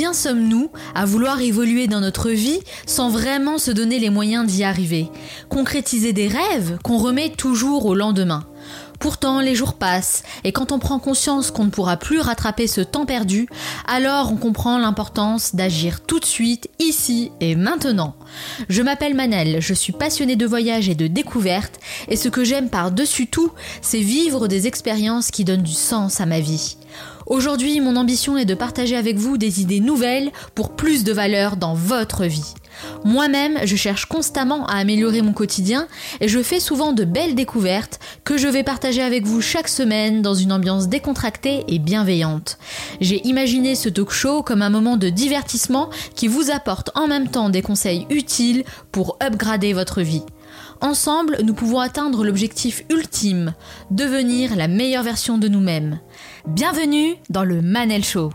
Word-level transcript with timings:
Combien 0.00 0.14
sommes-nous 0.14 0.70
à 0.94 1.04
vouloir 1.04 1.42
évoluer 1.42 1.86
dans 1.86 2.00
notre 2.00 2.30
vie 2.30 2.60
sans 2.86 3.10
vraiment 3.10 3.58
se 3.58 3.70
donner 3.70 3.98
les 3.98 4.08
moyens 4.08 4.46
d'y 4.46 4.64
arriver? 4.64 5.10
Concrétiser 5.50 6.14
des 6.14 6.26
rêves 6.26 6.78
qu'on 6.82 6.96
remet 6.96 7.28
toujours 7.28 7.84
au 7.84 7.94
lendemain. 7.94 8.46
Pourtant, 8.98 9.40
les 9.40 9.54
jours 9.54 9.74
passent, 9.74 10.22
et 10.42 10.52
quand 10.52 10.72
on 10.72 10.78
prend 10.78 10.98
conscience 10.98 11.50
qu'on 11.50 11.64
ne 11.64 11.70
pourra 11.70 11.98
plus 11.98 12.18
rattraper 12.18 12.66
ce 12.66 12.80
temps 12.80 13.04
perdu, 13.04 13.46
alors 13.86 14.32
on 14.32 14.36
comprend 14.36 14.78
l'importance 14.78 15.54
d'agir 15.54 16.00
tout 16.00 16.18
de 16.18 16.24
suite, 16.24 16.70
ici 16.78 17.30
et 17.40 17.54
maintenant. 17.54 18.14
Je 18.70 18.80
m'appelle 18.80 19.14
Manel, 19.14 19.60
je 19.60 19.74
suis 19.74 19.92
passionnée 19.92 20.36
de 20.36 20.46
voyage 20.46 20.88
et 20.88 20.94
de 20.94 21.08
découverte, 21.08 21.78
et 22.08 22.16
ce 22.16 22.30
que 22.30 22.42
j'aime 22.42 22.70
par-dessus 22.70 23.26
tout, 23.26 23.52
c'est 23.82 24.00
vivre 24.00 24.48
des 24.48 24.66
expériences 24.66 25.30
qui 25.30 25.44
donnent 25.44 25.62
du 25.62 25.72
sens 25.72 26.22
à 26.22 26.26
ma 26.26 26.40
vie. 26.40 26.76
Aujourd'hui, 27.30 27.80
mon 27.80 27.94
ambition 27.94 28.36
est 28.36 28.44
de 28.44 28.54
partager 28.54 28.96
avec 28.96 29.16
vous 29.16 29.38
des 29.38 29.60
idées 29.60 29.78
nouvelles 29.78 30.32
pour 30.56 30.74
plus 30.74 31.04
de 31.04 31.12
valeur 31.12 31.56
dans 31.56 31.74
votre 31.74 32.24
vie. 32.24 32.54
Moi-même, 33.04 33.56
je 33.62 33.76
cherche 33.76 34.06
constamment 34.06 34.66
à 34.66 34.78
améliorer 34.78 35.22
mon 35.22 35.32
quotidien 35.32 35.86
et 36.20 36.26
je 36.26 36.42
fais 36.42 36.58
souvent 36.58 36.92
de 36.92 37.04
belles 37.04 37.36
découvertes 37.36 38.00
que 38.24 38.36
je 38.36 38.48
vais 38.48 38.64
partager 38.64 39.00
avec 39.00 39.26
vous 39.26 39.40
chaque 39.40 39.68
semaine 39.68 40.22
dans 40.22 40.34
une 40.34 40.50
ambiance 40.50 40.88
décontractée 40.88 41.62
et 41.68 41.78
bienveillante. 41.78 42.58
J'ai 43.00 43.24
imaginé 43.24 43.76
ce 43.76 43.88
talk 43.88 44.10
show 44.10 44.42
comme 44.42 44.62
un 44.62 44.70
moment 44.70 44.96
de 44.96 45.08
divertissement 45.08 45.88
qui 46.16 46.26
vous 46.26 46.50
apporte 46.50 46.90
en 46.96 47.06
même 47.06 47.28
temps 47.28 47.48
des 47.48 47.62
conseils 47.62 48.08
utiles 48.10 48.64
pour 48.90 49.18
upgrader 49.22 49.72
votre 49.72 50.02
vie. 50.02 50.24
Ensemble, 50.80 51.38
nous 51.44 51.54
pouvons 51.54 51.78
atteindre 51.78 52.24
l'objectif 52.24 52.84
ultime, 52.90 53.54
devenir 53.90 54.56
la 54.56 54.66
meilleure 54.66 55.02
version 55.04 55.36
de 55.36 55.46
nous-mêmes. 55.46 56.00
Bienvenue 56.46 57.16
dans 57.28 57.44
le 57.44 57.60
Manel 57.60 58.02
Show. 58.02 58.32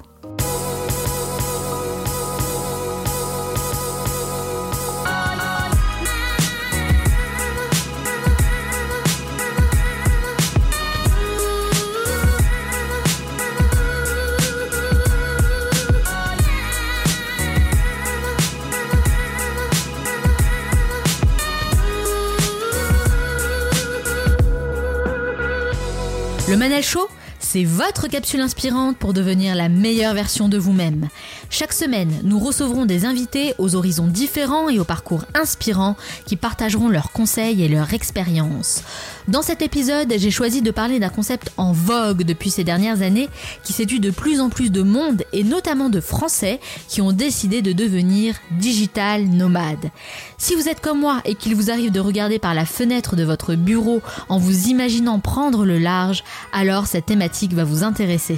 Le 26.47 26.57
Manel 26.57 26.83
Show, 26.83 27.09
c'est 27.45 27.63
votre 27.63 28.07
capsule 28.07 28.41
inspirante 28.41 28.97
pour 28.97 29.13
devenir 29.13 29.53
la 29.53 29.69
meilleure 29.69 30.15
version 30.15 30.49
de 30.49 30.57
vous-même. 30.57 31.09
Chaque 31.51 31.73
semaine, 31.73 32.11
nous 32.23 32.39
recevrons 32.39 32.85
des 32.85 33.05
invités 33.05 33.53
aux 33.59 33.75
horizons 33.75 34.07
différents 34.07 34.67
et 34.67 34.79
aux 34.79 34.83
parcours 34.83 35.25
inspirants 35.35 35.95
qui 36.25 36.37
partageront 36.37 36.89
leurs 36.89 37.11
conseils 37.11 37.63
et 37.63 37.67
leurs 37.67 37.93
expériences. 37.93 38.81
Dans 39.27 39.43
cet 39.43 39.61
épisode, 39.61 40.11
j'ai 40.17 40.31
choisi 40.31 40.63
de 40.63 40.71
parler 40.71 40.99
d'un 40.99 41.09
concept 41.09 41.51
en 41.57 41.71
vogue 41.71 42.23
depuis 42.23 42.49
ces 42.49 42.63
dernières 42.63 43.03
années 43.03 43.29
qui 43.63 43.73
séduit 43.73 43.99
de 43.99 44.09
plus 44.09 44.41
en 44.41 44.49
plus 44.49 44.71
de 44.71 44.81
monde 44.81 45.23
et 45.31 45.43
notamment 45.43 45.89
de 45.89 46.01
Français 46.01 46.59
qui 46.87 47.01
ont 47.01 47.11
décidé 47.11 47.61
de 47.61 47.73
devenir 47.73 48.35
digital 48.59 49.23
nomades. 49.23 49.91
Si 50.39 50.55
vous 50.55 50.67
êtes 50.67 50.81
comme 50.81 50.99
moi 50.99 51.21
et 51.25 51.35
qu'il 51.35 51.55
vous 51.55 51.69
arrive 51.69 51.91
de 51.91 51.99
regarder 51.99 52.39
par 52.39 52.55
la 52.55 52.65
fenêtre 52.65 53.15
de 53.15 53.23
votre 53.23 53.53
bureau 53.53 54.01
en 54.29 54.39
vous 54.39 54.67
imaginant 54.67 55.19
prendre 55.19 55.63
le 55.63 55.77
large, 55.77 56.23
alors 56.51 56.87
cette 56.87 57.05
thématique 57.05 57.34
va 57.53 57.63
vous 57.63 57.83
intéresser. 57.83 58.37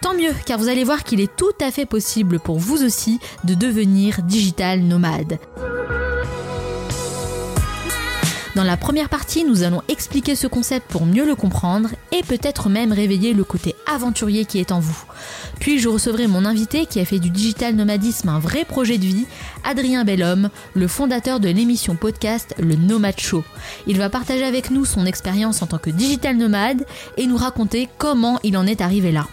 Tant 0.00 0.14
mieux 0.14 0.32
car 0.46 0.58
vous 0.58 0.68
allez 0.68 0.84
voir 0.84 1.04
qu'il 1.04 1.20
est 1.20 1.34
tout 1.36 1.52
à 1.60 1.70
fait 1.70 1.86
possible 1.86 2.38
pour 2.38 2.58
vous 2.58 2.84
aussi 2.84 3.18
de 3.44 3.54
devenir 3.54 4.22
digital 4.22 4.80
nomade. 4.80 5.38
Dans 8.56 8.64
la 8.64 8.76
première 8.76 9.08
partie, 9.08 9.44
nous 9.44 9.62
allons 9.62 9.82
expliquer 9.86 10.34
ce 10.34 10.48
concept 10.48 10.90
pour 10.90 11.06
mieux 11.06 11.24
le 11.24 11.36
comprendre 11.36 11.90
et 12.10 12.24
peut-être 12.24 12.68
même 12.68 12.92
réveiller 12.92 13.32
le 13.32 13.44
côté 13.44 13.76
aventurier 13.86 14.44
qui 14.44 14.58
est 14.58 14.72
en 14.72 14.80
vous. 14.80 15.04
Puis 15.60 15.78
je 15.78 15.88
recevrai 15.88 16.26
mon 16.26 16.44
invité 16.44 16.86
qui 16.86 16.98
a 16.98 17.04
fait 17.04 17.20
du 17.20 17.30
digital 17.30 17.76
nomadisme 17.76 18.28
un 18.28 18.40
vrai 18.40 18.64
projet 18.64 18.98
de 18.98 19.04
vie, 19.04 19.26
Adrien 19.62 20.04
Bellhomme, 20.04 20.50
le 20.74 20.88
fondateur 20.88 21.38
de 21.38 21.48
l'émission 21.48 21.94
podcast 21.94 22.56
Le 22.58 22.74
Nomad 22.74 23.20
Show. 23.20 23.44
Il 23.86 23.98
va 23.98 24.10
partager 24.10 24.44
avec 24.44 24.72
nous 24.72 24.84
son 24.84 25.06
expérience 25.06 25.62
en 25.62 25.66
tant 25.66 25.78
que 25.78 25.90
digital 25.90 26.36
nomade 26.36 26.84
et 27.16 27.28
nous 27.28 27.36
raconter 27.36 27.88
comment 27.98 28.40
il 28.42 28.56
en 28.56 28.66
est 28.66 28.80
arrivé 28.80 29.12
là. 29.12 29.28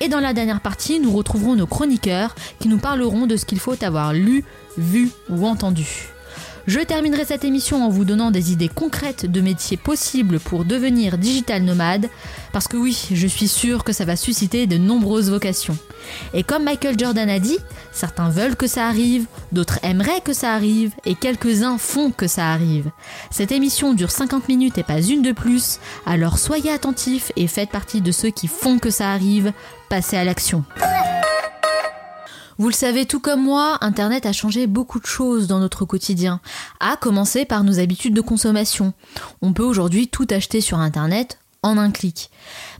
Et 0.00 0.08
dans 0.08 0.20
la 0.20 0.32
dernière 0.32 0.62
partie, 0.62 1.00
nous 1.00 1.12
retrouverons 1.12 1.54
nos 1.54 1.66
chroniqueurs 1.66 2.34
qui 2.60 2.68
nous 2.68 2.78
parleront 2.78 3.26
de 3.26 3.36
ce 3.36 3.44
qu'il 3.44 3.60
faut 3.60 3.84
avoir 3.84 4.14
lu, 4.14 4.42
vu 4.78 5.10
ou 5.28 5.46
entendu. 5.46 6.13
Je 6.66 6.80
terminerai 6.80 7.26
cette 7.26 7.44
émission 7.44 7.84
en 7.84 7.90
vous 7.90 8.06
donnant 8.06 8.30
des 8.30 8.52
idées 8.52 8.70
concrètes 8.70 9.26
de 9.30 9.40
métiers 9.42 9.76
possibles 9.76 10.40
pour 10.40 10.64
devenir 10.64 11.18
digital 11.18 11.62
nomade, 11.62 12.08
parce 12.52 12.68
que 12.68 12.78
oui, 12.78 13.08
je 13.12 13.26
suis 13.26 13.48
sûre 13.48 13.84
que 13.84 13.92
ça 13.92 14.06
va 14.06 14.16
susciter 14.16 14.66
de 14.66 14.78
nombreuses 14.78 15.30
vocations. 15.30 15.76
Et 16.32 16.42
comme 16.42 16.64
Michael 16.64 16.98
Jordan 16.98 17.28
a 17.28 17.38
dit, 17.38 17.58
certains 17.92 18.30
veulent 18.30 18.56
que 18.56 18.66
ça 18.66 18.86
arrive, 18.86 19.26
d'autres 19.52 19.78
aimeraient 19.82 20.22
que 20.22 20.32
ça 20.32 20.54
arrive, 20.54 20.92
et 21.04 21.14
quelques-uns 21.14 21.76
font 21.76 22.10
que 22.10 22.26
ça 22.26 22.50
arrive. 22.50 22.90
Cette 23.30 23.52
émission 23.52 23.92
dure 23.92 24.10
50 24.10 24.48
minutes 24.48 24.78
et 24.78 24.84
pas 24.84 25.02
une 25.02 25.20
de 25.20 25.32
plus, 25.32 25.80
alors 26.06 26.38
soyez 26.38 26.70
attentifs 26.70 27.30
et 27.36 27.46
faites 27.46 27.70
partie 27.70 28.00
de 28.00 28.10
ceux 28.10 28.30
qui 28.30 28.46
font 28.46 28.78
que 28.78 28.90
ça 28.90 29.12
arrive, 29.12 29.52
passez 29.90 30.16
à 30.16 30.24
l'action. 30.24 30.64
Vous 32.56 32.68
le 32.68 32.74
savez 32.74 33.04
tout 33.04 33.20
comme 33.20 33.42
moi, 33.42 33.78
Internet 33.80 34.26
a 34.26 34.32
changé 34.32 34.66
beaucoup 34.66 35.00
de 35.00 35.06
choses 35.06 35.48
dans 35.48 35.58
notre 35.58 35.84
quotidien, 35.84 36.40
à 36.78 36.96
commencer 36.96 37.44
par 37.44 37.64
nos 37.64 37.80
habitudes 37.80 38.14
de 38.14 38.20
consommation. 38.20 38.92
On 39.42 39.52
peut 39.52 39.64
aujourd'hui 39.64 40.08
tout 40.08 40.26
acheter 40.30 40.60
sur 40.60 40.78
Internet 40.78 41.38
en 41.64 41.78
un 41.78 41.90
clic. 41.90 42.30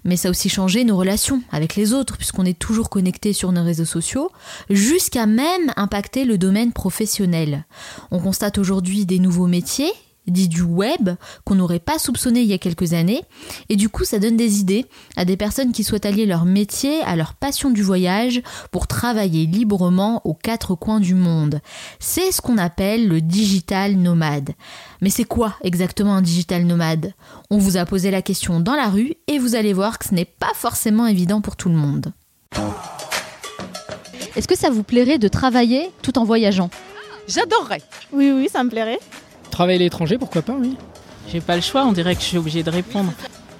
Mais 0.04 0.16
ça 0.16 0.28
a 0.28 0.30
aussi 0.30 0.48
changé 0.48 0.84
nos 0.84 0.96
relations 0.96 1.42
avec 1.50 1.74
les 1.74 1.92
autres, 1.92 2.16
puisqu'on 2.18 2.44
est 2.44 2.58
toujours 2.58 2.90
connecté 2.90 3.32
sur 3.32 3.50
nos 3.50 3.64
réseaux 3.64 3.84
sociaux, 3.84 4.30
jusqu'à 4.70 5.26
même 5.26 5.72
impacter 5.76 6.24
le 6.24 6.38
domaine 6.38 6.72
professionnel. 6.72 7.64
On 8.10 8.20
constate 8.20 8.58
aujourd'hui 8.58 9.06
des 9.06 9.18
nouveaux 9.18 9.46
métiers 9.46 9.90
dit 10.26 10.48
du 10.48 10.62
web 10.62 11.10
qu'on 11.44 11.54
n'aurait 11.54 11.78
pas 11.78 11.98
soupçonné 11.98 12.40
il 12.40 12.46
y 12.46 12.52
a 12.52 12.58
quelques 12.58 12.92
années. 12.92 13.22
Et 13.68 13.76
du 13.76 13.88
coup, 13.88 14.04
ça 14.04 14.18
donne 14.18 14.36
des 14.36 14.60
idées 14.60 14.86
à 15.16 15.24
des 15.24 15.36
personnes 15.36 15.72
qui 15.72 15.84
souhaitent 15.84 16.06
allier 16.06 16.26
leur 16.26 16.44
métier 16.44 17.02
à 17.02 17.16
leur 17.16 17.34
passion 17.34 17.70
du 17.70 17.82
voyage 17.82 18.42
pour 18.70 18.86
travailler 18.86 19.46
librement 19.46 20.20
aux 20.24 20.34
quatre 20.34 20.74
coins 20.74 21.00
du 21.00 21.14
monde. 21.14 21.60
C'est 21.98 22.32
ce 22.32 22.40
qu'on 22.40 22.58
appelle 22.58 23.08
le 23.08 23.20
digital 23.20 23.96
nomade. 23.96 24.52
Mais 25.00 25.10
c'est 25.10 25.24
quoi 25.24 25.54
exactement 25.62 26.14
un 26.14 26.22
digital 26.22 26.64
nomade? 26.64 27.12
On 27.50 27.58
vous 27.58 27.76
a 27.76 27.84
posé 27.84 28.10
la 28.10 28.22
question 28.22 28.60
dans 28.60 28.74
la 28.74 28.88
rue 28.88 29.14
et 29.26 29.38
vous 29.38 29.54
allez 29.54 29.72
voir 29.72 29.98
que 29.98 30.06
ce 30.06 30.14
n'est 30.14 30.24
pas 30.24 30.52
forcément 30.54 31.06
évident 31.06 31.40
pour 31.40 31.56
tout 31.56 31.68
le 31.68 31.74
monde. 31.74 32.12
Est-ce 34.36 34.48
que 34.48 34.56
ça 34.56 34.70
vous 34.70 34.82
plairait 34.82 35.18
de 35.18 35.28
travailler 35.28 35.90
tout 36.02 36.18
en 36.18 36.24
voyageant? 36.24 36.70
J'adorerais. 37.28 37.82
Oui, 38.12 38.32
oui, 38.32 38.48
ça 38.52 38.64
me 38.64 38.70
plairait. 38.70 38.98
Travailler 39.54 39.76
à 39.76 39.82
l'étranger, 39.84 40.18
pourquoi 40.18 40.42
pas, 40.42 40.56
oui. 40.58 40.76
J'ai 41.30 41.40
pas 41.40 41.54
le 41.54 41.62
choix, 41.62 41.84
on 41.86 41.92
dirait 41.92 42.16
que 42.16 42.20
je 42.22 42.26
suis 42.26 42.38
obligée 42.38 42.64
de 42.64 42.70
répondre. 42.70 43.12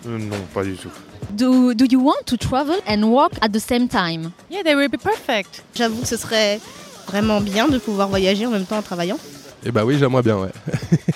Euh, 0.09 0.19
non, 0.19 0.35
pas 0.53 0.65
du 0.65 0.75
tout. 0.75 0.89
Do, 1.31 1.73
do 1.73 1.85
you 1.89 2.05
want 2.05 2.25
to 2.27 2.37
travel 2.37 2.75
and 2.89 3.05
work 3.05 3.35
at 3.41 3.51
the 3.51 3.61
same 3.61 3.87
time? 3.87 4.33
Yeah, 4.51 4.65
they 4.65 4.75
will 4.75 4.89
be 4.89 5.01
perfect. 5.01 5.63
J'avoue 5.73 6.01
que 6.01 6.09
ce 6.09 6.17
serait 6.17 6.59
vraiment 7.07 7.41
bien 7.41 7.69
de 7.69 7.79
pouvoir 7.79 8.09
voyager 8.09 8.45
en 8.45 8.51
même 8.51 8.65
temps 8.65 8.79
en 8.79 8.83
travaillant. 8.83 9.19
Eh 9.65 9.71
bah 9.71 9.85
oui, 9.85 9.97
j'aimerais 9.97 10.23
bien, 10.25 10.37
ouais. 10.37 10.51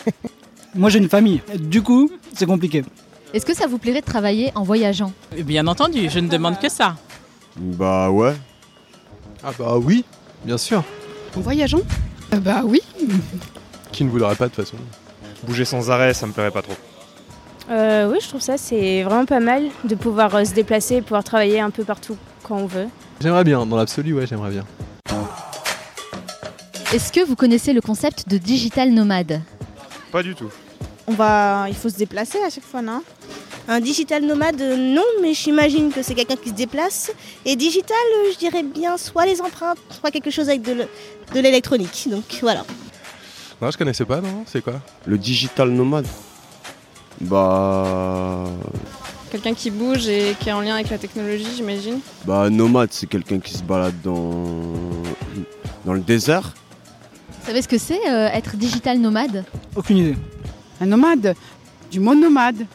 Moi 0.76 0.90
j'ai 0.90 1.00
une 1.00 1.08
famille, 1.08 1.42
du 1.58 1.82
coup 1.82 2.08
c'est 2.32 2.46
compliqué. 2.46 2.84
Est-ce 3.34 3.44
que 3.44 3.56
ça 3.56 3.66
vous 3.66 3.78
plairait 3.78 4.02
de 4.02 4.06
travailler 4.06 4.52
en 4.54 4.62
voyageant? 4.62 5.12
Bien 5.38 5.66
entendu, 5.66 6.08
je 6.08 6.20
ne 6.20 6.28
demande 6.28 6.60
que 6.60 6.68
ça. 6.68 6.94
Bah 7.56 8.10
ouais. 8.10 8.36
Ah 9.42 9.50
bah 9.58 9.76
oui, 9.76 10.04
bien 10.44 10.56
sûr. 10.56 10.84
En 11.36 11.40
voyageant? 11.40 11.80
Bah 12.30 12.62
oui. 12.64 12.80
Qui 13.92 14.04
ne 14.04 14.10
voudrait 14.10 14.36
pas 14.36 14.48
de 14.48 14.54
toute 14.54 14.64
façon 14.64 14.76
Bouger 15.44 15.64
sans 15.64 15.90
arrêt, 15.90 16.14
ça 16.14 16.26
me 16.26 16.32
plairait 16.32 16.50
pas 16.50 16.62
trop. 16.62 16.74
Euh, 17.70 18.10
oui, 18.10 18.18
je 18.22 18.28
trouve 18.28 18.40
ça 18.40 18.56
c'est 18.56 19.02
vraiment 19.02 19.26
pas 19.26 19.40
mal 19.40 19.64
de 19.84 19.94
pouvoir 19.94 20.34
euh, 20.34 20.44
se 20.44 20.54
déplacer, 20.54 21.02
pouvoir 21.02 21.22
travailler 21.22 21.60
un 21.60 21.70
peu 21.70 21.84
partout 21.84 22.16
quand 22.42 22.56
on 22.56 22.66
veut. 22.66 22.88
J'aimerais 23.20 23.44
bien, 23.44 23.66
dans 23.66 23.76
l'absolu, 23.76 24.14
ouais, 24.14 24.26
j'aimerais 24.26 24.50
bien. 24.50 24.64
Est-ce 26.92 27.12
que 27.12 27.22
vous 27.24 27.36
connaissez 27.36 27.74
le 27.74 27.82
concept 27.82 28.28
de 28.28 28.38
digital 28.38 28.90
nomade? 28.90 29.42
Pas 30.10 30.22
du 30.22 30.34
tout. 30.34 30.50
On 31.06 31.12
va, 31.12 31.66
il 31.68 31.74
faut 31.74 31.90
se 31.90 31.96
déplacer 31.96 32.38
à 32.46 32.48
chaque 32.48 32.64
fois, 32.64 32.80
non? 32.80 33.02
Un 33.68 33.80
digital 33.80 34.24
nomade, 34.24 34.60
euh, 34.62 34.76
non, 34.76 35.04
mais 35.20 35.34
j'imagine 35.34 35.92
que 35.92 36.02
c'est 36.02 36.14
quelqu'un 36.14 36.36
qui 36.36 36.48
se 36.48 36.54
déplace. 36.54 37.12
Et 37.44 37.56
digital, 37.56 37.96
euh, 38.16 38.32
je 38.32 38.38
dirais 38.38 38.62
bien 38.62 38.96
soit 38.96 39.26
les 39.26 39.42
empreintes, 39.42 39.76
soit 39.90 40.10
quelque 40.10 40.30
chose 40.30 40.48
avec 40.48 40.62
de 40.62 40.86
l'électronique. 41.34 42.08
Donc 42.10 42.24
voilà. 42.40 42.64
Non, 43.60 43.70
je 43.70 43.78
connaissais 43.78 44.04
pas, 44.04 44.20
non 44.20 44.44
C'est 44.46 44.62
quoi 44.62 44.74
Le 45.06 45.18
digital 45.18 45.70
nomade 45.70 46.06
Bah. 47.20 48.44
Quelqu'un 49.30 49.52
qui 49.54 49.70
bouge 49.70 50.08
et 50.08 50.34
qui 50.40 50.48
est 50.48 50.52
en 50.52 50.60
lien 50.60 50.74
avec 50.76 50.88
la 50.90 50.98
technologie, 50.98 51.46
j'imagine. 51.56 51.98
Bah, 52.24 52.48
nomade, 52.50 52.88
c'est 52.92 53.06
quelqu'un 53.06 53.40
qui 53.40 53.52
se 53.54 53.62
balade 53.62 53.94
dans. 54.02 54.32
dans 55.84 55.92
le 55.92 56.00
désert. 56.00 56.54
Vous 57.40 57.46
savez 57.46 57.62
ce 57.62 57.68
que 57.68 57.78
c'est 57.78 58.08
euh, 58.08 58.28
être 58.28 58.56
digital 58.56 58.98
nomade? 58.98 59.44
Aucune 59.74 59.96
idée. 59.98 60.16
Un 60.80 60.86
nomade? 60.86 61.34
Du 61.90 61.98
monde 62.00 62.20
nomade 62.20 62.66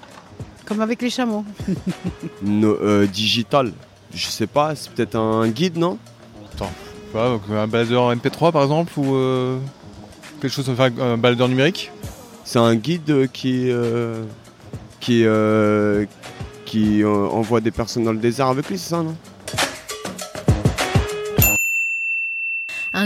Comme 0.66 0.82
avec 0.82 1.02
les 1.02 1.10
chameaux. 1.10 1.46
No- 2.42 2.78
euh, 2.82 3.06
digital, 3.08 3.72
je 4.14 4.26
sais 4.28 4.48
pas, 4.48 4.76
c'est 4.76 4.92
peut-être 4.92 5.16
un 5.16 5.48
guide, 5.48 5.78
non? 5.78 5.98
Quoi, 7.12 7.30
donc 7.30 7.42
un 7.52 7.68
baladeur 7.68 8.14
MP3 8.16 8.52
par 8.52 8.64
exemple 8.64 8.92
ou 8.98 9.14
euh, 9.16 9.60
quelque 10.44 10.52
chose, 10.54 10.70
enfin 10.70 10.90
un 11.00 11.18
baladeur 11.18 11.48
numérique 11.48 11.90
C'est 12.44 12.60
un 12.60 12.76
guide 12.76 13.30
qui, 13.32 13.72
euh, 13.72 14.26
qui, 15.00 15.24
euh, 15.26 16.06
qui 16.66 17.02
euh, 17.02 17.08
envoie 17.08 17.62
des 17.62 17.72
personnes 17.72 18.04
dans 18.04 18.12
le 18.12 18.20
désert 18.20 18.48
avec 18.48 18.70
lui, 18.70 18.78
c'est 18.78 18.90
ça, 18.90 19.02
non? 19.02 19.16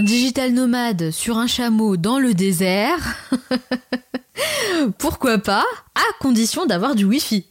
Digital 0.02 0.52
nomade 0.52 1.12
sur 1.12 1.38
un 1.38 1.48
chameau 1.48 1.98
dans 1.98 2.20
le 2.20 2.34
désert 2.34 3.16
Pourquoi 4.98 5.40
pas 5.40 5.66
À 5.96 6.04
condition 6.20 6.66
d'avoir 6.66 6.94
du 6.94 7.06
Wi-Fi. 7.06 7.46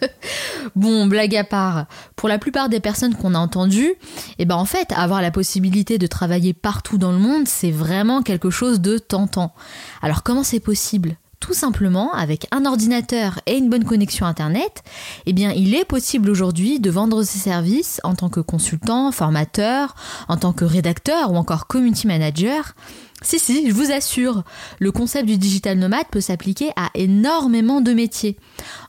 bon, 0.76 1.06
blague 1.06 1.36
à 1.36 1.44
part, 1.44 1.86
pour 2.16 2.28
la 2.28 2.38
plupart 2.38 2.68
des 2.68 2.80
personnes 2.80 3.14
qu'on 3.14 3.34
a 3.34 3.38
entendues, 3.38 3.94
eh 4.38 4.44
ben 4.44 4.56
en 4.56 4.64
fait, 4.64 4.92
avoir 4.92 5.20
la 5.20 5.30
possibilité 5.30 5.98
de 5.98 6.06
travailler 6.06 6.54
partout 6.54 6.96
dans 6.96 7.12
le 7.12 7.18
monde, 7.18 7.46
c'est 7.46 7.70
vraiment 7.70 8.22
quelque 8.22 8.50
chose 8.50 8.80
de 8.80 8.98
tentant. 8.98 9.54
Alors 10.00 10.22
comment 10.22 10.44
c'est 10.44 10.60
possible? 10.60 11.16
Tout 11.44 11.52
simplement, 11.52 12.10
avec 12.14 12.46
un 12.52 12.64
ordinateur 12.64 13.38
et 13.44 13.58
une 13.58 13.68
bonne 13.68 13.84
connexion 13.84 14.24
Internet, 14.24 14.82
eh 15.26 15.34
bien, 15.34 15.52
il 15.52 15.74
est 15.74 15.84
possible 15.84 16.30
aujourd'hui 16.30 16.80
de 16.80 16.88
vendre 16.90 17.22
ses 17.22 17.38
services 17.38 18.00
en 18.02 18.14
tant 18.14 18.30
que 18.30 18.40
consultant, 18.40 19.12
formateur, 19.12 19.94
en 20.28 20.38
tant 20.38 20.54
que 20.54 20.64
rédacteur 20.64 21.32
ou 21.32 21.36
encore 21.36 21.66
community 21.66 22.06
manager. 22.06 22.74
Si, 23.20 23.38
si, 23.38 23.68
je 23.68 23.74
vous 23.74 23.92
assure, 23.92 24.42
le 24.78 24.90
concept 24.90 25.26
du 25.26 25.36
digital 25.36 25.76
nomade 25.76 26.06
peut 26.10 26.22
s'appliquer 26.22 26.70
à 26.76 26.88
énormément 26.94 27.82
de 27.82 27.92
métiers. 27.92 28.38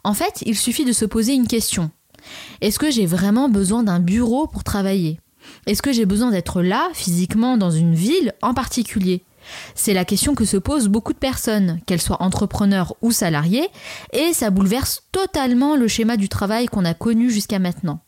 En 0.05 0.13
fait, 0.13 0.41
il 0.45 0.57
suffit 0.57 0.85
de 0.85 0.93
se 0.93 1.03
poser 1.03 1.33
une 1.33 1.47
question. 1.47 1.91
Est-ce 2.61 2.79
que 2.79 2.89
j'ai 2.89 3.05
vraiment 3.05 3.49
besoin 3.49 3.83
d'un 3.83 3.99
bureau 3.99 4.47
pour 4.47 4.63
travailler? 4.63 5.19
Est-ce 5.67 5.81
que 5.81 5.91
j'ai 5.91 6.05
besoin 6.05 6.31
d'être 6.31 6.61
là, 6.61 6.87
physiquement, 6.93 7.57
dans 7.57 7.71
une 7.71 7.95
ville 7.95 8.33
en 8.41 8.53
particulier? 8.53 9.23
C'est 9.75 9.93
la 9.93 10.05
question 10.05 10.35
que 10.35 10.45
se 10.45 10.57
posent 10.57 10.87
beaucoup 10.87 11.13
de 11.13 11.17
personnes, 11.17 11.79
qu'elles 11.85 12.01
soient 12.01 12.21
entrepreneurs 12.21 12.95
ou 13.01 13.11
salariés, 13.11 13.67
et 14.13 14.33
ça 14.33 14.49
bouleverse 14.49 15.03
totalement 15.11 15.75
le 15.75 15.87
schéma 15.87 16.17
du 16.17 16.29
travail 16.29 16.67
qu'on 16.67 16.85
a 16.85 16.93
connu 16.93 17.29
jusqu'à 17.29 17.59
maintenant. 17.59 17.99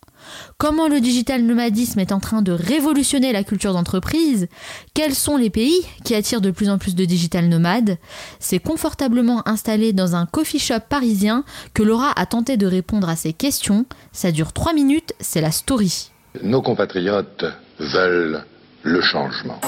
Comment 0.57 0.87
le 0.87 0.99
digital 0.99 1.43
nomadisme 1.43 1.99
est 1.99 2.11
en 2.11 2.19
train 2.19 2.41
de 2.41 2.51
révolutionner 2.51 3.31
la 3.31 3.43
culture 3.43 3.73
d'entreprise? 3.73 4.47
Quels 4.93 5.15
sont 5.15 5.37
les 5.37 5.49
pays 5.49 5.85
qui 6.03 6.15
attirent 6.15 6.41
de 6.41 6.51
plus 6.51 6.69
en 6.69 6.77
plus 6.77 6.95
de 6.95 7.05
digital 7.05 7.47
nomades? 7.47 7.97
C'est 8.39 8.59
confortablement 8.59 9.47
installé 9.47 9.93
dans 9.93 10.15
un 10.15 10.25
coffee 10.25 10.59
shop 10.59 10.81
parisien 10.89 11.43
que 11.73 11.83
Laura 11.83 12.11
a 12.15 12.25
tenté 12.25 12.57
de 12.57 12.67
répondre 12.67 13.09
à 13.09 13.15
ces 13.15 13.33
questions. 13.33 13.85
Ça 14.11 14.31
dure 14.31 14.53
3 14.53 14.73
minutes, 14.73 15.13
c'est 15.19 15.41
la 15.41 15.51
story. 15.51 16.11
Nos 16.43 16.61
compatriotes 16.61 17.45
veulent 17.79 18.43
le 18.83 19.01
changement. 19.01 19.59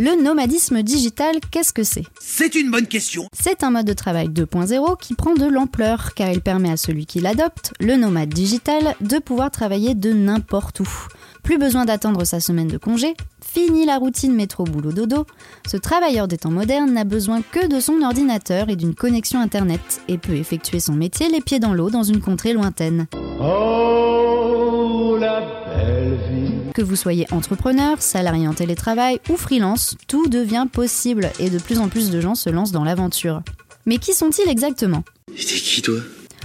Le 0.00 0.20
nomadisme 0.20 0.82
digital, 0.82 1.36
qu'est-ce 1.52 1.72
que 1.72 1.84
c'est? 1.84 2.02
C'est 2.18 2.56
une 2.56 2.68
bonne 2.72 2.88
question. 2.88 3.28
C'est 3.32 3.62
un 3.62 3.70
mode 3.70 3.86
de 3.86 3.92
travail 3.92 4.26
2.0 4.28 4.98
qui 5.00 5.14
prend 5.14 5.34
de 5.34 5.46
l'ampleur 5.46 6.14
car 6.14 6.30
il 6.32 6.40
permet 6.40 6.72
à 6.72 6.76
celui 6.76 7.06
qui 7.06 7.20
l'adopte, 7.20 7.72
le 7.78 7.94
nomade 7.94 8.30
digital, 8.30 8.96
de 9.00 9.18
pouvoir 9.20 9.52
travailler 9.52 9.94
de 9.94 10.12
n'importe 10.12 10.80
où. 10.80 10.88
Plus 11.44 11.58
besoin 11.58 11.84
d'attendre 11.84 12.24
sa 12.24 12.40
semaine 12.40 12.66
de 12.66 12.76
congé, 12.76 13.14
fini 13.40 13.86
la 13.86 13.98
routine 13.98 14.34
métro 14.34 14.64
boulot 14.64 14.90
dodo, 14.90 15.26
ce 15.64 15.76
travailleur 15.76 16.26
des 16.26 16.38
temps 16.38 16.50
modernes 16.50 16.92
n'a 16.92 17.04
besoin 17.04 17.40
que 17.42 17.68
de 17.68 17.78
son 17.78 18.02
ordinateur 18.02 18.70
et 18.70 18.76
d'une 18.76 18.96
connexion 18.96 19.38
internet 19.40 20.00
et 20.08 20.18
peut 20.18 20.34
effectuer 20.34 20.80
son 20.80 20.94
métier 20.94 21.28
les 21.28 21.40
pieds 21.40 21.60
dans 21.60 21.72
l'eau 21.72 21.90
dans 21.90 22.02
une 22.02 22.20
contrée 22.20 22.52
lointaine. 22.52 23.06
Oh, 23.40 25.16
la 25.20 25.40
belle 25.40 26.18
vie. 26.30 26.33
Que 26.74 26.82
vous 26.82 26.96
soyez 26.96 27.24
entrepreneur, 27.30 28.02
salarié 28.02 28.48
en 28.48 28.52
télétravail 28.52 29.20
ou 29.30 29.36
freelance, 29.36 29.96
tout 30.08 30.26
devient 30.26 30.66
possible 30.70 31.30
et 31.38 31.48
de 31.48 31.60
plus 31.60 31.78
en 31.78 31.88
plus 31.88 32.10
de 32.10 32.20
gens 32.20 32.34
se 32.34 32.50
lancent 32.50 32.72
dans 32.72 32.82
l'aventure. 32.82 33.42
Mais 33.86 33.98
qui 33.98 34.12
sont-ils 34.12 34.48
exactement? 34.48 35.04
Qui 35.36 35.82
toi? 35.82 36.00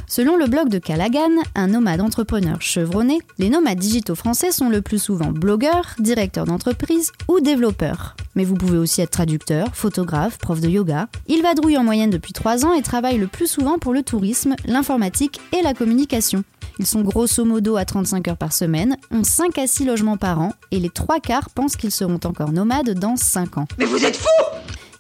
Selon 0.06 0.38
le 0.38 0.46
blog 0.46 0.70
de 0.70 0.78
Callaghan, 0.78 1.32
un 1.56 1.68
nomade 1.68 2.02
entrepreneur 2.02 2.62
chevronné, 2.62 3.20
les 3.40 3.50
nomades 3.50 3.80
digitaux 3.80 4.14
français 4.14 4.52
sont 4.52 4.70
le 4.70 4.84
plus 4.84 5.02
souvent 5.02 5.32
blogueurs, 5.32 5.96
directeurs 5.98 6.46
d'entreprise 6.46 7.12
ou 7.28 7.40
développeurs. 7.40 8.16
Mais 8.36 8.46
vous 8.46 8.56
pouvez 8.56 8.78
aussi 8.78 9.02
être 9.02 9.10
traducteur, 9.10 9.76
photographe, 9.76 10.38
prof 10.38 10.62
de 10.62 10.70
yoga. 10.70 11.10
Ils 11.28 11.42
vadrouillent 11.42 11.78
en 11.78 11.84
moyenne 11.84 12.12
depuis 12.12 12.34
3 12.34 12.66
ans 12.66 12.74
et 12.74 12.84
travaillent 12.84 13.18
le 13.18 13.28
plus 13.28 13.48
souvent 13.48 13.80
pour 13.80 13.94
le 13.94 14.04
tourisme, 14.04 14.56
l'informatique 14.66 15.42
et 15.58 15.64
la 15.64 15.74
communication. 15.74 16.44
Ils 16.80 16.86
sont 16.88 17.02
grosso 17.02 17.44
modo 17.44 17.76
à 17.76 17.84
35 17.84 18.30
heures 18.30 18.38
par 18.38 18.54
semaine, 18.54 18.96
ont 19.12 19.26
5 19.26 19.58
à 19.58 19.68
6 19.68 19.84
logements 19.84 20.16
par 20.16 20.40
an 20.40 20.54
et 20.72 20.80
les 20.80 20.90
trois 20.90 21.20
quarts 21.20 21.50
pensent 21.50 21.76
qu'ils 21.76 21.92
seront 21.92 22.20
encore 22.24 22.54
nomades 22.54 22.98
dans 22.98 23.18
5 23.18 23.58
ans. 23.58 23.68
Mais 23.78 23.84
vous 23.84 24.06
êtes 24.06 24.16
fous 24.16 24.28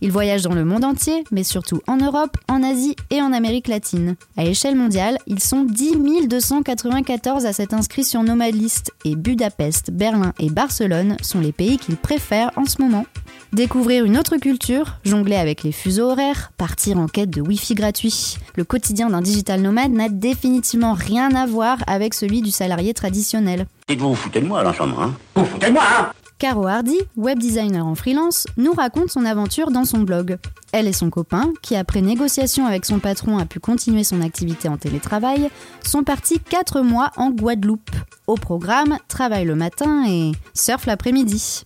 Ils 0.01 0.11
voyagent 0.11 0.41
dans 0.41 0.53
le 0.53 0.65
monde 0.65 0.83
entier, 0.83 1.23
mais 1.31 1.45
surtout 1.45 1.81
en 1.87 1.95
Europe, 1.95 2.35
en 2.49 2.63
Asie 2.63 2.97
et 3.11 3.21
en 3.21 3.31
Amérique 3.31 3.69
latine. 3.69 4.17
À 4.35 4.43
échelle 4.43 4.75
mondiale, 4.75 5.19
ils 5.25 5.39
sont 5.39 5.63
10 5.63 6.27
294 6.27 7.45
à 7.45 7.53
s'être 7.53 7.73
inscrits 7.73 8.03
sur 8.03 8.23
Nomadlist 8.23 8.91
et 9.05 9.15
Budapest, 9.15 9.91
Berlin 9.91 10.33
et 10.37 10.49
Barcelone 10.49 11.15
sont 11.21 11.39
les 11.39 11.53
pays 11.53 11.77
qu'ils 11.77 11.97
préfèrent 11.97 12.51
en 12.57 12.65
ce 12.65 12.81
moment. 12.81 13.05
Découvrir 13.51 14.05
une 14.05 14.15
autre 14.15 14.37
culture, 14.37 14.97
jongler 15.03 15.35
avec 15.35 15.63
les 15.63 15.71
fuseaux 15.71 16.11
horaires, 16.11 16.51
partir 16.57 16.99
en 16.99 17.07
quête 17.07 17.31
de 17.31 17.41
Wi-Fi 17.41 17.73
gratuit. 17.73 18.37
Le 18.55 18.63
quotidien 18.63 19.09
d'un 19.09 19.21
digital 19.21 19.61
nomade 19.61 19.91
n'a 19.91 20.07
définitivement 20.07 20.93
rien 20.93 21.33
à 21.33 21.47
voir 21.47 21.79
avec 21.87 22.13
celui 22.13 22.43
du 22.43 22.51
salarié 22.51 22.93
traditionnel. 22.93 23.65
Dites-vous, 23.87 24.09
vous 24.09 24.15
foutez 24.15 24.41
de 24.41 24.45
moi, 24.45 24.61
là, 24.61 24.71
hein? 24.79 25.13
Vous 25.35 25.45
foutez 25.45 25.67
de 25.67 25.71
moi, 25.73 25.83
hein? 25.83 26.11
Caro 26.37 26.67
Hardy, 26.67 26.97
web 27.17 27.39
designer 27.39 27.85
en 27.85 27.95
freelance, 27.95 28.45
nous 28.55 28.71
raconte 28.71 29.09
son 29.09 29.25
aventure 29.25 29.71
dans 29.71 29.83
son 29.83 30.01
blog. 30.01 30.37
Elle 30.71 30.87
et 30.87 30.93
son 30.93 31.09
copain, 31.09 31.51
qui 31.63 31.75
après 31.75 32.01
négociation 32.01 32.67
avec 32.67 32.85
son 32.85 32.99
patron 32.99 33.39
a 33.39 33.45
pu 33.45 33.59
continuer 33.59 34.03
son 34.03 34.21
activité 34.21 34.69
en 34.69 34.77
télétravail, 34.77 35.49
sont 35.83 36.03
partis 36.03 36.39
4 36.39 36.81
mois 36.81 37.11
en 37.17 37.31
Guadeloupe. 37.31 37.91
Au 38.27 38.35
programme, 38.35 38.99
travail 39.07 39.43
le 39.43 39.55
matin 39.55 40.05
et 40.07 40.31
surf 40.53 40.85
l'après-midi. 40.85 41.63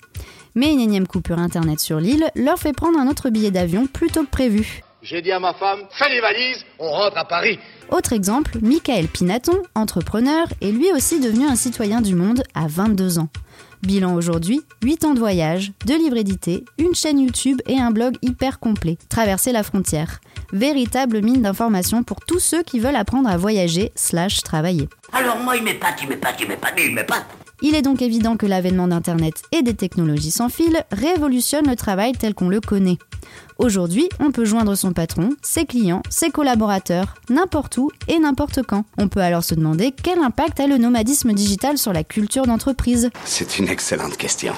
Mais 0.55 0.71
une 0.71 0.79
énième 0.79 1.07
coupure 1.07 1.39
internet 1.39 1.79
sur 1.79 1.99
l'île 1.99 2.29
leur 2.35 2.59
fait 2.59 2.73
prendre 2.73 2.99
un 2.99 3.07
autre 3.07 3.29
billet 3.29 3.51
d'avion 3.51 3.87
plus 3.87 4.09
tôt 4.09 4.23
que 4.23 4.29
prévu. 4.29 4.81
J'ai 5.01 5.21
dit 5.21 5.31
à 5.31 5.39
ma 5.39 5.53
femme, 5.53 5.79
fais 5.91 6.09
les 6.09 6.21
valises, 6.21 6.63
on 6.79 6.89
rentre 6.89 7.17
à 7.17 7.25
Paris. 7.25 7.59
Autre 7.89 8.13
exemple, 8.13 8.57
Michael 8.61 9.07
Pinaton, 9.07 9.61
entrepreneur, 9.75 10.47
est 10.61 10.71
lui 10.71 10.91
aussi 10.93 11.19
devenu 11.19 11.45
un 11.45 11.55
citoyen 11.55 11.99
du 12.01 12.15
monde 12.15 12.43
à 12.53 12.67
22 12.67 13.19
ans. 13.19 13.27
Bilan 13.81 14.15
aujourd'hui, 14.15 14.61
8 14.81 15.03
ans 15.03 15.13
de 15.13 15.19
voyage, 15.19 15.73
2 15.85 15.97
livres 15.97 16.15
édités, 16.15 16.63
une 16.77 16.95
chaîne 16.95 17.19
YouTube 17.19 17.59
et 17.67 17.79
un 17.79 17.91
blog 17.91 18.15
hyper 18.21 18.59
complet. 18.59 18.97
Traverser 19.09 19.51
la 19.51 19.63
frontière. 19.63 20.21
Véritable 20.53 21.21
mine 21.21 21.41
d'informations 21.41 22.03
pour 22.03 22.21
tous 22.21 22.39
ceux 22.39 22.63
qui 22.63 22.79
veulent 22.79 22.95
apprendre 22.95 23.27
à 23.27 23.35
voyager 23.35 23.91
slash 23.95 24.41
travailler. 24.41 24.87
Alors 25.11 25.37
moi, 25.39 25.57
il 25.57 25.63
m'épate, 25.63 26.01
il 26.01 26.07
m'épate, 26.07 26.35
il 26.39 26.47
m'épate, 26.47 26.73
il 26.77 26.93
m'épate. 26.93 27.25
Il 27.65 27.75
est 27.75 27.81
donc 27.81 28.01
évident 28.01 28.35
que 28.35 28.45
l'avènement 28.45 28.89
d'Internet 28.89 29.41
et 29.53 29.61
des 29.61 29.73
technologies 29.73 30.31
sans 30.31 30.49
fil 30.49 30.83
révolutionne 30.91 31.65
le 31.65 31.77
travail 31.77 32.11
tel 32.11 32.33
qu'on 32.33 32.49
le 32.49 32.59
connaît. 32.59 32.97
Aujourd'hui, 33.57 34.09
on 34.19 34.31
peut 34.31 34.43
joindre 34.43 34.75
son 34.75 34.91
patron, 34.91 35.29
ses 35.41 35.65
clients, 35.65 36.03
ses 36.09 36.29
collaborateurs, 36.29 37.15
n'importe 37.29 37.77
où 37.77 37.89
et 38.09 38.19
n'importe 38.19 38.63
quand. 38.63 38.83
On 38.97 39.07
peut 39.07 39.21
alors 39.21 39.45
se 39.45 39.55
demander 39.55 39.93
quel 39.93 40.19
impact 40.19 40.59
a 40.59 40.67
le 40.67 40.77
nomadisme 40.77 41.31
digital 41.31 41.77
sur 41.77 41.93
la 41.93 42.03
culture 42.03 42.45
d'entreprise. 42.47 43.09
C'est 43.23 43.57
une 43.57 43.69
excellente 43.69 44.17
question. 44.17 44.53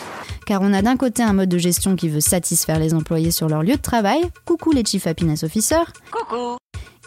Car 0.48 0.64
on 0.64 0.74
a 0.74 0.82
d'un 0.82 0.98
côté 0.98 1.22
un 1.22 1.34
mode 1.34 1.50
de 1.50 1.60
gestion 1.60 1.96
qui 1.96 2.10
veut 2.10 2.22
satisfaire 2.22 2.80
les 2.80 2.96
employés 2.96 3.30
sur 3.30 3.48
leur 3.48 3.62
lieu 3.62 3.76
de 3.76 3.82
travail, 3.82 4.22
coucou 4.46 4.72
les 4.72 4.84
Chief 4.84 5.06
Happiness 5.06 5.44
Officers, 5.44 5.94
Coucou 6.12 6.58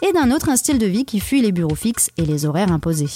et 0.01 0.13
d'un 0.13 0.31
autre 0.31 0.47
un 0.47 0.55
style 0.55 0.77
de 0.77 0.85
vie 0.85 1.03
qui 1.03 1.19
fuit 1.19 1.41
les 1.41 1.51
bureaux 1.51 1.75
fixes 1.75 2.09
et 2.17 2.25
les 2.25 2.45
horaires 2.45 2.71
imposés. 2.71 3.09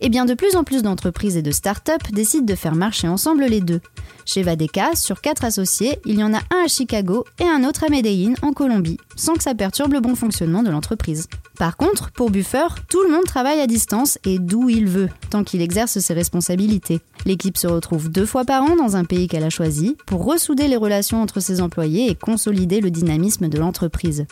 Et 0.00 0.08
bien 0.08 0.24
de 0.24 0.34
plus 0.34 0.56
en 0.56 0.64
plus 0.64 0.82
d'entreprises 0.82 1.36
et 1.36 1.42
de 1.42 1.50
start-up 1.50 2.02
décident 2.12 2.44
de 2.44 2.54
faire 2.54 2.74
marcher 2.74 3.08
ensemble 3.08 3.44
les 3.44 3.60
deux. 3.60 3.80
Chez 4.24 4.42
Vadeka, 4.42 4.96
sur 4.96 5.20
quatre 5.20 5.44
associés, 5.44 6.00
il 6.04 6.18
y 6.18 6.24
en 6.24 6.34
a 6.34 6.38
un 6.38 6.64
à 6.64 6.68
Chicago 6.68 7.24
et 7.38 7.44
un 7.44 7.64
autre 7.64 7.84
à 7.84 7.88
Medellín, 7.88 8.34
en 8.42 8.52
Colombie, 8.52 8.98
sans 9.14 9.34
que 9.34 9.42
ça 9.42 9.54
perturbe 9.54 9.92
le 9.92 10.00
bon 10.00 10.14
fonctionnement 10.14 10.62
de 10.62 10.70
l'entreprise. 10.70 11.28
Par 11.58 11.76
contre, 11.76 12.10
pour 12.10 12.30
Buffer, 12.30 12.66
tout 12.88 13.02
le 13.02 13.10
monde 13.10 13.24
travaille 13.24 13.60
à 13.60 13.66
distance 13.66 14.18
et 14.24 14.38
d'où 14.38 14.68
il 14.68 14.86
veut, 14.86 15.08
tant 15.30 15.42
qu'il 15.42 15.62
exerce 15.62 15.98
ses 15.98 16.12
responsabilités. 16.12 17.00
L'équipe 17.24 17.56
se 17.56 17.66
retrouve 17.66 18.10
deux 18.10 18.26
fois 18.26 18.44
par 18.44 18.62
an 18.62 18.76
dans 18.76 18.96
un 18.96 19.04
pays 19.04 19.26
qu'elle 19.26 19.42
a 19.42 19.50
choisi 19.50 19.96
pour 20.06 20.24
ressouder 20.24 20.68
les 20.68 20.76
relations 20.76 21.22
entre 21.22 21.40
ses 21.40 21.60
employés 21.60 22.10
et 22.10 22.14
consolider 22.14 22.80
le 22.80 22.90
dynamisme 22.90 23.48
de 23.48 23.58
l'entreprise. 23.58 24.26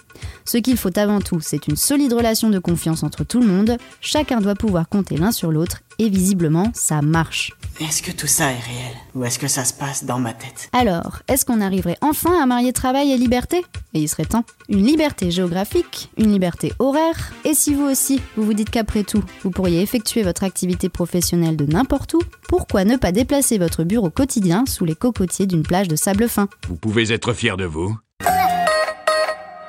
Ce 0.45 0.59
qu'il 0.59 0.77
faut 0.77 0.97
avant 0.99 1.21
tout, 1.21 1.41
c'est 1.41 1.67
une 1.67 1.77
solide 1.77 2.13
relation 2.13 2.51
de 2.51 2.59
confiance 2.59 3.03
entre 3.03 3.25
tout 3.25 3.41
le 3.41 3.47
monde, 3.47 3.79
chacun 4.01 4.41
doit 4.41 4.55
pouvoir 4.55 4.89
compter 4.89 5.17
l'un 5.17 5.33
sur 5.33 5.44
l'autre 5.51 5.81
et 5.99 6.09
visiblement 6.09 6.71
ça 6.75 7.03
marche. 7.03 7.53
Est-ce 7.81 8.03
que 8.03 8.13
tout 8.13 8.27
ça 8.27 8.53
est 8.53 8.61
réel 8.61 8.95
Ou 9.15 9.25
est-ce 9.25 9.39
que 9.39 9.49
ça 9.49 9.65
se 9.65 9.73
passe 9.73 10.05
dans 10.05 10.19
ma 10.19 10.33
tête? 10.33 10.69
Alors, 10.73 11.23
est-ce 11.29 11.45
qu'on 11.45 11.61
arriverait 11.61 11.99
enfin 12.01 12.41
à 12.41 12.47
marier 12.47 12.73
travail 12.73 13.11
et 13.11 13.17
liberté? 13.17 13.65
Et 13.95 14.01
il 14.01 14.09
serait 14.09 14.25
temps. 14.25 14.45
Une 14.69 14.85
liberté 14.85 15.31
géographique, 15.31 16.11
une 16.17 16.33
liberté 16.33 16.73
horaire, 16.79 17.33
et 17.45 17.55
si 17.55 17.75
vous 17.75 17.85
aussi, 17.85 18.21
vous 18.37 18.45
vous 18.45 18.55
dites 18.55 18.71
qu'après 18.71 19.03
tout, 19.03 19.25
vous 19.43 19.51
pourriez 19.51 19.83
effectuer 19.83 20.23
votre 20.23 20.45
activité 20.45 20.89
professionnelle 20.89 21.57
de 21.57 21.67
n'importe 21.67 22.15
où, 22.15 22.21
pourquoi 22.49 22.85
ne 22.85 22.97
pas 22.97 23.13
déplacer 23.13 23.59
votre 23.59 23.85
bureau 23.85 24.11
quotidien 24.11 24.65
sous 24.67 24.85
les 24.85 24.95
cocotiers 24.95 25.47
d'une 25.47 25.63
plage 25.63 25.89
de 25.89 25.97
sable 25.97 26.29
fin? 26.29 26.49
Vous 26.69 26.77
pouvez 26.77 27.13
être 27.13 27.33
fier 27.33 27.57
de 27.57 27.65
vous. 27.65 27.97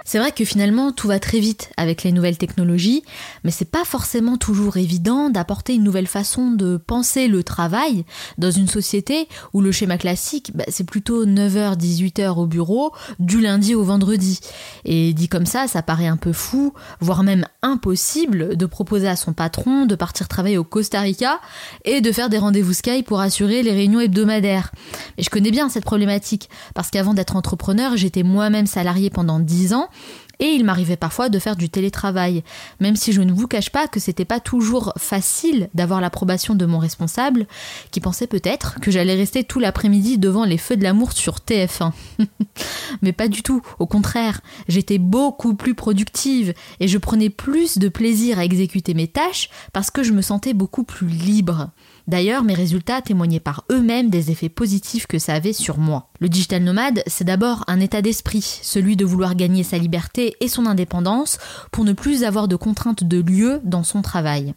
C'est 0.07 0.19
vrai 0.19 0.31
que 0.31 0.45
finalement 0.45 0.91
tout 0.91 1.07
va 1.07 1.19
très 1.19 1.39
vite 1.39 1.71
avec 1.77 2.03
les 2.03 2.11
nouvelles 2.11 2.37
technologies, 2.37 3.03
mais 3.43 3.49
c'est 3.49 3.69
pas 3.69 3.83
forcément 3.83 4.37
toujours 4.37 4.77
évident 4.77 5.31
d'apporter 5.31 5.73
une 5.73 5.83
nouvelle 5.83 6.05
façon 6.05 6.51
de 6.51 6.77
penser 6.77 7.27
le 7.27 7.43
travail 7.43 8.05
dans 8.37 8.51
une 8.51 8.67
société 8.67 9.27
où 9.53 9.61
le 9.61 9.71
schéma 9.71 9.97
classique, 9.97 10.51
bah, 10.53 10.63
c'est 10.67 10.83
plutôt 10.83 11.25
9h, 11.25 11.75
18h 11.75 12.37
au 12.37 12.45
bureau, 12.45 12.91
du 13.17 13.41
lundi 13.41 13.73
au 13.73 13.83
vendredi. 13.83 14.39
Et 14.85 15.11
dit 15.13 15.27
comme 15.27 15.47
ça, 15.47 15.67
ça 15.67 15.81
paraît 15.81 16.05
un 16.05 16.17
peu 16.17 16.33
fou, 16.33 16.73
voire 16.99 17.23
même 17.23 17.47
impossible 17.63 18.55
de 18.55 18.65
proposer 18.67 19.07
à 19.07 19.15
son 19.15 19.33
patron 19.33 19.87
de 19.87 19.95
partir 19.95 20.27
travailler 20.27 20.59
au 20.59 20.63
Costa 20.63 21.01
Rica 21.01 21.41
et 21.83 22.01
de 22.01 22.11
faire 22.11 22.29
des 22.29 22.37
rendez-vous 22.37 22.73
Skype 22.73 23.07
pour 23.07 23.21
assurer 23.21 23.63
les 23.63 23.73
réunions 23.73 24.01
hebdomadaires. 24.01 24.71
Et 25.17 25.23
je 25.23 25.31
connais 25.31 25.51
bien 25.51 25.67
cette 25.67 25.83
problématique, 25.83 26.47
parce 26.75 26.91
qu'avant 26.91 27.15
d'être 27.15 27.35
entrepreneur, 27.35 27.97
j'étais 27.97 28.21
moi-même 28.21 28.67
salarié 28.67 29.09
pendant 29.09 29.39
10 29.39 29.73
ans 29.73 29.89
et 30.39 30.47
il 30.47 30.65
m'arrivait 30.65 30.97
parfois 30.97 31.29
de 31.29 31.39
faire 31.39 31.55
du 31.55 31.69
télétravail, 31.69 32.43
même 32.79 32.95
si 32.95 33.13
je 33.13 33.21
ne 33.21 33.33
vous 33.33 33.47
cache 33.47 33.69
pas 33.69 33.87
que 33.87 33.99
c'était 33.99 34.25
pas 34.25 34.39
toujours 34.39 34.93
facile 34.97 35.69
d'avoir 35.73 36.01
l'approbation 36.01 36.55
de 36.55 36.65
mon 36.65 36.79
responsable, 36.79 37.47
qui 37.91 37.99
pensait 37.99 38.27
peut-être 38.27 38.79
que 38.79 38.91
j'allais 38.91 39.15
rester 39.15 39.43
tout 39.43 39.59
l'après-midi 39.59 40.17
devant 40.17 40.45
les 40.45 40.57
feux 40.57 40.77
de 40.77 40.83
l'amour 40.83 41.13
sur 41.13 41.37
TF1. 41.37 41.91
Mais 43.01 43.13
pas 43.13 43.27
du 43.27 43.43
tout, 43.43 43.61
au 43.79 43.85
contraire, 43.85 44.41
j'étais 44.67 44.97
beaucoup 44.97 45.55
plus 45.55 45.75
productive 45.75 46.53
et 46.79 46.87
je 46.87 46.97
prenais 46.97 47.29
plus 47.29 47.77
de 47.77 47.89
plaisir 47.89 48.39
à 48.39 48.45
exécuter 48.45 48.93
mes 48.93 49.07
tâches 49.07 49.49
parce 49.73 49.91
que 49.91 50.03
je 50.03 50.13
me 50.13 50.21
sentais 50.21 50.53
beaucoup 50.53 50.83
plus 50.83 51.07
libre. 51.07 51.69
D'ailleurs, 52.07 52.43
mes 52.43 52.53
résultats 52.53 53.01
témoignaient 53.01 53.39
par 53.39 53.63
eux-mêmes 53.71 54.09
des 54.09 54.29
effets 54.29 54.49
positifs 54.49 55.07
que 55.07 55.17
ça 55.17 55.33
avait 55.33 55.53
sur 55.53 55.79
moi. 55.79 56.09
Le 56.19 56.29
digital 56.29 56.63
nomade, 56.63 57.01
c'est 57.07 57.23
d'abord 57.23 57.63
un 57.67 57.79
état 57.79 58.01
d'esprit, 58.01 58.59
celui 58.61 58.95
de 58.95 59.05
vouloir 59.05 59.35
gagner 59.35 59.63
sa 59.63 59.77
liberté 59.77 60.35
et 60.39 60.47
son 60.47 60.65
indépendance 60.67 61.39
pour 61.71 61.83
ne 61.83 61.93
plus 61.93 62.23
avoir 62.23 62.47
de 62.47 62.55
contraintes 62.55 63.03
de 63.03 63.21
lieu 63.21 63.59
dans 63.63 63.83
son 63.83 64.01
travail. 64.01 64.53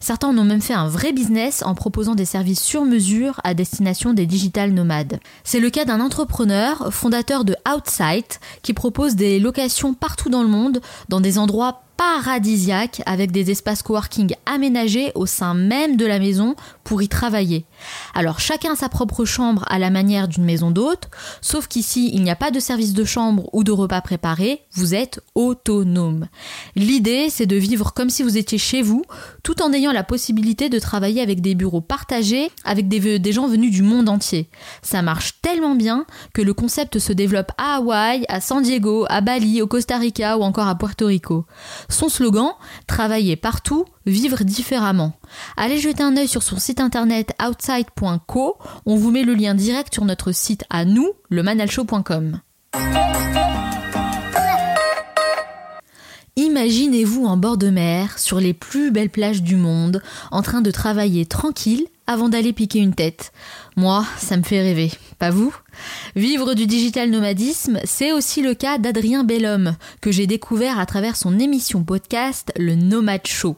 Certains 0.00 0.28
en 0.28 0.38
ont 0.38 0.44
même 0.44 0.60
fait 0.60 0.74
un 0.74 0.88
vrai 0.88 1.12
business 1.12 1.62
en 1.64 1.74
proposant 1.74 2.14
des 2.14 2.24
services 2.24 2.62
sur 2.62 2.84
mesure 2.84 3.40
à 3.44 3.54
destination 3.54 4.12
des 4.12 4.26
digital 4.26 4.72
nomades. 4.72 5.20
C'est 5.44 5.60
le 5.60 5.70
cas 5.70 5.84
d'un 5.84 6.00
entrepreneur, 6.00 6.92
fondateur 6.92 7.44
de 7.44 7.56
Outsite, 7.66 8.40
qui 8.62 8.74
propose 8.74 9.16
des 9.16 9.38
locations 9.38 9.94
partout 9.94 10.28
dans 10.28 10.42
le 10.42 10.48
monde, 10.48 10.80
dans 11.08 11.20
des 11.20 11.38
endroits 11.38 11.82
paradisiaque 12.02 13.00
avec 13.06 13.30
des 13.30 13.52
espaces 13.52 13.82
coworking 13.82 14.34
aménagés 14.44 15.12
au 15.14 15.26
sein 15.26 15.54
même 15.54 15.96
de 15.96 16.04
la 16.04 16.18
maison 16.18 16.56
pour 16.82 17.00
y 17.00 17.08
travailler. 17.08 17.64
Alors 18.12 18.40
chacun 18.40 18.74
sa 18.74 18.88
propre 18.88 19.24
chambre 19.24 19.64
à 19.68 19.78
la 19.78 19.88
manière 19.88 20.26
d'une 20.26 20.44
maison 20.44 20.72
d'hôte, 20.72 21.08
sauf 21.40 21.68
qu'ici 21.68 22.10
il 22.12 22.24
n'y 22.24 22.30
a 22.30 22.36
pas 22.36 22.50
de 22.50 22.58
service 22.58 22.92
de 22.92 23.04
chambre 23.04 23.48
ou 23.52 23.62
de 23.62 23.70
repas 23.70 24.00
préparés, 24.00 24.62
vous 24.72 24.96
êtes 24.96 25.20
autonome. 25.36 26.26
L'idée 26.74 27.28
c'est 27.30 27.46
de 27.46 27.54
vivre 27.54 27.94
comme 27.94 28.10
si 28.10 28.24
vous 28.24 28.36
étiez 28.36 28.58
chez 28.58 28.82
vous, 28.82 29.04
tout 29.44 29.62
en 29.62 29.72
ayant 29.72 29.92
la 29.92 30.02
possibilité 30.02 30.68
de 30.68 30.80
travailler 30.80 31.22
avec 31.22 31.40
des 31.40 31.54
bureaux 31.54 31.80
partagés 31.80 32.50
avec 32.64 32.88
des, 32.88 33.20
des 33.20 33.32
gens 33.32 33.46
venus 33.46 33.70
du 33.70 33.82
monde 33.82 34.08
entier. 34.08 34.48
Ça 34.82 35.02
marche 35.02 35.40
tellement 35.40 35.76
bien 35.76 36.04
que 36.32 36.42
le 36.42 36.52
concept 36.52 36.98
se 36.98 37.12
développe 37.12 37.52
à 37.58 37.76
Hawaï, 37.76 38.24
à 38.28 38.40
San 38.40 38.60
Diego, 38.60 39.06
à 39.08 39.20
Bali, 39.20 39.62
au 39.62 39.68
Costa 39.68 39.98
Rica 39.98 40.36
ou 40.36 40.42
encore 40.42 40.66
à 40.66 40.74
Puerto 40.74 41.06
Rico. 41.06 41.46
Son 41.92 42.08
slogan 42.08 42.52
Travailler 42.86 43.36
partout, 43.36 43.84
vivre 44.06 44.44
différemment. 44.44 45.12
Allez 45.56 45.78
jeter 45.78 46.02
un 46.02 46.16
œil 46.16 46.28
sur 46.28 46.42
son 46.42 46.58
site 46.58 46.80
internet 46.80 47.34
outside.co. 47.46 48.56
On 48.86 48.96
vous 48.96 49.10
met 49.10 49.24
le 49.24 49.34
lien 49.34 49.54
direct 49.54 49.92
sur 49.92 50.04
notre 50.04 50.32
site 50.32 50.64
à 50.70 50.84
nous, 50.84 51.10
le 51.28 51.42
manalshow.com. 51.42 52.40
Imaginez-vous 56.36 57.26
en 57.26 57.36
bord 57.36 57.58
de 57.58 57.68
mer, 57.68 58.18
sur 58.18 58.40
les 58.40 58.54
plus 58.54 58.90
belles 58.90 59.10
plages 59.10 59.42
du 59.42 59.56
monde, 59.56 60.02
en 60.30 60.40
train 60.40 60.62
de 60.62 60.70
travailler 60.70 61.26
tranquille 61.26 61.86
avant 62.12 62.28
d'aller 62.28 62.52
piquer 62.52 62.78
une 62.78 62.94
tête. 62.94 63.32
Moi, 63.76 64.04
ça 64.18 64.36
me 64.36 64.42
fait 64.42 64.60
rêver. 64.60 64.92
Pas 65.18 65.30
vous? 65.30 65.54
Vivre 66.14 66.54
du 66.54 66.66
digital 66.66 67.10
nomadisme, 67.10 67.80
c'est 67.84 68.12
aussi 68.12 68.42
le 68.42 68.54
cas 68.54 68.78
d'Adrien 68.78 69.24
Bellhomme, 69.24 69.76
que 70.00 70.12
j'ai 70.12 70.26
découvert 70.26 70.78
à 70.78 70.86
travers 70.86 71.16
son 71.16 71.38
émission 71.38 71.82
podcast 71.82 72.52
Le 72.56 72.74
Nomad 72.74 73.26
Show. 73.26 73.56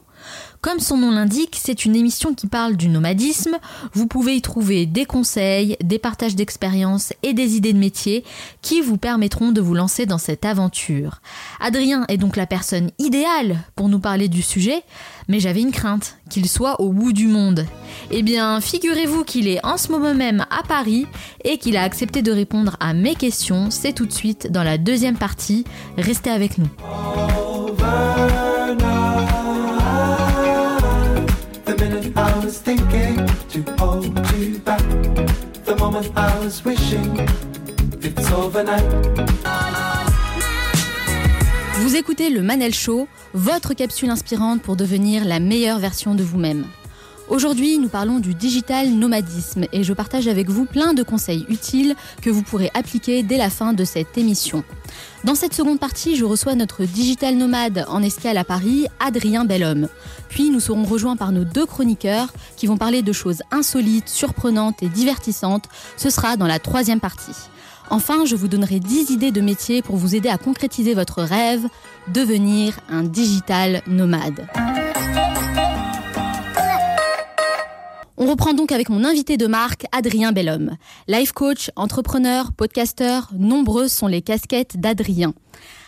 Comme 0.61 0.79
son 0.79 0.97
nom 0.97 1.11
l'indique, 1.11 1.57
c'est 1.61 1.85
une 1.85 1.95
émission 1.95 2.33
qui 2.33 2.47
parle 2.47 2.75
du 2.75 2.87
nomadisme. 2.87 3.57
Vous 3.93 4.07
pouvez 4.07 4.35
y 4.35 4.41
trouver 4.41 4.85
des 4.85 5.05
conseils, 5.05 5.77
des 5.83 5.99
partages 5.99 6.35
d'expériences 6.35 7.13
et 7.23 7.33
des 7.33 7.55
idées 7.55 7.73
de 7.73 7.77
métier 7.77 8.23
qui 8.61 8.81
vous 8.81 8.97
permettront 8.97 9.51
de 9.51 9.61
vous 9.61 9.75
lancer 9.75 10.05
dans 10.05 10.17
cette 10.17 10.43
aventure. 10.43 11.21
Adrien 11.59 12.05
est 12.07 12.17
donc 12.17 12.35
la 12.35 12.47
personne 12.47 12.89
idéale 12.97 13.57
pour 13.75 13.89
nous 13.89 13.99
parler 13.99 14.27
du 14.27 14.41
sujet, 14.41 14.81
mais 15.27 15.39
j'avais 15.39 15.61
une 15.61 15.71
crainte, 15.71 16.17
qu'il 16.29 16.49
soit 16.49 16.81
au 16.81 16.91
bout 16.91 17.13
du 17.13 17.27
monde. 17.27 17.65
Eh 18.11 18.23
bien, 18.23 18.59
figurez-vous 18.61 19.23
qu'il 19.23 19.47
est 19.47 19.63
en 19.65 19.77
ce 19.77 19.91
moment 19.91 20.13
même 20.13 20.45
à 20.49 20.63
Paris 20.63 21.05
et 21.43 21.57
qu'il 21.57 21.77
a 21.77 21.83
accepté 21.83 22.21
de 22.21 22.31
répondre 22.31 22.77
à 22.79 22.93
mes 22.93 23.15
questions. 23.15 23.69
C'est 23.69 23.93
tout 23.93 24.05
de 24.05 24.13
suite 24.13 24.51
dans 24.51 24.63
la 24.63 24.77
deuxième 24.77 25.17
partie. 25.17 25.65
Restez 25.97 26.29
avec 26.29 26.57
nous. 26.57 26.69
Vous 41.79 41.95
écoutez 41.95 42.29
le 42.29 42.41
Manel 42.41 42.73
Show, 42.73 43.07
votre 43.33 43.73
capsule 43.73 44.09
inspirante 44.09 44.61
pour 44.61 44.75
devenir 44.75 45.25
la 45.25 45.39
meilleure 45.39 45.79
version 45.79 46.15
de 46.15 46.23
vous-même. 46.23 46.65
Aujourd'hui, 47.27 47.79
nous 47.79 47.89
parlons 47.89 48.19
du 48.19 48.35
digital 48.35 48.89
nomadisme 48.89 49.65
et 49.73 49.83
je 49.83 49.93
partage 49.93 50.27
avec 50.27 50.47
vous 50.47 50.65
plein 50.65 50.93
de 50.93 51.01
conseils 51.01 51.43
utiles 51.49 51.95
que 52.21 52.29
vous 52.29 52.43
pourrez 52.43 52.69
appliquer 52.75 53.23
dès 53.23 53.37
la 53.37 53.49
fin 53.49 53.73
de 53.73 53.83
cette 53.83 54.15
émission. 54.17 54.63
Dans 55.23 55.33
cette 55.33 55.55
seconde 55.55 55.79
partie, 55.79 56.15
je 56.15 56.23
reçois 56.23 56.53
notre 56.53 56.85
digital 56.85 57.35
nomade 57.35 57.83
en 57.87 58.03
escale 58.03 58.37
à 58.37 58.43
Paris, 58.43 58.85
Adrien 58.99 59.43
Bellhomme. 59.43 59.87
Puis 60.29 60.51
nous 60.51 60.59
serons 60.59 60.83
rejoints 60.83 61.15
par 61.15 61.31
nos 61.31 61.45
deux 61.45 61.65
chroniqueurs 61.65 62.31
qui 62.57 62.67
vont 62.67 62.77
parler 62.77 63.01
de 63.01 63.11
choses 63.11 63.41
insolites, 63.49 64.07
surprenantes 64.07 64.83
et 64.83 64.89
divertissantes. 64.89 65.65
Ce 65.97 66.11
sera 66.11 66.37
dans 66.37 66.47
la 66.47 66.59
troisième 66.59 66.99
partie. 66.99 67.35
Enfin, 67.89 68.25
je 68.25 68.35
vous 68.35 68.47
donnerai 68.47 68.79
10 68.79 69.09
idées 69.09 69.31
de 69.31 69.41
métiers 69.41 69.81
pour 69.81 69.97
vous 69.97 70.15
aider 70.15 70.29
à 70.29 70.37
concrétiser 70.37 70.93
votre 70.93 71.23
rêve, 71.23 71.65
devenir 72.13 72.79
un 72.87 73.03
digital 73.03 73.81
nomade. 73.87 74.47
On 78.17 78.27
reprend 78.27 78.53
donc 78.53 78.71
avec 78.71 78.87
mon 78.87 79.03
invité 79.03 79.35
de 79.35 79.45
marque, 79.45 79.87
Adrien 79.91 80.31
Bellhomme. 80.31 80.77
Life 81.09 81.33
coach, 81.33 81.69
entrepreneur, 81.75 82.53
podcasteur, 82.53 83.29
nombreuses 83.37 83.91
sont 83.91 84.07
les 84.07 84.21
casquettes 84.21 84.79
d'Adrien. 84.79 85.33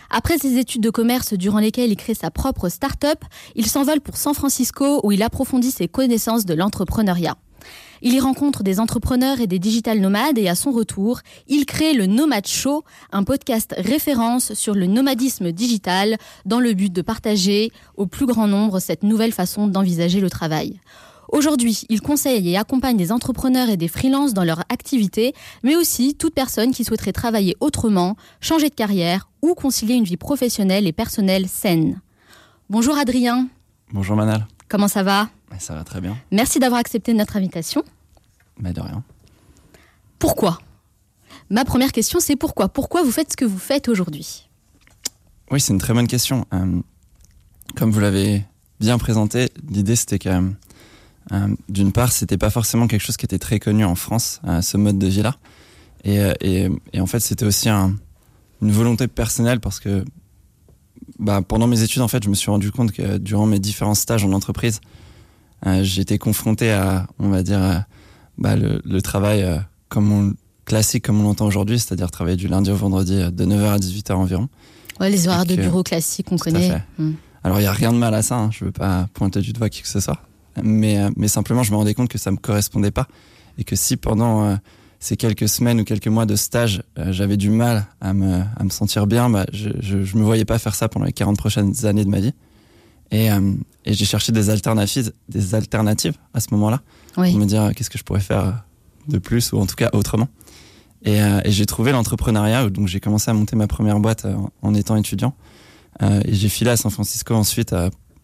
Après 0.09 0.37
ses 0.37 0.57
études 0.57 0.81
de 0.81 0.89
commerce 0.89 1.33
durant 1.35 1.59
lesquelles 1.59 1.89
il 1.89 1.95
crée 1.95 2.15
sa 2.15 2.29
propre 2.29 2.67
start-up, 2.67 3.23
il 3.55 3.65
s'envole 3.65 4.01
pour 4.01 4.17
San 4.17 4.33
Francisco 4.33 4.99
où 5.03 5.13
il 5.13 5.23
approfondit 5.23 5.71
ses 5.71 5.87
connaissances 5.87 6.45
de 6.45 6.53
l'entrepreneuriat. 6.53 7.37
Il 8.01 8.13
y 8.13 8.19
rencontre 8.19 8.61
des 8.61 8.81
entrepreneurs 8.81 9.39
et 9.39 9.47
des 9.47 9.59
digital 9.59 9.99
nomades 10.01 10.37
et 10.37 10.49
à 10.49 10.55
son 10.55 10.71
retour, 10.71 11.21
il 11.47 11.65
crée 11.65 11.93
le 11.93 12.07
Nomad 12.07 12.45
Show, 12.45 12.83
un 13.13 13.23
podcast 13.23 13.73
référence 13.77 14.53
sur 14.53 14.75
le 14.75 14.85
nomadisme 14.85 15.53
digital 15.53 16.17
dans 16.45 16.59
le 16.59 16.73
but 16.73 16.91
de 16.91 17.01
partager 17.01 17.71
au 17.95 18.05
plus 18.05 18.25
grand 18.25 18.47
nombre 18.47 18.79
cette 18.79 19.03
nouvelle 19.03 19.31
façon 19.31 19.67
d'envisager 19.67 20.19
le 20.19 20.29
travail. 20.29 20.81
Aujourd'hui, 21.29 21.85
il 21.89 22.01
conseille 22.01 22.49
et 22.49 22.57
accompagne 22.57 22.97
des 22.97 23.11
entrepreneurs 23.11 23.69
et 23.69 23.77
des 23.77 23.87
freelances 23.87 24.33
dans 24.33 24.43
leur 24.43 24.59
activité, 24.69 25.33
mais 25.63 25.75
aussi 25.75 26.15
toute 26.15 26.33
personne 26.33 26.71
qui 26.71 26.83
souhaiterait 26.83 27.11
travailler 27.11 27.55
autrement, 27.59 28.15
changer 28.39 28.69
de 28.69 28.75
carrière 28.75 29.29
ou 29.41 29.53
concilier 29.53 29.95
une 29.95 30.05
vie 30.05 30.17
professionnelle 30.17 30.87
et 30.87 30.93
personnelle 30.93 31.47
saine. 31.47 32.01
Bonjour 32.69 32.97
Adrien. 32.97 33.47
Bonjour 33.91 34.15
Manal. 34.15 34.47
Comment 34.69 34.87
ça 34.87 35.03
va 35.03 35.29
Ça 35.59 35.73
va 35.73 35.83
très 35.83 36.01
bien. 36.01 36.17
Merci 36.31 36.59
d'avoir 36.59 36.79
accepté 36.79 37.13
notre 37.13 37.37
invitation. 37.37 37.83
Mais 38.59 38.73
de 38.73 38.81
rien. 38.81 39.03
Pourquoi? 40.19 40.59
Ma 41.49 41.63
première 41.63 41.91
question, 41.91 42.19
c'est 42.19 42.35
pourquoi? 42.35 42.67
Pourquoi 42.69 43.03
vous 43.03 43.11
faites 43.11 43.31
ce 43.31 43.37
que 43.37 43.45
vous 43.45 43.59
faites 43.59 43.87
aujourd'hui? 43.87 44.49
Oui, 45.51 45.61
c'est 45.61 45.71
une 45.71 45.79
très 45.79 45.93
bonne 45.93 46.07
question. 46.07 46.45
Euh, 46.53 46.81
comme 47.75 47.91
vous 47.91 47.99
l'avez 47.99 48.43
bien 48.79 48.97
présenté, 48.97 49.49
l'idée 49.69 49.95
c'était 49.95 50.19
que 50.19 50.51
Euh, 51.31 51.47
D'une 51.69 51.91
part, 51.91 52.11
c'était 52.11 52.37
pas 52.37 52.49
forcément 52.49 52.87
quelque 52.87 53.01
chose 53.01 53.17
qui 53.17 53.25
était 53.25 53.39
très 53.39 53.59
connu 53.59 53.83
en 53.83 53.95
France, 53.95 54.41
euh, 54.47 54.61
ce 54.61 54.77
mode 54.77 54.97
de 54.97 55.07
vie-là. 55.07 55.35
Et, 56.03 56.19
euh, 56.19 56.33
et, 56.41 56.69
et, 56.93 57.01
en 57.01 57.05
fait, 57.05 57.19
c'était 57.19 57.45
aussi 57.45 57.69
un, 57.69 57.95
une 58.61 58.71
volonté 58.71 59.07
personnelle 59.07 59.59
parce 59.59 59.79
que 59.79 60.05
bah, 61.19 61.41
pendant 61.41 61.67
mes 61.67 61.81
études, 61.81 62.01
en 62.01 62.07
fait, 62.07 62.23
je 62.23 62.29
me 62.29 62.35
suis 62.35 62.49
rendu 62.49 62.71
compte 62.71 62.91
que 62.91 63.17
durant 63.17 63.45
mes 63.45 63.59
différents 63.59 63.95
stages 63.95 64.23
en 64.23 64.31
entreprise, 64.31 64.79
euh, 65.65 65.83
j'étais 65.83 66.17
confronté 66.17 66.71
à, 66.71 67.07
on 67.19 67.29
va 67.29 67.43
dire, 67.43 67.83
bah, 68.37 68.55
le, 68.55 68.81
le, 68.85 69.01
travail 69.01 69.45
comme 69.89 70.11
on, 70.11 70.33
classique 70.65 71.05
comme 71.05 71.19
on 71.19 71.23
l'entend 71.23 71.47
aujourd'hui, 71.47 71.79
c'est-à-dire 71.79 72.11
travailler 72.11 72.37
du 72.37 72.47
lundi 72.47 72.69
au 72.69 72.75
vendredi 72.75 73.17
de 73.31 73.45
9h 73.45 73.69
à 73.69 73.77
18h 73.77 74.13
environ. 74.13 74.49
Ouais, 74.99 75.09
les 75.09 75.27
horaires 75.27 75.45
de 75.45 75.55
bureau 75.55 75.83
classiques 75.83 76.27
qu'on 76.27 76.37
connaît. 76.37 76.81
Mmh. 76.97 77.11
Alors, 77.43 77.59
il 77.59 77.63
n'y 77.63 77.67
a 77.67 77.71
rien 77.71 77.93
de 77.93 77.97
mal 77.97 78.13
à 78.13 78.21
ça, 78.21 78.35
hein, 78.35 78.49
je 78.51 78.65
veux 78.65 78.71
pas 78.71 79.07
pointer 79.13 79.41
du 79.41 79.53
doigt 79.53 79.69
qui 79.69 79.81
que 79.81 79.87
ce 79.87 79.99
soit. 79.99 80.21
Mais, 80.63 80.99
euh, 80.99 81.09
mais 81.15 81.27
simplement, 81.27 81.63
je 81.63 81.71
me 81.71 81.77
rendais 81.77 81.93
compte 81.93 82.09
que 82.09 82.17
ça 82.17 82.31
me 82.31 82.37
correspondait 82.37 82.91
pas. 82.91 83.07
Et 83.57 83.63
que 83.63 83.75
si 83.75 83.97
pendant 83.97 84.45
euh, 84.45 84.55
ces 84.99 85.17
quelques 85.17 85.49
semaines 85.49 85.81
ou 85.81 85.83
quelques 85.83 86.07
mois 86.07 86.25
de 86.25 86.35
stage, 86.35 86.83
euh, 86.97 87.11
j'avais 87.11 87.37
du 87.37 87.49
mal 87.49 87.85
à 88.01 88.13
me, 88.13 88.41
à 88.55 88.63
me 88.63 88.69
sentir 88.69 89.07
bien, 89.07 89.29
bah, 89.29 89.45
je, 89.51 89.69
je, 89.79 90.03
je 90.03 90.17
me 90.17 90.23
voyais 90.23 90.45
pas 90.45 90.59
faire 90.59 90.75
ça 90.75 90.87
pendant 90.89 91.05
les 91.05 91.13
40 91.13 91.37
prochaines 91.37 91.85
années 91.85 92.05
de 92.05 92.09
ma 92.09 92.19
vie. 92.19 92.33
Et, 93.09 93.27
et 93.85 93.93
j'ai 93.93 94.03
cherché 94.03 94.33
des 94.33 94.49
alternatives, 94.49 95.13
des 95.29 95.55
alternatives 95.55 96.15
à 96.33 96.41
ce 96.41 96.47
moment-là. 96.51 96.81
Oui. 97.15 97.31
Pour 97.31 97.39
me 97.39 97.45
dire 97.45 97.71
qu'est-ce 97.73 97.89
que 97.89 97.97
je 97.97 98.03
pourrais 98.03 98.19
faire 98.19 98.65
de 99.07 99.17
plus 99.17 99.53
ou 99.53 99.59
en 99.59 99.65
tout 99.65 99.75
cas 99.75 99.89
autrement. 99.93 100.27
Et, 101.03 101.21
euh, 101.21 101.39
et 101.43 101.51
j'ai 101.51 101.65
trouvé 101.65 101.91
l'entrepreneuriat, 101.91 102.69
donc 102.69 102.87
j'ai 102.87 102.99
commencé 102.99 103.29
à 103.29 103.33
monter 103.33 103.55
ma 103.55 103.67
première 103.67 103.99
boîte 103.99 104.25
euh, 104.25 104.35
en 104.61 104.73
étant 104.73 104.95
étudiant. 104.95 105.33
Euh, 106.01 106.21
et 106.25 106.33
j'ai 106.33 106.49
filé 106.49 106.71
à 106.71 106.77
San 106.77 106.91
Francisco 106.91 107.33
ensuite 107.33 107.73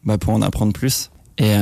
bah, 0.04 0.18
pour 0.18 0.34
en 0.34 0.42
apprendre 0.42 0.74
plus. 0.74 1.10
Et, 1.38 1.56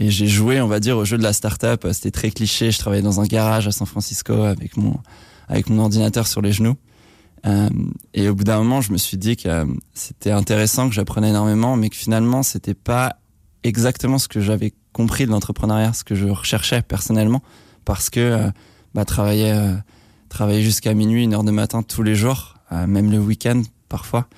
et 0.00 0.10
j'ai 0.10 0.26
joué, 0.26 0.62
on 0.62 0.66
va 0.66 0.80
dire, 0.80 0.96
au 0.96 1.04
jeu 1.04 1.18
de 1.18 1.22
la 1.22 1.34
start-up. 1.34 1.86
C'était 1.92 2.10
très 2.10 2.30
cliché. 2.30 2.70
Je 2.70 2.78
travaillais 2.78 3.02
dans 3.02 3.20
un 3.20 3.26
garage 3.26 3.68
à 3.68 3.70
San 3.70 3.86
Francisco 3.86 4.32
avec 4.32 4.78
mon, 4.78 4.98
avec 5.46 5.68
mon 5.68 5.82
ordinateur 5.82 6.26
sur 6.26 6.40
les 6.40 6.52
genoux. 6.52 6.74
Euh, 7.46 7.68
et 8.14 8.28
au 8.30 8.34
bout 8.34 8.44
d'un 8.44 8.56
moment, 8.56 8.80
je 8.80 8.92
me 8.92 8.96
suis 8.96 9.18
dit 9.18 9.36
que 9.36 9.48
euh, 9.48 9.66
c'était 9.92 10.30
intéressant, 10.30 10.88
que 10.88 10.94
j'apprenais 10.94 11.28
énormément, 11.28 11.76
mais 11.76 11.90
que 11.90 11.96
finalement, 11.96 12.42
c'était 12.42 12.74
pas 12.74 13.16
exactement 13.62 14.16
ce 14.16 14.26
que 14.26 14.40
j'avais 14.40 14.72
compris 14.94 15.26
de 15.26 15.32
l'entrepreneuriat, 15.32 15.92
ce 15.92 16.02
que 16.02 16.14
je 16.14 16.28
recherchais 16.28 16.80
personnellement, 16.80 17.42
parce 17.84 18.08
que 18.08 18.20
euh, 18.20 18.50
bah, 18.94 19.04
travailler, 19.04 19.54
travailler 20.30 20.62
jusqu'à 20.62 20.94
minuit, 20.94 21.24
une 21.24 21.34
heure 21.34 21.44
de 21.44 21.50
matin 21.50 21.82
tous 21.82 22.02
les 22.02 22.14
jours, 22.14 22.54
même 22.70 23.10
le 23.10 23.18
week-end 23.18 23.62
parfois, 23.90 24.28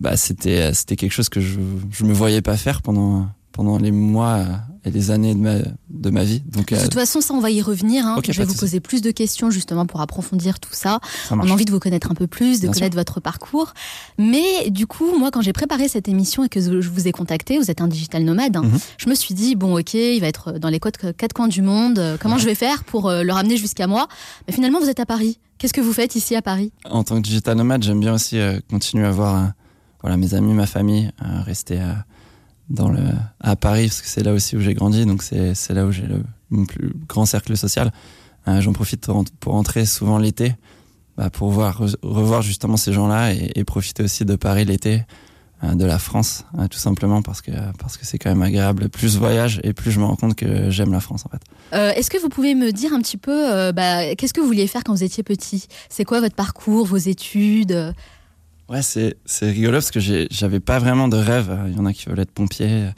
bah, 0.00 0.16
c'était 0.16 0.72
c'était 0.72 0.96
quelque 0.96 1.12
chose 1.12 1.28
que 1.28 1.40
je 1.40 1.60
je 1.92 2.04
me 2.04 2.12
voyais 2.12 2.40
pas 2.42 2.56
faire 2.56 2.82
pendant 2.82 3.28
pendant 3.54 3.78
les 3.78 3.92
mois 3.92 4.44
et 4.84 4.90
les 4.90 5.10
années 5.12 5.32
de 5.34 5.38
ma, 5.40 5.54
de 5.88 6.10
ma 6.10 6.24
vie. 6.24 6.40
Donc, 6.40 6.72
de 6.72 6.76
toute 6.76 6.96
euh, 6.96 7.00
façon, 7.00 7.20
ça, 7.22 7.32
on 7.32 7.40
va 7.40 7.50
y 7.50 7.62
revenir. 7.62 8.04
Hein. 8.04 8.16
Okay, 8.18 8.32
je 8.34 8.38
vais 8.42 8.44
vous 8.44 8.54
poser 8.56 8.80
plus 8.80 9.00
de 9.00 9.10
questions 9.12 9.48
justement 9.50 9.86
pour 9.86 10.00
approfondir 10.02 10.58
tout 10.60 10.72
ça. 10.74 10.98
ça 11.28 11.34
on 11.36 11.40
a 11.40 11.50
envie 11.52 11.64
de 11.64 11.70
vous 11.70 11.78
connaître 11.78 12.10
un 12.10 12.14
peu 12.14 12.26
plus, 12.26 12.56
de 12.58 12.66
Bien 12.66 12.72
connaître 12.72 12.94
sûr. 12.94 13.00
votre 13.00 13.20
parcours. 13.20 13.72
Mais 14.18 14.68
du 14.70 14.86
coup, 14.86 15.16
moi, 15.18 15.30
quand 15.30 15.40
j'ai 15.40 15.52
préparé 15.54 15.88
cette 15.88 16.08
émission 16.08 16.44
et 16.44 16.48
que 16.48 16.60
je 16.60 16.88
vous 16.90 17.08
ai 17.08 17.12
contacté, 17.12 17.58
vous 17.58 17.70
êtes 17.70 17.80
un 17.80 17.88
digital 17.88 18.24
nomade, 18.24 18.56
hein, 18.56 18.62
Mhm. 18.64 18.78
je 18.98 19.08
me 19.08 19.14
suis 19.14 19.34
dit, 19.34 19.54
bon, 19.54 19.78
ok, 19.78 19.94
il 19.94 20.20
va 20.20 20.26
être 20.26 20.58
dans 20.58 20.68
les 20.68 20.80
quatre, 20.80 21.12
quatre 21.12 21.32
coins 21.32 21.48
du 21.48 21.62
monde. 21.62 21.98
euh, 22.00 22.16
Comment 22.20 22.34
Ouais. 22.34 22.40
je 22.40 22.46
vais 22.46 22.54
faire 22.56 22.84
pour 22.84 23.08
euh, 23.08 23.22
le 23.22 23.32
ramener 23.32 23.56
jusqu'à 23.56 23.86
moi? 23.86 24.08
Mais 24.48 24.52
finalement, 24.52 24.80
vous 24.80 24.88
êtes 24.90 25.00
à 25.00 25.06
Paris. 25.06 25.38
Qu'est-ce 25.58 25.72
que 25.72 25.80
vous 25.80 25.92
faites 25.94 26.16
ici 26.16 26.34
à 26.34 26.42
Paris? 26.42 26.72
En 26.90 27.04
tant 27.04 27.14
que 27.16 27.20
digital 27.22 27.56
nomade, 27.56 27.82
j'aime 27.84 28.00
bien 28.00 28.12
aussi 28.12 28.38
euh, 28.38 28.58
continuer 28.68 29.06
à 29.06 29.12
voir 29.12 29.36
euh, 29.36 29.46
voilà, 30.02 30.16
mes 30.18 30.34
amis, 30.34 30.52
ma 30.52 30.66
famille, 30.66 31.10
rester 31.46 31.80
euh, 31.80 31.92
dans 32.70 32.88
le, 32.88 33.00
à 33.40 33.56
Paris, 33.56 33.88
parce 33.88 34.00
que 34.02 34.08
c'est 34.08 34.22
là 34.22 34.32
aussi 34.32 34.56
où 34.56 34.60
j'ai 34.60 34.74
grandi, 34.74 35.04
donc 35.06 35.22
c'est 35.22 35.70
là 35.70 35.84
où 35.84 35.92
j'ai 35.92 36.06
le 36.06 36.22
mon 36.50 36.66
plus 36.66 36.92
grand 37.08 37.26
cercle 37.26 37.56
social. 37.56 37.92
Euh, 38.46 38.60
J'en 38.60 38.72
profite 38.72 39.06
pour, 39.06 39.24
pour 39.40 39.54
rentrer 39.54 39.86
souvent 39.86 40.18
l'été, 40.18 40.54
bah, 41.16 41.30
pour 41.30 41.50
voir, 41.50 41.82
re- 41.82 41.96
revoir 42.02 42.42
justement 42.42 42.76
ces 42.76 42.92
gens-là 42.92 43.32
et, 43.32 43.64
profiter 43.64 44.02
aussi 44.02 44.24
de 44.24 44.36
Paris 44.36 44.64
l'été, 44.64 45.02
euh, 45.62 45.74
de 45.74 45.84
la 45.84 45.98
France, 45.98 46.44
euh, 46.58 46.68
tout 46.68 46.78
simplement 46.78 47.22
parce 47.22 47.40
que 47.40 47.52
parce 47.78 47.96
que 47.96 48.04
c'est 48.04 48.18
quand 48.18 48.28
même 48.30 48.42
agréable. 48.42 48.88
Plus 48.88 49.14
je 49.14 49.18
voyage 49.18 49.60
et 49.64 49.72
plus 49.72 49.90
je 49.90 49.98
me 50.00 50.04
rends 50.04 50.16
compte 50.16 50.34
que 50.34 50.70
j'aime 50.70 50.92
la 50.92 51.00
France 51.00 51.24
en 51.26 51.30
fait. 51.30 51.42
Est-ce 51.98 52.10
que 52.10 52.18
vous 52.18 52.28
pouvez 52.28 52.54
me 52.54 52.70
dire 52.70 52.92
un 52.92 53.00
petit 53.00 53.16
peu, 53.16 53.72
bah, 53.72 54.14
qu'est-ce 54.14 54.34
que 54.34 54.40
vous 54.40 54.46
vouliez 54.46 54.66
faire 54.66 54.84
quand 54.84 54.92
vous 54.92 55.04
étiez 55.04 55.22
petit? 55.22 55.66
C'est 55.88 56.04
quoi 56.04 56.20
votre 56.20 56.36
parcours, 56.36 56.86
vos 56.86 56.96
études? 56.96 57.94
Ouais, 58.68 58.82
c'est 58.82 59.16
c'est 59.26 59.50
rigolo 59.50 59.72
parce 59.74 59.90
que 59.90 60.00
j'ai- 60.00 60.26
j'avais 60.30 60.60
pas 60.60 60.78
vraiment 60.78 61.08
de 61.08 61.16
rêve. 61.16 61.48
Euh, 61.50 61.68
Il 61.68 61.76
y 61.76 61.78
en 61.80 61.86
a 61.86 61.92
qui 61.92 62.06
veulent 62.08 62.20
être 62.20 62.30
pompier, 62.30 62.88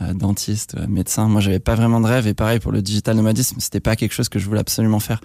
euh, 0.00 0.14
dentiste, 0.14 0.74
euh, 0.76 0.86
médecin. 0.86 1.28
Moi, 1.28 1.40
j'avais 1.40 1.58
pas 1.60 1.74
vraiment 1.74 2.00
de 2.00 2.06
rêve. 2.06 2.26
Et 2.26 2.34
pareil 2.34 2.58
pour 2.58 2.72
le 2.72 2.80
digital 2.82 3.16
nomadisme, 3.16 3.56
c'était 3.60 3.80
pas 3.80 3.96
quelque 3.96 4.12
chose 4.12 4.28
que 4.28 4.38
je 4.38 4.46
voulais 4.46 4.60
absolument 4.60 5.00
faire. 5.00 5.20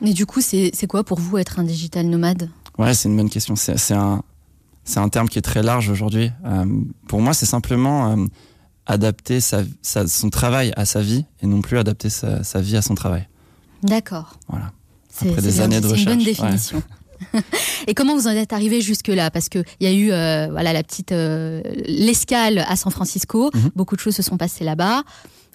Mais 0.00 0.12
du 0.12 0.24
coup, 0.26 0.40
c'est 0.40 0.70
c'est 0.74 0.86
quoi 0.86 1.02
pour 1.04 1.18
vous 1.18 1.38
être 1.38 1.58
un 1.58 1.64
digital 1.64 2.06
nomade? 2.06 2.48
Ouais, 2.78 2.94
c'est 2.94 3.08
une 3.08 3.16
bonne 3.16 3.30
question. 3.30 3.56
C'est 3.56 3.76
c'est 3.78 3.94
un 3.94 4.22
c'est 4.84 5.00
un 5.00 5.08
terme 5.08 5.28
qui 5.28 5.38
est 5.38 5.42
très 5.42 5.62
large 5.62 5.88
aujourd'hui. 5.90 6.30
Euh, 6.44 6.66
pour 7.08 7.20
moi, 7.20 7.32
c'est 7.34 7.46
simplement 7.46 8.16
adapter 8.86 9.40
sa, 9.40 9.62
sa- 9.82 10.06
son 10.06 10.28
travail 10.28 10.72
à 10.76 10.84
sa 10.84 11.00
vie 11.00 11.24
et 11.42 11.46
non 11.46 11.62
plus 11.62 11.78
adapter 11.78 12.10
sa, 12.10 12.44
sa 12.44 12.60
vie 12.60 12.76
à 12.76 12.82
son 12.82 12.94
travail. 12.94 13.26
D'accord. 13.82 14.38
Voilà. 14.48 14.72
C'est 15.08 15.30
Après 15.30 15.40
des 15.42 15.60
années 15.62 15.80
de 15.80 15.88
c'est 15.88 15.98
une 16.00 16.04
bonne 16.04 16.18
recherche, 16.18 16.72
ouais. 16.72 16.80
Et 17.86 17.94
comment 17.94 18.14
vous 18.14 18.26
en 18.26 18.30
êtes 18.30 18.52
arrivé 18.52 18.80
jusque 18.80 19.08
là 19.08 19.30
Parce 19.30 19.48
que 19.48 19.58
il 19.80 19.88
y 19.88 19.90
a 19.90 19.92
eu 19.92 20.12
euh, 20.12 20.48
voilà 20.50 20.72
la 20.72 20.82
petite 20.82 21.12
euh, 21.12 21.62
l'escale 21.86 22.64
à 22.68 22.76
San 22.76 22.92
Francisco. 22.92 23.50
Mhm. 23.54 23.70
Beaucoup 23.74 23.96
de 23.96 24.00
choses 24.00 24.14
se 24.14 24.22
sont 24.22 24.36
passées 24.36 24.64
là-bas. 24.64 25.02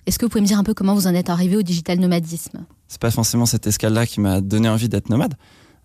Est-ce 0.06 0.18
que 0.18 0.26
vous 0.26 0.30
pouvez 0.30 0.42
me 0.42 0.48
dire 0.48 0.58
un 0.58 0.64
peu 0.64 0.74
comment 0.74 0.96
vous 0.96 1.08
en 1.08 1.14
êtes 1.14 1.30
arrivé 1.30 1.56
au 1.56 1.62
digital 1.62 2.00
nomadisme? 2.00 2.66
C'est 2.88 3.02
pas 3.02 3.12
forcément 3.12 3.46
cette 3.46 3.68
escale-là 3.68 4.06
qui 4.06 4.22
m'a 4.22 4.42
donné 4.42 4.70
envie 4.70 4.90
d'être 4.90 5.10
nomade. 5.10 5.36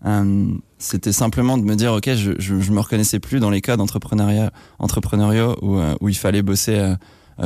Euh, 0.05 0.47
c'était 0.77 1.11
simplement 1.11 1.57
de 1.57 1.63
me 1.63 1.75
dire, 1.75 1.93
ok, 1.93 2.13
je, 2.13 2.31
je, 2.39 2.59
je 2.59 2.71
me 2.71 2.79
reconnaissais 2.79 3.19
plus 3.19 3.39
dans 3.39 3.49
les 3.49 3.61
cas 3.61 3.77
d'entrepreneuriat, 3.77 4.51
entrepreneuriaux 4.79 5.57
où, 5.61 5.79
où 6.01 6.09
il 6.09 6.17
fallait 6.17 6.41
bosser 6.41 6.95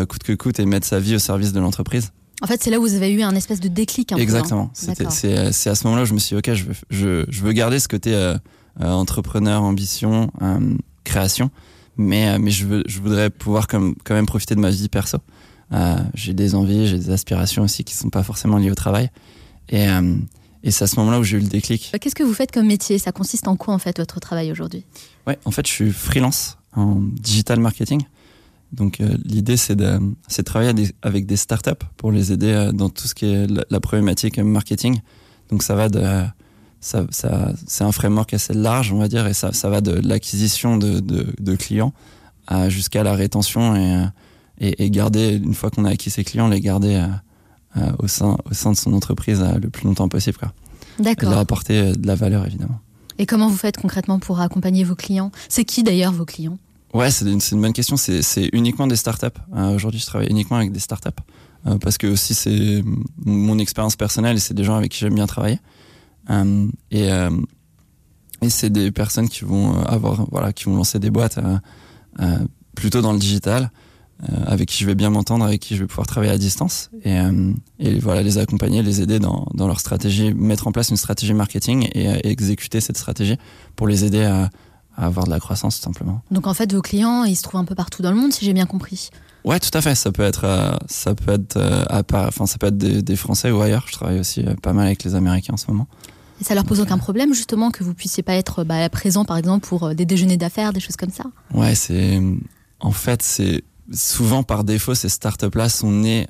coûte 0.07 0.23
que 0.23 0.33
coûte 0.33 0.59
et 0.59 0.65
mettre 0.65 0.85
sa 0.85 0.99
vie 0.99 1.15
au 1.15 1.19
service 1.19 1.51
de 1.51 1.59
l'entreprise. 1.59 2.11
En 2.41 2.47
fait, 2.47 2.63
c'est 2.63 2.69
là 2.69 2.79
où 2.79 2.83
vous 2.83 2.93
avez 2.93 3.11
eu 3.11 3.21
un 3.21 3.35
espèce 3.35 3.59
de 3.59 3.67
déclic. 3.67 4.11
Un 4.11 4.15
hein 4.15 4.19
Exactement. 4.19 4.71
D'accord. 4.85 5.11
C'est 5.11 5.69
à 5.69 5.75
ce 5.75 5.83
moment-là 5.85 6.03
où 6.03 6.05
je 6.05 6.13
me 6.13 6.19
suis 6.19 6.35
dit, 6.35 6.39
ok, 6.39 6.55
je 6.55 6.63
veux, 6.63 6.73
je, 6.89 7.25
je 7.29 7.41
veux 7.41 7.51
garder 7.51 7.79
ce 7.79 7.87
côté 7.87 8.13
euh, 8.13 8.37
euh, 8.81 8.91
entrepreneur, 8.91 9.61
ambition, 9.61 10.31
euh, 10.41 10.75
création, 11.03 11.51
mais, 11.97 12.29
euh, 12.29 12.37
mais 12.39 12.51
je, 12.51 12.65
veux, 12.65 12.83
je 12.87 12.99
voudrais 12.99 13.29
pouvoir 13.29 13.67
comme, 13.67 13.95
quand 14.03 14.13
même 14.13 14.25
profiter 14.25 14.55
de 14.55 14.61
ma 14.61 14.69
vie 14.69 14.87
perso. 14.87 15.17
Euh, 15.73 15.97
j'ai 16.13 16.33
des 16.33 16.55
envies, 16.55 16.87
j'ai 16.87 16.97
des 16.97 17.11
aspirations 17.11 17.63
aussi 17.63 17.83
qui 17.83 17.93
sont 17.93 18.09
pas 18.09 18.23
forcément 18.23 18.57
liées 18.57 18.71
au 18.71 18.75
travail. 18.75 19.09
Et, 19.67 19.87
euh, 19.87 20.15
et 20.63 20.71
c'est 20.71 20.85
à 20.85 20.87
ce 20.87 20.95
moment-là 20.97 21.19
où 21.19 21.23
j'ai 21.23 21.37
eu 21.37 21.41
le 21.41 21.47
déclic. 21.47 21.91
Qu'est-ce 21.99 22.15
que 22.15 22.23
vous 22.23 22.33
faites 22.33 22.51
comme 22.51 22.67
métier? 22.67 22.97
Ça 22.97 23.11
consiste 23.11 23.47
en 23.47 23.55
quoi 23.55 23.73
en 23.73 23.79
fait 23.79 23.97
votre 23.97 24.19
travail 24.19 24.51
aujourd'hui? 24.51 24.83
Ouais, 25.27 25.37
en 25.45 25.51
fait, 25.51 25.67
je 25.67 25.71
suis 25.71 25.91
freelance 25.91 26.57
en 26.75 26.95
digital 27.01 27.59
marketing. 27.59 28.01
Donc, 28.71 29.01
euh, 29.01 29.17
l'idée, 29.23 29.57
c'est 29.57 29.75
de, 29.75 29.99
de 29.99 30.41
travailler 30.43 30.93
avec 31.01 31.25
des 31.25 31.37
startups 31.37 31.85
pour 31.97 32.11
les 32.11 32.31
aider 32.31 32.51
euh, 32.51 32.71
dans 32.71 32.89
tout 32.89 33.07
ce 33.07 33.15
qui 33.15 33.25
est 33.25 33.47
la, 33.47 33.63
la 33.69 33.79
problématique 33.79 34.37
marketing. 34.37 34.99
Donc, 35.49 35.63
ça 35.63 35.75
va 35.75 35.89
de, 35.89 36.03
ça, 36.79 37.05
ça, 37.09 37.51
c'est 37.67 37.83
un 37.83 37.91
framework 37.91 38.33
assez 38.33 38.53
large, 38.53 38.93
on 38.93 38.99
va 38.99 39.07
dire, 39.07 39.25
et 39.27 39.33
ça, 39.33 39.51
ça 39.53 39.69
va 39.69 39.81
de 39.81 39.91
l'acquisition 39.91 40.77
de, 40.77 40.99
de, 40.99 41.33
de 41.39 41.55
clients 41.55 41.93
jusqu'à 42.67 43.03
la 43.03 43.13
rétention 43.13 43.75
et, 43.75 43.95
euh, 43.95 44.05
et, 44.59 44.85
et 44.85 44.89
garder, 44.89 45.35
une 45.35 45.53
fois 45.53 45.69
qu'on 45.69 45.85
a 45.85 45.91
acquis 45.91 46.09
ces 46.09 46.23
clients, 46.23 46.47
les 46.47 46.61
garder 46.61 46.95
euh, 46.95 47.07
euh, 47.77 47.91
au, 47.99 48.07
sein, 48.07 48.37
au 48.49 48.53
sein 48.53 48.71
de 48.71 48.77
son 48.77 48.93
entreprise 48.93 49.41
euh, 49.41 49.59
le 49.59 49.69
plus 49.69 49.85
longtemps 49.85 50.09
possible. 50.09 50.39
D'accord. 50.99 51.29
leur 51.29 51.39
apporter 51.39 51.77
euh, 51.77 51.93
de 51.93 52.07
la 52.07 52.15
valeur, 52.15 52.45
évidemment. 52.47 52.79
Et 53.19 53.25
comment 53.25 53.49
vous 53.49 53.57
faites 53.57 53.77
concrètement 53.77 54.17
pour 54.17 54.39
accompagner 54.39 54.83
vos 54.83 54.95
clients? 54.95 55.31
C'est 55.47 55.63
qui 55.63 55.83
d'ailleurs 55.83 56.11
vos 56.11 56.25
clients? 56.25 56.57
Ouais, 56.93 57.11
c'est 57.11 57.25
une, 57.25 57.39
une 57.51 57.61
bonne 57.61 57.73
question. 57.73 57.97
C'est, 57.97 58.49
uniquement 58.53 58.87
des 58.87 58.95
startups. 58.95 59.27
Euh, 59.55 59.75
aujourd'hui, 59.75 59.99
je 59.99 60.05
travaille 60.05 60.29
uniquement 60.29 60.57
avec 60.57 60.71
des 60.71 60.79
startups 60.79 61.09
euh, 61.67 61.77
parce 61.77 61.97
que 61.97 62.07
aussi 62.07 62.33
c'est 62.33 62.83
mon 63.25 63.59
expérience 63.59 63.95
personnelle 63.95 64.37
et 64.37 64.39
c'est 64.39 64.53
des 64.53 64.63
gens 64.63 64.75
avec 64.75 64.91
qui 64.91 64.99
j'aime 64.99 65.15
bien 65.15 65.27
travailler. 65.27 65.59
Euh, 66.29 66.67
et 66.91 67.11
euh, 67.11 67.29
et 68.41 68.49
c'est 68.49 68.69
des 68.69 68.91
personnes 68.91 69.27
qui 69.27 69.43
vont 69.43 69.75
euh, 69.75 69.81
avoir, 69.83 70.25
voilà, 70.31 70.53
qui 70.53 70.65
vont 70.65 70.75
lancer 70.75 70.99
des 70.99 71.09
boîtes 71.09 71.39
euh, 72.19 72.37
plutôt 72.75 73.01
dans 73.01 73.11
le 73.11 73.19
digital, 73.19 73.71
avec 74.45 74.67
qui 74.67 74.83
je 74.83 74.85
vais 74.85 74.95
bien 74.95 75.09
m'entendre, 75.09 75.45
avec 75.45 75.61
qui 75.61 75.75
je 75.77 75.81
vais 75.81 75.87
pouvoir 75.87 76.05
travailler 76.05 76.33
à 76.33 76.37
distance 76.37 76.89
et, 77.05 77.17
et 77.79 77.99
voilà, 77.99 78.21
les 78.21 78.37
accompagner, 78.37 78.83
les 78.83 79.01
aider 79.01 79.17
dans, 79.17 79.47
dans 79.53 79.65
leur 79.65 79.79
stratégie, 79.79 80.33
mettre 80.33 80.67
en 80.67 80.73
place 80.73 80.89
une 80.89 80.97
stratégie 80.97 81.33
marketing 81.33 81.87
et, 81.93 82.27
exécuter 82.27 82.81
cette 82.81 82.97
stratégie 82.97 83.37
pour 83.77 83.87
les 83.87 84.03
aider 84.03 84.23
à, 84.23 84.49
à 84.99 85.05
avoir 85.05 85.25
de 85.25 85.31
la 85.31 85.39
croissance 85.39 85.77
tout 85.77 85.83
simplement. 85.83 86.21
Donc 86.29 86.45
en 86.45 86.53
fait, 86.53 86.71
vos 86.73 86.81
clients, 86.81 87.23
ils 87.23 87.35
se 87.35 87.41
trouvent 87.41 87.61
un 87.61 87.65
peu 87.65 87.75
partout 87.75 88.01
dans 88.01 88.11
le 88.11 88.17
monde, 88.17 88.33
si 88.33 88.45
j'ai 88.45 88.53
bien 88.53 88.65
compris. 88.65 89.09
Ouais, 89.45 89.59
tout 89.59 89.69
à 89.73 89.81
fait. 89.81 89.95
Ça 89.95 90.11
peut 90.11 90.23
être, 90.23 90.43
euh, 90.43 90.75
ça 90.87 91.15
peut 91.15 91.31
être 91.31 91.57
euh, 91.57 91.85
à 91.87 92.03
part, 92.03 92.27
enfin, 92.27 92.45
ça 92.45 92.57
peut 92.57 92.67
être 92.67 92.77
des, 92.77 93.01
des 93.01 93.15
Français 93.15 93.49
ou 93.51 93.61
ailleurs. 93.61 93.85
Je 93.87 93.93
travaille 93.93 94.19
aussi 94.19 94.43
euh, 94.45 94.55
pas 94.61 94.73
mal 94.73 94.87
avec 94.87 95.03
les 95.03 95.15
Américains 95.15 95.53
en 95.53 95.57
ce 95.57 95.67
moment. 95.67 95.87
Et 96.41 96.43
ça 96.43 96.55
leur 96.55 96.65
pose 96.65 96.79
aucun 96.81 96.97
problème 96.97 97.33
justement 97.33 97.71
que 97.71 97.83
vous 97.83 97.93
puissiez 97.93 98.23
pas 98.23 98.33
être 98.33 98.63
bah, 98.63 98.87
présent 98.89 99.25
par 99.25 99.37
exemple 99.37 99.67
pour 99.67 99.93
des 99.93 100.05
déjeuners 100.05 100.37
d'affaires, 100.37 100.71
des 100.73 100.79
choses 100.79 100.95
comme 100.95 101.09
ça? 101.09 101.23
Ouais, 101.53 101.75
c'est, 101.75 102.21
en 102.79 102.91
fait, 102.91 103.21
c'est 103.21 103.63
souvent 103.91 104.43
par 104.43 104.63
défaut 104.63 104.95
ces 104.95 105.09
startups-là 105.09 105.67
sont 105.67 105.91
nées 105.91 106.27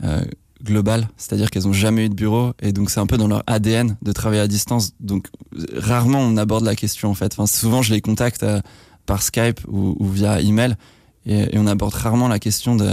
euh, 0.61 0.65
global, 0.65 1.07
c'est-à-dire 1.17 1.49
qu'elles 1.49 1.67
ont 1.67 1.73
jamais 1.73 2.05
eu 2.05 2.09
de 2.09 2.15
bureau 2.15 2.53
et 2.61 2.71
donc 2.71 2.89
c'est 2.89 2.99
un 2.99 3.07
peu 3.07 3.17
dans 3.17 3.27
leur 3.27 3.43
ADN 3.47 3.97
de 4.01 4.11
travailler 4.11 4.41
à 4.41 4.47
distance. 4.47 4.91
Donc 4.99 5.27
rarement 5.75 6.19
on 6.19 6.37
aborde 6.37 6.65
la 6.65 6.75
question 6.75 7.09
en 7.09 7.13
fait. 7.13 7.33
Enfin, 7.33 7.47
souvent 7.47 7.81
je 7.81 7.93
les 7.93 8.01
contacte 8.01 8.43
euh, 8.43 8.61
par 9.05 9.21
Skype 9.21 9.61
ou, 9.67 9.95
ou 9.99 10.07
via 10.09 10.41
email 10.41 10.75
et, 11.25 11.55
et, 11.55 11.57
on 11.57 11.67
aborde 11.67 11.93
rarement 11.93 12.27
la 12.27 12.39
question 12.39 12.75
de 12.75 12.87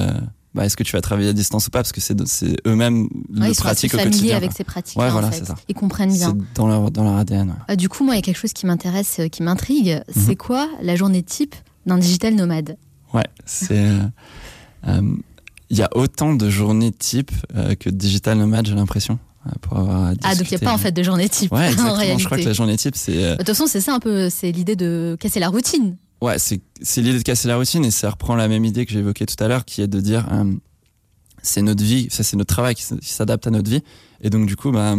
bah, 0.57 0.65
est-ce 0.65 0.77
que 0.77 0.83
tu 0.83 0.93
vas 0.93 1.03
travailler 1.03 1.29
à 1.29 1.33
distance 1.35 1.67
ou 1.67 1.71
pas 1.71 1.81
parce 1.81 1.93
que 1.93 2.01
c'est 2.01 2.17
eux-mêmes 2.67 3.03
ouais, 3.37 3.49
le 3.49 3.55
pratique 3.55 3.93
au 3.95 3.99
quotidien. 3.99 4.37
avec 4.37 4.53
ces 4.53 4.65
pratiques. 4.65 4.99
Ouais, 4.99 5.09
en 5.09 5.11
voilà, 5.11 5.31
fait. 5.31 5.41
c'est 5.41 5.45
ça. 5.45 5.55
Ils 5.69 5.75
comprennent 5.75 6.13
bien. 6.13 6.35
C'est 6.35 6.55
dans 6.55 6.67
leur 6.67 6.91
dans 6.91 7.05
leur 7.05 7.17
ADN. 7.17 7.51
Ouais. 7.51 7.55
Ah, 7.69 7.77
du 7.77 7.91
coup, 7.91 8.05
moi, 8.05 8.15
il 8.15 8.17
y 8.17 8.21
a 8.21 8.23
quelque 8.23 8.39
chose 8.39 8.55
qui 8.55 8.65
m'intéresse, 8.65 9.19
euh, 9.21 9.29
qui 9.29 9.43
m'intrigue. 9.43 10.03
Mhm. 10.15 10.23
C'est 10.27 10.35
quoi 10.37 10.67
la 10.81 10.97
journée 10.97 11.23
type 11.23 11.55
d'un 11.85 11.99
digital 11.99 12.35
nomade? 12.35 12.79
Ouais, 13.13 13.27
c'est. 13.45 13.77
euh, 13.77 13.99
euh, 14.89 15.03
Il 15.71 15.77
y 15.79 15.83
a 15.83 15.89
autant 15.97 16.35
de 16.35 16.49
journées 16.49 16.93
type 16.93 17.31
euh, 17.57 17.75
que 17.75 17.91
de 17.91 17.97
digital 17.97 18.39
nomade, 18.39 18.67
j'ai 18.67 18.75
l'impression. 18.75 19.19
euh, 19.47 19.51
Pour 19.61 19.79
avoir 19.79 20.13
Ah, 20.23 20.35
donc 20.37 20.51
il 20.51 20.57
n'y 20.57 20.63
a 20.63 20.67
pas 20.67 20.73
en 20.73 20.79
fait 20.79 20.93
de 20.93 21.03
journée 21.03 21.29
type 21.29 21.53
Ouais, 21.53 21.71
en 21.81 21.95
réalité. 21.95 22.21
Je 22.23 22.25
crois 22.27 22.39
que 22.39 22.45
la 22.45 22.53
journée 22.53 22.77
type, 22.77 22.95
c'est. 22.97 23.17
euh, 23.23 23.33
De 23.33 23.37
toute 23.39 23.49
façon, 23.49 23.67
c'est 23.67 23.81
ça 23.81 23.95
un 23.95 23.99
peu, 24.01 24.31
c'est 24.31 24.53
l'idée 24.53 24.77
de 24.77 25.17
casser 25.19 25.41
la 25.41 25.49
routine. 25.49 25.97
Ouais, 26.23 26.39
c'est 26.39 26.61
l'idée 27.03 27.19
de 27.19 27.23
casser 27.23 27.49
la 27.49 27.57
routine 27.57 27.85
et 27.85 27.91
ça 27.91 28.11
reprend 28.11 28.37
la 28.37 28.49
même 28.49 28.65
idée 28.65 28.87
que 28.87 28.93
j'ai 28.93 29.01
évoquée 29.01 29.27
tout 29.27 29.43
à 29.43 29.49
l'heure, 29.49 29.65
qui 29.65 29.83
est 29.83 29.87
de 29.89 30.01
dire 30.01 30.27
euh, 30.33 30.45
c'est 31.43 31.63
notre 31.63 31.83
vie, 31.85 32.09
ça 32.11 32.23
c'est 32.23 32.37
notre 32.37 32.55
travail 32.55 32.75
qui 32.75 32.85
s'adapte 33.03 33.47
à 33.47 33.51
notre 33.51 33.71
vie. 33.71 33.83
Et 34.23 34.31
donc 34.31 34.47
du 34.47 34.57
coup, 34.57 34.71
bah, 34.71 34.95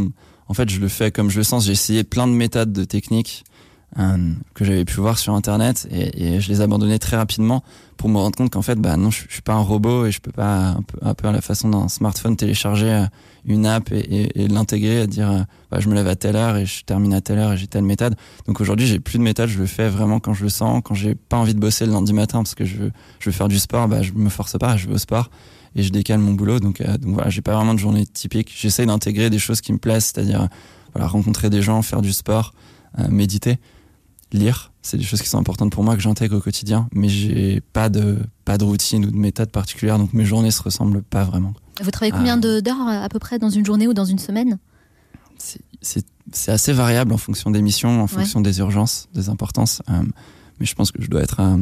en 0.49 0.53
fait, 0.53 0.69
je 0.69 0.79
le 0.79 0.87
fais 0.89 1.11
comme 1.11 1.29
je 1.29 1.37
le 1.37 1.43
sens. 1.43 1.65
J'ai 1.65 1.71
essayé 1.71 2.03
plein 2.03 2.27
de 2.27 2.33
méthodes, 2.33 2.71
de 2.71 2.83
techniques 2.83 3.45
que 3.95 4.65
j'avais 4.65 4.85
pu 4.85 4.99
voir 4.99 5.17
sur 5.17 5.33
Internet 5.33 5.87
et, 5.91 6.39
je 6.39 6.49
les 6.49 6.61
abandonnais 6.61 6.99
très 6.99 7.17
rapidement 7.17 7.63
pour 7.95 8.09
me 8.09 8.17
rendre 8.17 8.35
compte 8.35 8.51
qu'en 8.51 8.61
fait, 8.61 8.75
bah 8.75 8.95
non, 8.95 9.09
je, 9.09 9.23
je 9.27 9.33
suis 9.33 9.41
pas 9.41 9.53
un 9.53 9.61
robot 9.61 10.05
et 10.05 10.11
je 10.11 10.21
peux 10.21 10.31
pas 10.31 10.77
un 11.01 11.13
peu, 11.13 11.27
à 11.27 11.31
la 11.31 11.41
façon 11.41 11.69
d'un 11.69 11.87
smartphone 11.87 12.35
télécharger 12.35 12.91
euh, 12.91 13.05
une 13.45 13.65
app 13.65 13.91
et, 13.91 13.97
et, 13.97 14.43
et 14.43 14.47
l'intégrer 14.47 15.01
et 15.01 15.07
dire 15.07 15.31
euh, 15.31 15.41
bah, 15.71 15.79
je 15.79 15.89
me 15.89 15.95
lève 15.95 16.07
à 16.07 16.15
telle 16.15 16.35
heure 16.35 16.57
et 16.57 16.65
je 16.65 16.83
termine 16.83 17.13
à 17.13 17.21
telle 17.21 17.39
heure 17.39 17.53
et 17.53 17.57
j'ai 17.57 17.65
telle 17.65 17.83
méthode. 17.83 18.15
Donc 18.45 18.61
aujourd'hui, 18.61 18.85
j'ai 18.85 18.99
plus 18.99 19.17
de 19.17 19.23
méthode, 19.23 19.49
je 19.49 19.57
le 19.57 19.65
fais 19.65 19.89
vraiment 19.89 20.19
quand 20.19 20.33
je 20.33 20.43
le 20.43 20.49
sens, 20.49 20.81
quand 20.83 20.93
j'ai 20.93 21.15
pas 21.15 21.37
envie 21.37 21.55
de 21.55 21.59
bosser 21.59 21.85
le 21.85 21.93
lundi 21.93 22.13
matin 22.13 22.39
parce 22.39 22.53
que 22.53 22.65
je 22.65 22.77
veux, 22.77 23.31
faire 23.31 23.47
du 23.47 23.57
sport, 23.57 23.87
bah 23.87 24.03
je 24.03 24.11
me 24.13 24.29
force 24.29 24.57
pas, 24.59 24.77
je 24.77 24.87
vais 24.87 24.93
au 24.93 24.99
sport 24.99 25.31
et 25.75 25.81
je 25.81 25.91
décale 25.91 26.19
mon 26.19 26.33
boulot. 26.33 26.59
Donc, 26.59 26.81
euh, 26.81 26.97
donc 26.97 27.15
voilà, 27.15 27.29
j'ai 27.29 27.41
pas 27.41 27.55
vraiment 27.55 27.73
de 27.73 27.79
journée 27.79 28.05
typique. 28.05 28.53
J'essaye 28.55 28.85
d'intégrer 28.85 29.29
des 29.29 29.39
choses 29.39 29.61
qui 29.61 29.73
me 29.73 29.79
plaisent, 29.79 30.11
c'est-à-dire 30.13 30.47
voilà, 30.93 31.07
rencontrer 31.07 31.49
des 31.49 31.61
gens, 31.61 31.81
faire 31.81 32.01
du 32.01 32.13
sport, 32.13 32.53
euh, 32.99 33.07
méditer, 33.09 33.57
lire. 34.31 34.71
C'est 34.81 34.97
des 34.97 35.03
choses 35.03 35.21
qui 35.21 35.29
sont 35.29 35.37
importantes 35.37 35.71
pour 35.71 35.83
moi 35.83 35.95
que 35.95 36.01
j'intègre 36.01 36.37
au 36.37 36.39
quotidien, 36.41 36.87
mais 36.93 37.09
j'ai 37.09 37.61
pas 37.73 37.89
de 37.89 38.17
pas 38.45 38.57
de 38.57 38.63
routine 38.63 39.05
ou 39.05 39.11
de 39.11 39.15
méthode 39.17 39.51
particulière, 39.51 39.97
donc 39.99 40.13
mes 40.13 40.25
journées 40.25 40.51
se 40.51 40.61
ressemblent 40.63 41.01
pas 41.03 41.23
vraiment. 41.25 41.53
Vous 41.81 41.91
travaillez 41.91 42.11
combien 42.13 42.37
de- 42.37 42.59
d'heures 42.61 42.87
à 42.87 43.07
peu 43.09 43.19
près 43.19 43.37
dans 43.39 43.49
une 43.49 43.65
journée 43.65 43.87
ou 43.87 43.93
dans 43.93 44.05
une 44.05 44.19
semaine? 44.19 44.57
C'est 46.31 46.51
assez 46.51 46.73
variable 46.73 47.13
en 47.13 47.17
fonction 47.17 47.51
des 47.51 47.61
missions, 47.61 48.01
en 48.01 48.07
fonction 48.07 48.41
des 48.41 48.59
urgences, 48.59 49.07
des 49.13 49.29
importances. 49.29 49.81
euh, 49.89 50.01
mais 50.59 50.65
je 50.65 50.73
pense 50.75 50.91
que 50.91 51.01
je 51.01 51.07
dois 51.07 51.21
être 51.21 51.39
à, 51.39 51.55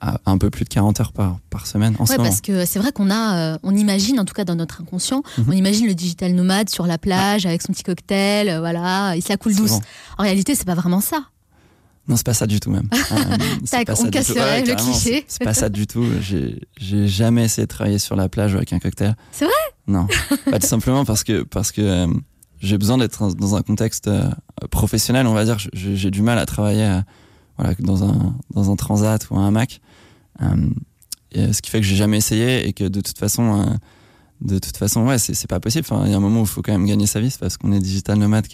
à 0.00 0.18
un 0.26 0.36
peu 0.38 0.50
plus 0.50 0.64
de 0.64 0.68
40 0.68 1.00
heures 1.00 1.12
par, 1.12 1.38
par 1.50 1.66
semaine 1.66 1.96
en 1.98 2.04
ce 2.06 2.12
Ouais, 2.12 2.18
moment. 2.18 2.28
parce 2.28 2.40
que 2.42 2.64
c'est 2.66 2.78
vrai 2.78 2.92
qu'on 2.92 3.10
a, 3.10 3.54
euh, 3.54 3.58
on 3.62 3.74
imagine, 3.74 4.20
en 4.20 4.24
tout 4.26 4.34
cas 4.34 4.44
dans 4.44 4.54
notre 4.56 4.82
inconscient, 4.82 5.22
Mhm. 5.38 5.44
on 5.48 5.52
imagine 5.52 5.86
le 5.86 5.94
digital 5.94 6.34
nomade 6.34 6.68
sur 6.68 6.86
la 6.86 6.98
plage 6.98 7.46
avec 7.46 7.62
son 7.62 7.72
petit 7.72 7.82
cocktail, 7.82 8.48
euh, 8.48 8.58
voilà, 8.60 9.16
il 9.16 9.22
se 9.22 9.28
la 9.30 9.36
coule 9.38 9.54
douce. 9.56 9.78
En 10.18 10.22
réalité, 10.22 10.54
c'est 10.54 10.66
pas 10.66 10.74
vraiment 10.74 11.00
ça. 11.00 11.24
Non, 12.08 12.16
c'est 12.16 12.24
pas 12.26 12.34
ça 12.34 12.46
du 12.46 12.58
tout 12.58 12.70
même. 12.70 12.88
Euh, 13.10 13.84
pas 13.84 13.94
on 14.00 14.10
casse 14.10 14.26
tout. 14.26 14.34
le 14.34 14.74
cliché. 14.74 15.24
c'est- 15.28 15.44
pas 15.44 15.54
ça 15.54 15.68
du 15.68 15.86
tout. 15.86 16.04
J'ai 16.20 17.08
jamais 17.08 17.44
essayé 17.44 17.66
de 17.66 17.70
travailler 17.70 17.98
sur 17.98 18.16
la 18.16 18.28
plage 18.28 18.54
avec 18.54 18.72
un 18.72 18.78
cocktail. 18.78 19.16
C'est 19.32 19.44
vrai? 19.44 19.54
Non. 19.86 20.06
Pas 20.50 20.58
tout 20.58 20.66
simplement 20.66 21.04
parce 21.04 21.24
que 21.24 21.42
parce 21.42 21.72
que 21.72 21.80
euh, 21.80 22.06
j'ai 22.60 22.76
besoin 22.76 22.98
d'être 22.98 23.34
dans 23.34 23.56
un 23.56 23.62
contexte 23.62 24.08
euh, 24.08 24.30
professionnel, 24.70 25.26
on 25.26 25.32
va 25.32 25.44
dire. 25.44 25.56
J'ai 25.72 26.10
du 26.10 26.20
mal 26.22 26.38
à 26.38 26.44
travailler 26.44 26.84
euh, 26.84 27.00
voilà 27.56 27.74
dans 27.80 28.04
un 28.04 28.36
dans 28.54 28.70
un 28.70 28.76
transat 28.76 29.26
ou 29.30 29.38
un 29.38 29.48
hamac. 29.48 29.80
Et, 31.32 31.52
ce 31.52 31.62
qui 31.62 31.70
fait 31.70 31.80
que 31.80 31.86
j'ai 31.86 31.96
jamais 31.96 32.18
essayé 32.18 32.68
et 32.68 32.72
que 32.72 32.84
de 32.84 33.00
toute 33.00 33.18
façon 33.18 33.60
euh, 33.60 33.74
de 34.40 34.58
toute 34.58 34.76
façon 34.76 35.06
ouais 35.06 35.18
c'est 35.18 35.34
c'est 35.34 35.48
pas 35.48 35.60
possible. 35.60 35.86
Enfin, 35.90 36.04
il 36.04 36.10
y 36.10 36.14
a 36.14 36.16
un 36.18 36.20
moment 36.20 36.40
où 36.40 36.44
il 36.44 36.48
faut 36.48 36.62
quand 36.62 36.72
même 36.72 36.86
gagner 36.86 37.06
sa 37.06 37.20
vie, 37.20 37.30
c'est 37.30 37.40
parce 37.40 37.56
qu'on 37.56 37.72
est 37.72 37.80
digital 37.80 38.18
nomade 38.18 38.46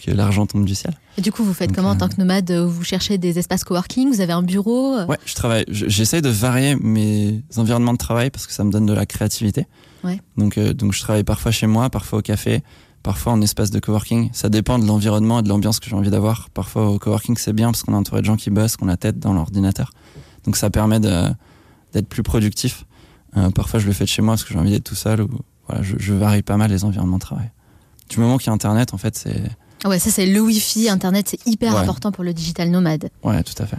que 0.00 0.10
l'argent 0.10 0.46
tombe 0.46 0.64
du 0.64 0.74
ciel. 0.74 0.94
Et 1.18 1.20
du 1.22 1.30
coup, 1.32 1.44
vous 1.44 1.52
faites 1.54 1.68
Donc, 1.70 1.76
comment 1.76 1.90
en 1.90 1.94
euh, 1.94 1.98
tant 1.98 2.08
que 2.08 2.16
nomade 2.16 2.50
euh, 2.50 2.66
Vous 2.66 2.82
cherchez 2.84 3.18
des 3.18 3.38
espaces 3.38 3.64
coworking 3.64 4.08
Vous 4.12 4.20
avez 4.20 4.32
un 4.32 4.42
bureau 4.42 4.94
euh, 4.96 5.06
Ouais, 5.06 5.18
je 5.26 5.34
travaille. 5.34 5.64
je- 5.68 5.88
J'essaye 5.88 6.22
de 6.22 6.28
varier 6.28 6.76
mes 6.76 7.42
environnements 7.56 7.92
de 7.92 7.98
travail 7.98 8.30
parce 8.30 8.46
que 8.46 8.52
ça 8.52 8.64
me 8.64 8.70
donne 8.70 8.86
de 8.86 8.92
la 8.92 9.06
créativité. 9.06 9.66
Ouais. 10.04 10.20
Donc, 10.36 10.56
euh, 10.58 10.72
donc 10.72 10.92
je 10.92 11.00
travaille 11.00 11.24
parfois 11.24 11.50
chez 11.52 11.66
moi, 11.66 11.90
parfois 11.90 12.20
au 12.20 12.22
café, 12.22 12.62
parfois 13.02 13.32
en 13.32 13.40
espace 13.42 13.70
de 13.70 13.78
coworking. 13.80 14.30
Ça 14.32 14.48
dépend 14.48 14.78
de 14.78 14.86
l'environnement 14.86 15.40
et 15.40 15.42
de 15.42 15.48
l'ambiance 15.48 15.78
que 15.80 15.88
j'ai 15.90 15.96
envie 15.96 16.10
d'avoir. 16.10 16.48
Parfois 16.50 16.88
au 16.90 16.98
coworking 16.98 17.36
c'est 17.36 17.52
bien 17.52 17.70
parce 17.70 17.82
qu'on 17.82 17.92
est 17.92 17.96
entouré 17.96 18.20
de 18.22 18.26
gens 18.26 18.36
qui 18.36 18.50
bossent, 18.50 18.76
qu'on 18.76 18.88
a 18.88 18.96
tête 18.96 19.18
dans 19.18 19.32
l'ordinateur. 19.34 19.90
Donc 20.44 20.56
ça 20.56 20.70
permet 20.70 21.00
d'être 21.00 22.08
plus 22.08 22.22
productif. 22.22 22.84
Euh, 23.36 23.50
parfois 23.50 23.78
je 23.80 23.86
le 23.86 23.92
fais 23.92 24.04
de 24.04 24.08
chez 24.08 24.22
moi 24.22 24.32
parce 24.34 24.44
que 24.44 24.52
j'ai 24.54 24.58
envie 24.58 24.70
d'être 24.70 24.84
tout 24.84 24.94
seul. 24.94 25.20
Ou, 25.22 25.28
voilà, 25.68 25.82
je, 25.82 25.96
je 25.98 26.14
varie 26.14 26.42
pas 26.42 26.56
mal 26.56 26.70
les 26.70 26.84
environnements 26.84 27.18
de 27.18 27.22
travail. 27.22 27.50
Du 28.08 28.18
moment 28.18 28.38
qu'il 28.38 28.48
y 28.48 28.50
a 28.50 28.52
Internet, 28.54 28.92
en 28.92 28.98
fait, 28.98 29.16
c'est 29.16 29.40
Ouais, 29.84 29.98
ça 29.98 30.10
c'est 30.10 30.26
le 30.26 30.40
Wi-Fi, 30.40 30.88
Internet, 30.90 31.28
c'est 31.30 31.46
hyper 31.46 31.74
Ouais. 31.74 31.80
important 31.80 32.12
pour 32.12 32.22
le 32.24 32.32
digital 32.34 32.70
nomade. 32.70 33.10
ouais, 33.22 33.42
tout 33.42 33.60
à 33.62 33.66
fait. 33.66 33.78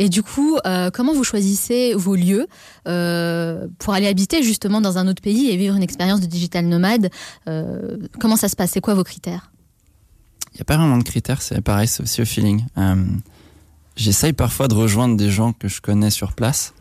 Et 0.00 0.08
du 0.08 0.22
coup, 0.22 0.56
euh, 0.64 0.90
comment 0.92 1.12
vous 1.12 1.24
choisissez 1.24 1.92
vos 1.94 2.14
lieux 2.14 2.46
euh, 2.86 3.66
pour 3.78 3.94
aller 3.94 4.06
habiter 4.06 4.42
justement 4.44 4.80
dans 4.80 4.96
un 4.96 5.08
autre 5.08 5.20
pays 5.20 5.50
et 5.50 5.56
vivre 5.56 5.74
une 5.74 5.82
expérience 5.82 6.20
de 6.20 6.26
digital 6.26 6.66
nomade 6.66 7.10
Euh, 7.48 7.96
Comment 8.20 8.36
ça 8.36 8.48
se 8.48 8.54
passe? 8.56 8.70
C'est 8.70 8.80
quoi 8.80 8.94
vos 8.94 9.02
critères? 9.04 9.50
Il 10.52 10.56
n'y 10.56 10.60
a 10.62 10.64
pas 10.64 10.76
vraiment 10.76 10.98
de 10.98 11.02
critères, 11.04 11.42
c'est 11.42 11.60
pareil, 11.60 11.88
c'est 11.88 12.02
aussi 12.02 12.22
au 12.22 12.24
feeling. 12.24 12.64
J'essaye 13.96 14.32
parfois 14.32 14.68
de 14.68 14.74
rejoindre 14.74 15.16
des 15.16 15.30
gens 15.30 15.52
que 15.52 15.66
je 15.68 15.80
connais 15.80 16.10
sur 16.10 16.32
place, 16.32 16.72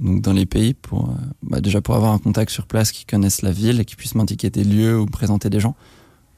donc 0.00 0.22
dans 0.22 0.32
les 0.32 0.46
pays, 0.46 0.74
pour 0.74 1.12
bah, 1.42 1.60
déjà 1.60 1.80
pour 1.80 1.96
avoir 1.96 2.12
un 2.12 2.18
contact 2.18 2.50
sur 2.52 2.66
place 2.66 2.92
qui 2.92 3.04
connaissent 3.04 3.42
la 3.42 3.50
ville 3.50 3.80
et 3.80 3.84
qui 3.84 3.96
puissent 3.96 4.14
m'indiquer 4.14 4.50
des 4.50 4.62
lieux 4.64 4.98
ou 4.98 5.06
me 5.06 5.10
présenter 5.10 5.50
des 5.50 5.58
gens. 5.60 5.74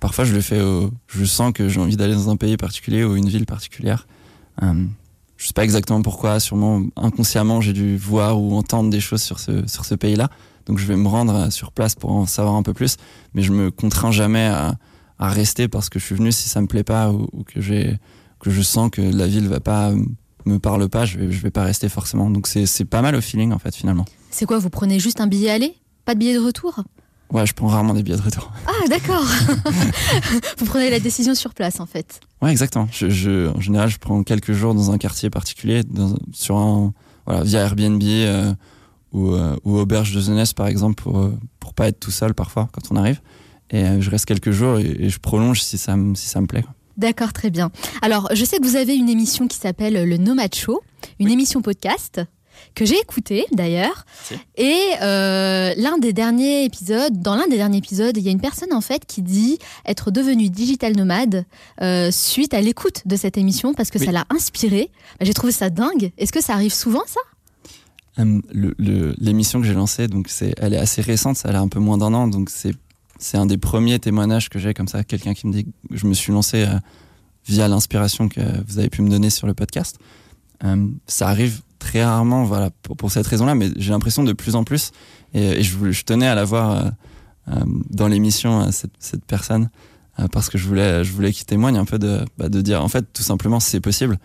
Parfois, 0.01 0.25
je 0.25 0.35
le 0.35 0.41
fais, 0.41 0.61
au- 0.61 0.91
je 1.09 1.25
sens 1.25 1.53
que 1.53 1.69
j'ai 1.69 1.81
envie 1.81 1.97
d'aller 1.97 2.15
dans 2.15 2.31
un 2.31 2.37
pays 2.37 2.57
particulier 2.57 3.05
ou 3.05 3.17
une 3.17 3.29
ville 3.29 3.47
particulière. 3.47 4.07
Euh, 4.63 4.85
je 5.37 5.47
sais 5.47 5.53
pas 5.53 5.65
exactement 5.65 6.03
pourquoi, 6.03 6.41
sûrement 6.41 6.83
inconsciemment, 6.97 7.61
j'ai 7.61 7.73
dû 7.73 7.97
voir 7.97 8.41
ou 8.41 8.57
entendre 8.57 8.91
des 8.91 9.01
choses 9.01 9.23
sur 9.23 9.39
ce, 9.39 9.67
sur 9.67 9.85
ce 9.85 9.95
pays-là. 9.95 10.31
Donc 10.67 10.79
je 10.79 10.87
vais 10.87 10.97
me 10.97 11.09
rendre 11.09 11.35
euh, 11.35 11.51
sur 11.51 11.73
place 11.73 11.95
pour 11.95 12.11
en 12.13 12.27
savoir 12.27 12.55
un 12.55 12.63
peu 12.63 12.75
plus, 12.75 12.97
mais 13.35 13.43
je 13.43 13.53
me 13.53 13.71
contrains 13.71 14.11
jamais 14.11 14.47
à, 14.47 14.77
rester 15.19 15.67
parce 15.69 15.89
que 15.89 15.99
je 15.99 16.05
suis 16.05 16.15
venu 16.15 16.31
si 16.31 16.49
ça 16.49 16.61
me 16.61 16.67
plaît 16.67 16.85
pas 16.85 17.11
ou, 17.11 17.27
que 17.47 17.61
que 18.39 18.51
je 18.51 18.63
sens 18.63 18.91
que 18.91 19.01
la 19.01 19.27
ville 19.27 19.49
va 19.49 19.61
pas 19.61 19.93
me 20.45 20.59
parle 20.59 20.89
pas, 20.91 21.07
je 21.07 21.19
vais, 21.19 21.33
je 21.33 21.41
vais 21.41 21.51
pas 21.51 21.65
rester 21.65 21.89
forcément. 21.89 22.31
Donc 22.31 22.47
c'est 22.47 22.85
pas 22.85 23.03
mal 23.03 23.15
au 23.15 23.21
feeling 23.21 23.53
en 23.53 23.59
fait 23.59 23.75
finalement. 23.75 24.05
C'est 24.31 24.45
quoi 24.47 24.59
Vous 24.59 24.71
prenez 24.71 24.99
juste 25.01 25.21
un 25.21 25.27
billet 25.27 25.51
aller? 25.51 25.75
Pas 26.05 26.15
de 26.15 26.21
billet 26.21 26.35
de 26.35 26.41
retour? 26.41 26.83
Ouais, 27.33 27.45
je 27.47 27.53
prends 27.55 27.67
rarement 27.67 27.93
des 27.95 28.03
billets 28.03 28.17
de 28.17 28.23
retour. 28.23 28.53
Ah 28.67 28.87
d'accord 28.89 29.25
Vous 30.59 30.65
prenez 30.67 30.91
la 30.91 31.01
décision 31.01 31.35
sur 31.35 31.55
place 31.55 31.81
en 31.81 31.87
fait. 31.87 32.21
Ouais, 32.43 32.51
exactement. 32.51 32.89
Je, 32.93 33.09
je, 33.11 33.49
en 33.49 33.61
général, 33.61 33.89
je 33.89 33.99
prends 33.99 34.23
quelques 34.23 34.53
jours 34.53 34.75
dans 34.75 34.91
un 34.91 34.99
quartier 34.99 35.29
particulier, 35.31 35.83
dans, 35.83 36.15
sur 36.33 36.57
un, 36.57 36.93
voilà, 37.27 37.43
via 37.43 37.61
Airbnb 37.61 38.03
euh, 38.05 38.53
ou, 39.13 39.33
euh, 39.33 39.57
ou 39.65 39.77
auberge 39.79 40.15
de 40.15 40.21
jeunesse, 40.21 40.53
par 40.53 40.67
exemple, 40.69 41.03
pour, 41.03 41.19
euh, 41.19 41.37
pour 41.59 41.75
pas 41.75 41.89
être 41.89 41.99
tout 41.99 42.11
seul 42.13 42.33
parfois 42.35 42.69
quand 42.73 42.83
on 42.91 42.97
arrive. 42.97 43.21
Et 43.71 43.83
euh, 43.85 44.01
je 44.01 44.11
reste 44.11 44.27
quelques 44.27 44.53
jours 44.53 44.79
et, 44.79 44.85
et 44.87 45.09
je 45.09 45.19
prolonge 45.19 45.61
si 45.63 45.79
ça, 45.79 45.97
me- 45.97 46.15
si 46.15 46.29
ça 46.29 46.41
me 46.41 46.47
plaît. 46.47 46.63
quoi. 46.63 46.73
D'accord, 46.97 47.33
très 47.33 47.51
bien. 47.51 47.71
Alors, 48.03 48.29
je 48.33 48.45
sais 48.45 48.59
que 48.59 48.65
vous 48.65 48.77
avez 48.77 48.95
une 48.97 49.09
émission 49.11 49.49
qui 49.49 49.59
s'appelle 49.59 50.09
Le 50.09 50.17
Nomad 50.17 50.55
Show, 50.55 50.81
une 51.19 51.31
émission 51.31 51.61
podcast 51.61 52.23
que 52.75 52.85
j'ai 52.85 52.99
écoutée 52.99 53.47
d'ailleurs. 53.53 54.05
Et 54.57 54.79
euh, 55.03 55.75
l'un 55.77 55.99
des 55.99 56.13
derniers 56.13 56.65
épisodes, 56.65 57.21
dans 57.21 57.37
l'un 57.37 57.47
des 57.49 57.57
derniers 57.57 57.79
épisodes, 57.79 58.17
il 58.17 58.23
y 58.23 58.29
a 58.29 58.33
une 58.33 58.41
personne 58.41 58.73
en 58.73 58.81
fait 58.81 59.07
qui 59.07 59.23
dit 59.23 59.59
être 59.85 60.11
devenue 60.11 60.51
digital 60.51 60.97
nomade 60.97 61.45
euh, 61.81 62.11
suite 62.11 62.55
à 62.55 62.61
l'écoute 62.61 63.03
de 63.07 63.17
cette 63.17 63.39
émission 63.39 63.75
parce 63.75 63.91
que 63.91 63.99
ça 63.99 64.13
l'a 64.13 64.27
inspiré. 64.31 64.91
Bah, 65.19 65.27
j'ai 65.27 65.35
trouvé 65.35 65.53
ça 65.53 65.71
dingue. 65.71 66.13
Est-ce 66.19 66.33
que 66.33 66.43
ça 66.43 66.55
arrive 66.55 66.73
souvent 66.73 67.03
ça? 67.07 67.21
Euh, 68.19 68.41
L'émission 69.19 69.61
que 69.61 69.67
j'ai 69.67 69.75
lancée, 69.75 70.09
donc 70.09 70.29
c'est, 70.29 70.55
elle 70.59 70.75
est 70.75 70.79
assez 70.79 71.03
récente, 71.03 71.37
ça 71.37 71.51
a 71.51 71.59
un 71.59 71.69
peu 71.69 71.81
moins 71.81 71.99
d'un 71.99 72.15
an, 72.15 72.29
donc 72.29 72.49
c'est, 72.51 72.75
c'est 73.19 73.37
un 73.37 73.47
des 73.47 73.59
premiers 73.59 73.99
témoignages 73.99 74.49
que 74.49 74.59
j'ai 74.59 74.73
comme 74.75 74.89
ça, 74.89 75.05
quelqu'un 75.05 75.35
qui 75.35 75.47
me 75.47 75.53
dit 75.53 75.65
que 75.65 75.71
je 75.91 76.07
me 76.07 76.15
suis 76.15 76.33
lancé 76.33 76.63
euh, 76.63 76.79
via 77.47 77.69
l'inspiration 77.69 78.29
que 78.29 78.41
vous 78.67 78.79
avez 78.79 78.89
pu 78.89 79.03
me 79.03 79.11
donner 79.11 79.31
sur 79.31 79.47
le 79.47 79.55
podcast. 79.55 79.99
Euh, 80.65 80.87
ça 81.07 81.29
arrive 81.29 81.61
très 81.87 82.05
rarement, 82.05 82.45
voilà, 82.45 82.71
pour, 82.83 82.97
pour 82.97 83.11
cette 83.11 83.27
raison-là, 83.27 83.55
mais 83.55 83.71
j'ai 83.77 83.91
l'impression 83.93 84.25
de 84.25 84.33
plus 84.33 84.55
en 84.57 84.65
plus, 84.65 84.91
et, 85.35 85.59
et 85.59 85.63
je, 85.63 85.77
voulais- 85.77 85.93
je 85.93 86.05
tenais 86.05 86.27
à 86.27 86.35
la 86.35 86.45
voir 86.45 86.71
euh, 86.73 86.91
euh, 87.49 87.61
dans 87.91 88.09
l'émission, 88.09 88.63
euh, 88.63 88.71
cette, 88.73 88.93
cette 88.99 89.25
personne, 89.25 89.71
parce 90.33 90.49
que 90.49 90.57
je 90.59 90.67
voulais, 90.67 91.05
je 91.05 91.13
voulais 91.13 91.33
qu'il 91.33 91.45
témoigne 91.45 91.77
un 91.77 91.85
peu 91.85 91.99
de, 91.99 92.21
bah, 92.39 92.49
de 92.49 92.61
dire, 92.63 92.83
en 92.83 92.89
fait, 92.89 93.05
tout 93.13 93.23
simplement, 93.23 93.61
c'est 93.61 93.81
possible. 93.81 94.19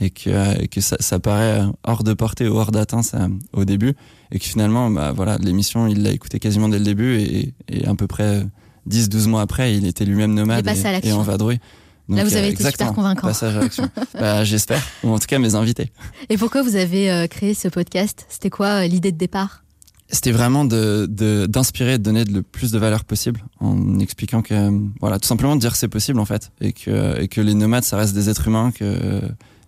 et 0.00 0.10
que, 0.10 0.60
et 0.60 0.68
que 0.68 0.80
ça, 0.80 0.96
ça 1.00 1.18
paraît 1.20 1.62
hors 1.84 2.02
de 2.04 2.12
portée 2.14 2.48
ou 2.48 2.56
hors 2.58 2.70
d'atteinte 2.72 3.14
au 3.54 3.64
début 3.64 3.94
et 4.30 4.38
que 4.38 4.44
finalement 4.44 4.90
bah 4.90 5.12
voilà 5.12 5.38
l'émission 5.38 5.86
il 5.86 6.02
l'a 6.02 6.10
écouté 6.10 6.38
quasiment 6.38 6.68
dès 6.68 6.78
le 6.78 6.84
début 6.84 7.14
et, 7.16 7.54
et 7.68 7.86
à 7.86 7.94
peu 7.94 8.06
près 8.06 8.44
10-12 8.90 9.28
mois 9.28 9.40
après 9.40 9.74
il 9.74 9.86
était 9.86 10.04
lui-même 10.04 10.34
nomade 10.34 10.64
et, 10.74 10.82
et 11.06 11.12
en 11.12 11.22
vadrouille. 11.22 11.60
Là, 12.08 12.24
vous 12.24 12.34
euh, 12.34 12.38
avez 12.38 12.48
été 12.50 12.64
super 12.70 12.92
convaincant. 12.92 13.26
Passage 13.26 13.56
à 13.56 13.60
l'action. 13.60 13.90
bah, 14.14 14.44
J'espère, 14.44 14.82
ou 15.02 15.10
en 15.10 15.18
tout 15.18 15.26
cas 15.26 15.38
mes 15.38 15.54
invités. 15.54 15.90
Et 16.28 16.36
pourquoi 16.36 16.62
vous 16.62 16.76
avez 16.76 17.10
euh, 17.10 17.26
créé 17.26 17.54
ce 17.54 17.68
podcast? 17.68 18.26
C'était 18.28 18.50
quoi 18.50 18.84
euh, 18.84 18.86
l'idée 18.86 19.12
de 19.12 19.18
départ? 19.18 19.64
C'était 20.08 20.30
vraiment 20.30 20.64
de 20.64 21.06
de- 21.10 21.46
d'inspirer, 21.46 21.98
de, 21.98 22.04
donner 22.04 22.24
le 22.24 22.42
plus 22.42 22.70
de 22.70 22.78
valeur 22.78 23.04
possible, 23.04 23.42
en 23.58 23.98
expliquant 23.98 24.40
que 24.40 24.54
euh, 24.54 24.78
voilà, 25.00 25.18
tout 25.18 25.26
simplement 25.26 25.56
de 25.56 25.60
dire 25.60 25.72
que 25.72 25.78
c'est 25.78 25.88
possible 25.88 26.20
en 26.20 26.24
fait, 26.24 26.52
et 26.60 26.72
que 26.72 27.20
et 27.20 27.26
que 27.26 27.40
les 27.40 27.54
nomades 27.54 27.82
ça 27.82 27.96
reste 27.96 28.14
des 28.14 28.30
êtres 28.30 28.46
humains, 28.46 28.70
que 28.70 28.84
euh, 28.84 29.20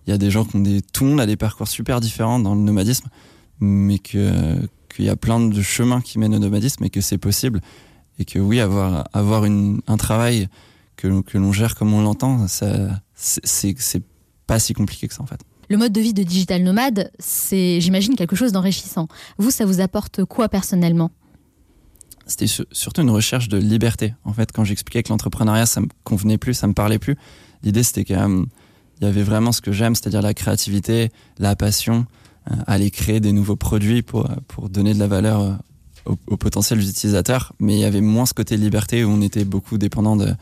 il 0.07 0.11
y 0.11 0.13
a 0.13 0.17
des 0.17 0.31
gens 0.31 0.45
qui 0.45 0.55
ont 0.55 0.61
des 0.61 0.81
tout 0.81 1.03
le 1.03 1.09
monde 1.09 1.19
a 1.19 1.25
des 1.25 1.35
parcours 1.35 1.67
super 1.67 1.99
différents 1.99 2.39
dans 2.39 2.55
le 2.55 2.61
nomadisme, 2.61 3.09
mais 3.59 3.99
que 3.99 4.55
qu'il 4.95 5.03
y 5.03 5.09
a 5.09 5.17
plein 5.17 5.41
de 5.41 5.61
chemins 5.61 5.99
qui 5.99 6.19
mènent 6.19 6.35
au 6.35 6.39
nomadisme 6.39 6.85
et 6.85 6.89
que 6.89 7.01
c'est 7.01 7.17
possible, 7.17 7.59
et 8.17 8.23
que 8.23 8.39
oui 8.39 8.61
avoir 8.61 9.09
avoir 9.11 9.43
une 9.43 9.81
un 9.87 9.97
travail 9.97 10.47
que 10.99 11.07
l'on- 11.07 11.21
que 11.21 11.37
l'on 11.37 11.53
gère 11.53 11.75
comme 11.75 11.93
on 11.93 12.01
l'entend, 12.01 12.45
c'est 12.47 14.03
pas 14.47 14.59
si 14.59 14.73
compliqué 14.73 15.07
que 15.07 15.13
ça 15.13 15.21
en 15.23 15.25
fait. 15.27 15.39
Le 15.69 15.77
mode 15.77 15.93
de 15.93 16.01
vie 16.01 16.13
de 16.13 16.23
digital 16.23 16.63
nomade, 16.63 17.11
c'est, 17.19 17.79
j'imagine, 17.79 18.15
quelque 18.15 18.35
chose 18.35 18.51
d'enrichissant. 18.51 19.07
Vous, 19.37 19.51
ça 19.51 19.65
vous 19.65 19.81
apporte 19.81 20.25
quoi 20.25 20.49
personnellement? 20.49 21.11
C'était 22.25 22.47
sur- 22.47 22.65
surtout 22.71 23.01
une 23.01 23.11
recherche 23.11 23.49
de 23.49 23.57
liberté. 23.57 24.13
En 24.23 24.33
fait, 24.33 24.51
quand 24.51 24.63
j'expliquais 24.63 25.03
que 25.03 25.09
l'entrepreneuriat, 25.09 25.65
ça 25.67 25.81
me 25.81 25.87
convenait 26.03 26.37
plus, 26.39 26.53
ça 26.55 26.67
me 26.67 26.73
parlait 26.73 26.99
plus. 26.99 27.15
L'idée, 27.63 27.83
c'était 27.83 28.03
qu'il 28.03 28.15
y 29.01 29.05
avait 29.05 29.23
vraiment 29.23 29.51
ce 29.51 29.61
que 29.61 29.71
j'aime, 29.71 29.93
c'est-à-dire 29.95 30.21
la 30.23 30.33
créativité, 30.33 31.11
la 31.37 31.55
passion, 31.55 32.05
euh, 32.51 32.55
aller 32.67 32.89
créer 32.91 33.19
des 33.19 33.31
nouveaux 33.31 33.55
produits 33.55 34.01
pour, 34.01 34.25
euh, 34.29 34.35
pour 34.47 34.69
donner 34.69 34.93
de 34.95 34.99
la 34.99 35.07
valeur 35.07 35.39
euh, 35.41 35.53
aux, 36.07 36.17
aux 36.27 36.37
potentiels 36.37 36.79
utilisateurs. 36.81 37.53
Mais 37.59 37.75
il 37.75 37.79
y 37.79 37.85
avait 37.85 38.01
moins 38.01 38.25
ce 38.25 38.33
côté 38.33 38.57
liberté 38.57 39.03
où 39.03 39.09
on 39.09 39.21
était 39.21 39.45
beaucoup 39.45 39.77
dépendant 39.77 40.15
de, 40.15 40.33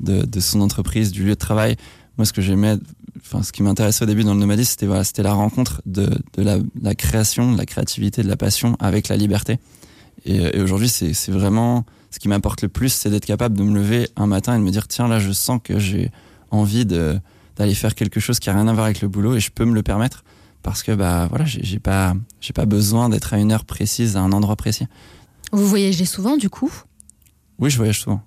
de, 0.00 0.24
de 0.24 0.40
son 0.40 0.60
entreprise, 0.60 1.12
du 1.12 1.24
lieu 1.24 1.30
de 1.30 1.34
travail. 1.34 1.76
Moi, 2.18 2.26
ce 2.26 2.32
que 2.32 2.42
j'aimais, 2.42 2.76
enfin, 3.20 3.42
ce 3.42 3.52
qui 3.52 3.62
m'intéressait 3.62 4.04
au 4.04 4.06
début 4.06 4.24
dans 4.24 4.34
le 4.34 4.40
nomadisme, 4.40 4.70
c'était 4.70 4.86
voilà, 4.86 5.04
c'était 5.04 5.22
la 5.22 5.32
rencontre 5.32 5.80
de, 5.86 6.06
de 6.34 6.42
la, 6.42 6.58
la 6.80 6.94
création, 6.94 7.52
de 7.52 7.58
la 7.58 7.66
créativité, 7.66 8.22
de 8.22 8.28
la 8.28 8.36
passion 8.36 8.76
avec 8.80 9.08
la 9.08 9.16
liberté. 9.16 9.58
Et, 10.24 10.36
et 10.36 10.60
aujourd'hui, 10.60 10.88
c'est 10.88 11.14
c'est 11.14 11.32
vraiment 11.32 11.84
ce 12.10 12.18
qui 12.18 12.28
m'apporte 12.28 12.62
le 12.62 12.68
plus, 12.68 12.92
c'est 12.92 13.10
d'être 13.10 13.24
capable 13.24 13.56
de 13.56 13.62
me 13.62 13.74
lever 13.74 14.08
un 14.16 14.26
matin 14.26 14.54
et 14.54 14.58
de 14.58 14.62
me 14.62 14.70
dire 14.70 14.86
tiens 14.86 15.08
là, 15.08 15.18
je 15.18 15.32
sens 15.32 15.60
que 15.64 15.78
j'ai 15.78 16.10
envie 16.50 16.84
de 16.84 17.18
d'aller 17.56 17.74
faire 17.74 17.94
quelque 17.94 18.20
chose 18.20 18.38
qui 18.38 18.50
a 18.50 18.54
rien 18.54 18.68
à 18.68 18.72
voir 18.72 18.86
avec 18.86 19.00
le 19.00 19.08
boulot 19.08 19.34
et 19.34 19.40
je 19.40 19.50
peux 19.50 19.64
me 19.64 19.74
le 19.74 19.82
permettre 19.82 20.24
parce 20.62 20.82
que 20.82 20.92
bah 20.92 21.26
voilà, 21.28 21.44
j'ai 21.44 21.64
j'ai 21.64 21.78
pas 21.78 22.14
j'ai 22.40 22.52
pas 22.52 22.66
besoin 22.66 23.08
d'être 23.08 23.32
à 23.34 23.38
une 23.38 23.52
heure 23.52 23.64
précise 23.64 24.16
à 24.16 24.20
un 24.20 24.32
endroit 24.32 24.56
précis. 24.56 24.86
Vous 25.52 25.66
voyagez 25.66 26.06
souvent, 26.06 26.36
du 26.36 26.48
coup? 26.48 26.72
Oui, 27.58 27.68
je 27.70 27.76
voyage 27.76 28.00
souvent. 28.00 28.22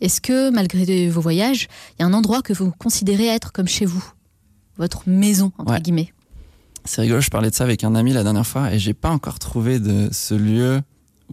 Est-ce 0.00 0.20
que, 0.20 0.50
malgré 0.50 1.08
vos 1.08 1.20
voyages, 1.20 1.68
il 1.98 2.02
y 2.02 2.04
a 2.04 2.06
un 2.06 2.12
endroit 2.12 2.42
que 2.42 2.52
vous 2.52 2.72
considérez 2.78 3.26
être 3.26 3.52
comme 3.52 3.68
chez 3.68 3.84
vous? 3.86 4.04
Votre 4.78 5.08
maison, 5.08 5.52
entre 5.58 5.72
Ouais. 5.72 5.80
guillemets 5.80 6.12
C'est 6.84 7.00
rigolo, 7.02 7.20
je 7.20 7.30
parlais 7.30 7.50
de 7.50 7.54
ça 7.54 7.64
avec 7.64 7.82
un 7.84 7.94
ami 7.94 8.12
la 8.12 8.22
dernière 8.22 8.46
fois 8.46 8.72
et 8.72 8.78
j'ai 8.78 8.94
pas 8.94 9.10
encore 9.10 9.38
trouvé 9.38 9.78
de 9.80 10.08
ce 10.12 10.34
lieu 10.34 10.82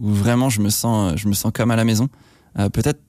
où 0.00 0.08
vraiment 0.10 0.48
je 0.50 0.60
me 0.60 0.70
sens, 0.70 1.14
je 1.16 1.28
me 1.28 1.34
sens 1.34 1.52
comme 1.54 1.70
à 1.70 1.76
la 1.76 1.84
maison. 1.84 2.08
Euh, 2.58 2.68
Peut-être 2.70 3.00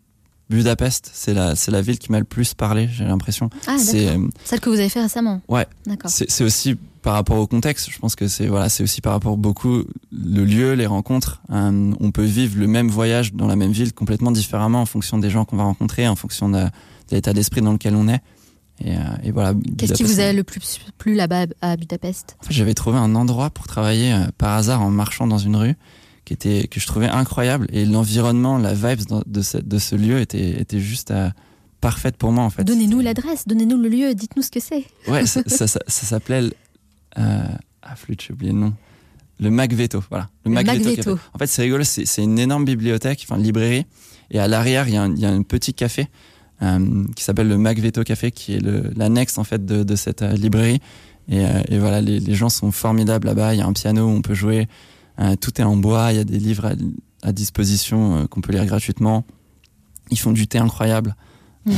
Budapest, 0.49 1.09
c'est 1.11 1.33
la, 1.33 1.55
c'est 1.55 1.71
la 1.71 1.81
ville 1.81 1.97
qui 1.97 2.11
m'a 2.11 2.19
le 2.19 2.25
plus 2.25 2.53
parlé, 2.53 2.87
j'ai 2.93 3.03
l'impression. 3.05 3.49
Ah, 3.65 3.77
c'est, 3.79 4.09
euh, 4.09 4.27
Celle 4.43 4.59
que 4.59 4.69
vous 4.69 4.75
avez 4.77 4.89
fait 4.89 5.01
récemment 5.01 5.41
Ouais. 5.47 5.65
D'accord. 5.87 6.11
C'est 6.11 6.43
aussi 6.43 6.75
par 7.05 7.13
rapport 7.13 7.37
au 7.37 7.45
contexte. 7.45 7.91
Je 7.91 7.99
pense 7.99 8.15
que 8.15 8.27
c'est 8.27 8.47
voilà, 8.47 8.67
c'est 8.67 8.81
aussi 8.81 8.99
par 8.99 9.13
rapport 9.13 9.37
beaucoup 9.37 9.83
le 10.11 10.43
lieu, 10.43 10.73
les 10.73 10.87
rencontres. 10.87 11.43
Euh, 11.51 11.93
on 11.99 12.09
peut 12.09 12.23
vivre 12.23 12.57
le 12.57 12.65
même 12.65 12.89
voyage 12.89 13.31
dans 13.35 13.45
la 13.45 13.55
même 13.55 13.71
ville 13.71 13.93
complètement 13.93 14.31
différemment 14.31 14.81
en 14.81 14.87
fonction 14.87 15.19
des 15.19 15.29
gens 15.29 15.45
qu'on 15.45 15.55
va 15.55 15.65
rencontrer, 15.65 16.07
en 16.07 16.15
fonction 16.15 16.49
de, 16.49 16.61
de 16.61 16.69
l'état 17.11 17.31
d'esprit 17.31 17.61
dans 17.61 17.73
lequel 17.73 17.95
on 17.95 18.07
est. 18.07 18.21
Et, 18.83 18.95
euh, 18.97 18.99
et 19.23 19.29
voilà. 19.29 19.53
Qu'est-ce 19.77 19.93
qui 19.93 20.01
vous 20.01 20.19
a 20.19 20.33
le 20.33 20.43
plus 20.43 20.79
plu 20.97 21.13
là-bas 21.13 21.45
à 21.61 21.77
Budapest? 21.77 22.37
En 22.41 22.47
fait, 22.47 22.53
j'avais 22.55 22.73
trouvé 22.73 22.97
un 22.97 23.13
endroit 23.13 23.51
pour 23.51 23.67
travailler 23.67 24.11
euh, 24.11 24.25
par 24.39 24.53
hasard 24.53 24.81
en 24.81 24.89
marchant 24.89 25.27
dans 25.27 25.37
une 25.37 25.57
rue 25.57 25.75
qui 26.25 26.33
était 26.33 26.67
que 26.67 26.79
je 26.79 26.87
trouvais 26.87 27.07
incroyable 27.07 27.67
et 27.71 27.85
l'environnement, 27.85 28.57
la 28.57 28.73
vibe 28.73 29.01
de 29.27 29.41
ce, 29.43 29.59
de 29.59 29.77
ce 29.77 29.95
lieu 29.95 30.19
était 30.21 30.59
était 30.59 30.79
juste 30.79 31.13
parfaite 31.81 32.17
pour 32.17 32.31
moi 32.31 32.43
en 32.43 32.49
fait. 32.49 32.63
Donnez-nous 32.63 32.99
l'adresse, 33.01 33.47
donnez-nous 33.47 33.77
le 33.77 33.89
lieu, 33.89 34.15
dites-nous 34.15 34.41
ce 34.41 34.49
que 34.49 34.59
c'est. 34.59 34.85
Ouais, 35.07 35.25
ça, 35.27 35.43
ça, 35.45 35.67
ça, 35.67 35.79
ça 35.85 36.07
s'appelait 36.07 36.49
ah 37.17 37.95
flûte, 37.95 38.21
j'ai 38.27 38.33
oublié 38.33 38.51
le 38.51 38.59
nom. 38.59 38.73
Le 39.39 39.49
Magveto, 39.49 40.01
voilà. 40.09 40.29
Le 40.45 40.51
Magveto. 40.51 40.95
Café. 40.95 41.11
En 41.33 41.37
fait, 41.37 41.47
c'est 41.47 41.61
rigolo, 41.63 41.83
c'est 41.83 42.23
une 42.23 42.39
énorme 42.39 42.63
bibliothèque, 42.65 43.25
enfin 43.27 43.37
librairie, 43.37 43.85
et 44.31 44.39
à 44.39 44.47
l'arrière, 44.47 44.87
il 44.87 44.93
y, 44.93 44.97
a 44.97 45.03
un- 45.03 45.15
y 45.15 45.25
a 45.25 45.29
un 45.29 45.41
petit 45.43 45.73
café 45.73 46.07
euh, 46.61 47.05
qui 47.15 47.23
s'appelle 47.23 47.49
le 47.49 47.57
Magveto 47.57 48.03
Café, 48.03 48.31
qui 48.31 48.53
est 48.53 48.59
le- 48.59 48.91
l'annexe 48.95 49.37
en 49.37 49.43
fait 49.43 49.65
de, 49.65 49.83
de 49.83 49.95
cette 49.97 50.21
euh, 50.21 50.31
librairie. 50.33 50.79
Et, 51.27 51.45
euh, 51.45 51.61
et 51.67 51.79
voilà, 51.79 51.99
les, 52.01 52.19
les 52.21 52.33
gens 52.33 52.49
sont 52.49 52.71
formidables 52.71 53.27
là-bas. 53.27 53.53
Il 53.53 53.57
y 53.57 53.61
a 53.61 53.65
un 53.67 53.73
piano 53.73 54.05
où 54.05 54.09
on 54.09 54.21
peut 54.21 54.35
jouer. 54.35 54.67
Euh, 55.19 55.35
tout 55.35 55.59
est 55.59 55.63
en 55.65 55.75
bois. 55.75 56.11
Il 56.13 56.15
y 56.17 56.19
a 56.19 56.23
des 56.23 56.39
livres 56.39 56.65
à, 56.67 56.73
à 57.27 57.31
disposition 57.33 58.15
euh, 58.21 58.25
qu'on 58.27 58.39
peut 58.41 58.53
lire 58.53 58.65
gratuitement. 58.65 59.25
Ils 60.11 60.19
font 60.19 60.31
du 60.31 60.47
thé 60.47 60.59
incroyable. 60.59 61.15
Euh, 61.67 61.71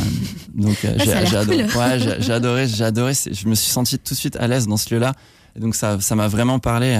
donc 0.53 0.83
euh, 0.85 0.95
Ah, 0.99 1.03
j'ai 1.25 1.35
adoré. 1.37 1.67
cool. 1.67 1.77
Ouais, 1.81 1.99
j'ai 1.99 2.21
j'ai 2.21 2.33
adoré. 2.33 2.67
J'ai 2.67 2.83
adoré. 2.83 3.13
C'est- 3.13 3.33
Je 3.33 3.47
me 3.47 3.55
suis 3.55 3.69
senti 3.71 3.97
tout 3.97 4.13
de 4.13 4.19
suite 4.19 4.35
à 4.37 4.47
l'aise 4.47 4.67
dans 4.67 4.77
ce 4.77 4.93
lieu-là. 4.93 5.13
Et 5.55 5.59
donc 5.59 5.75
ça, 5.75 5.99
ça 6.01 6.15
m'a 6.15 6.27
vraiment 6.27 6.59
parlé. 6.59 6.99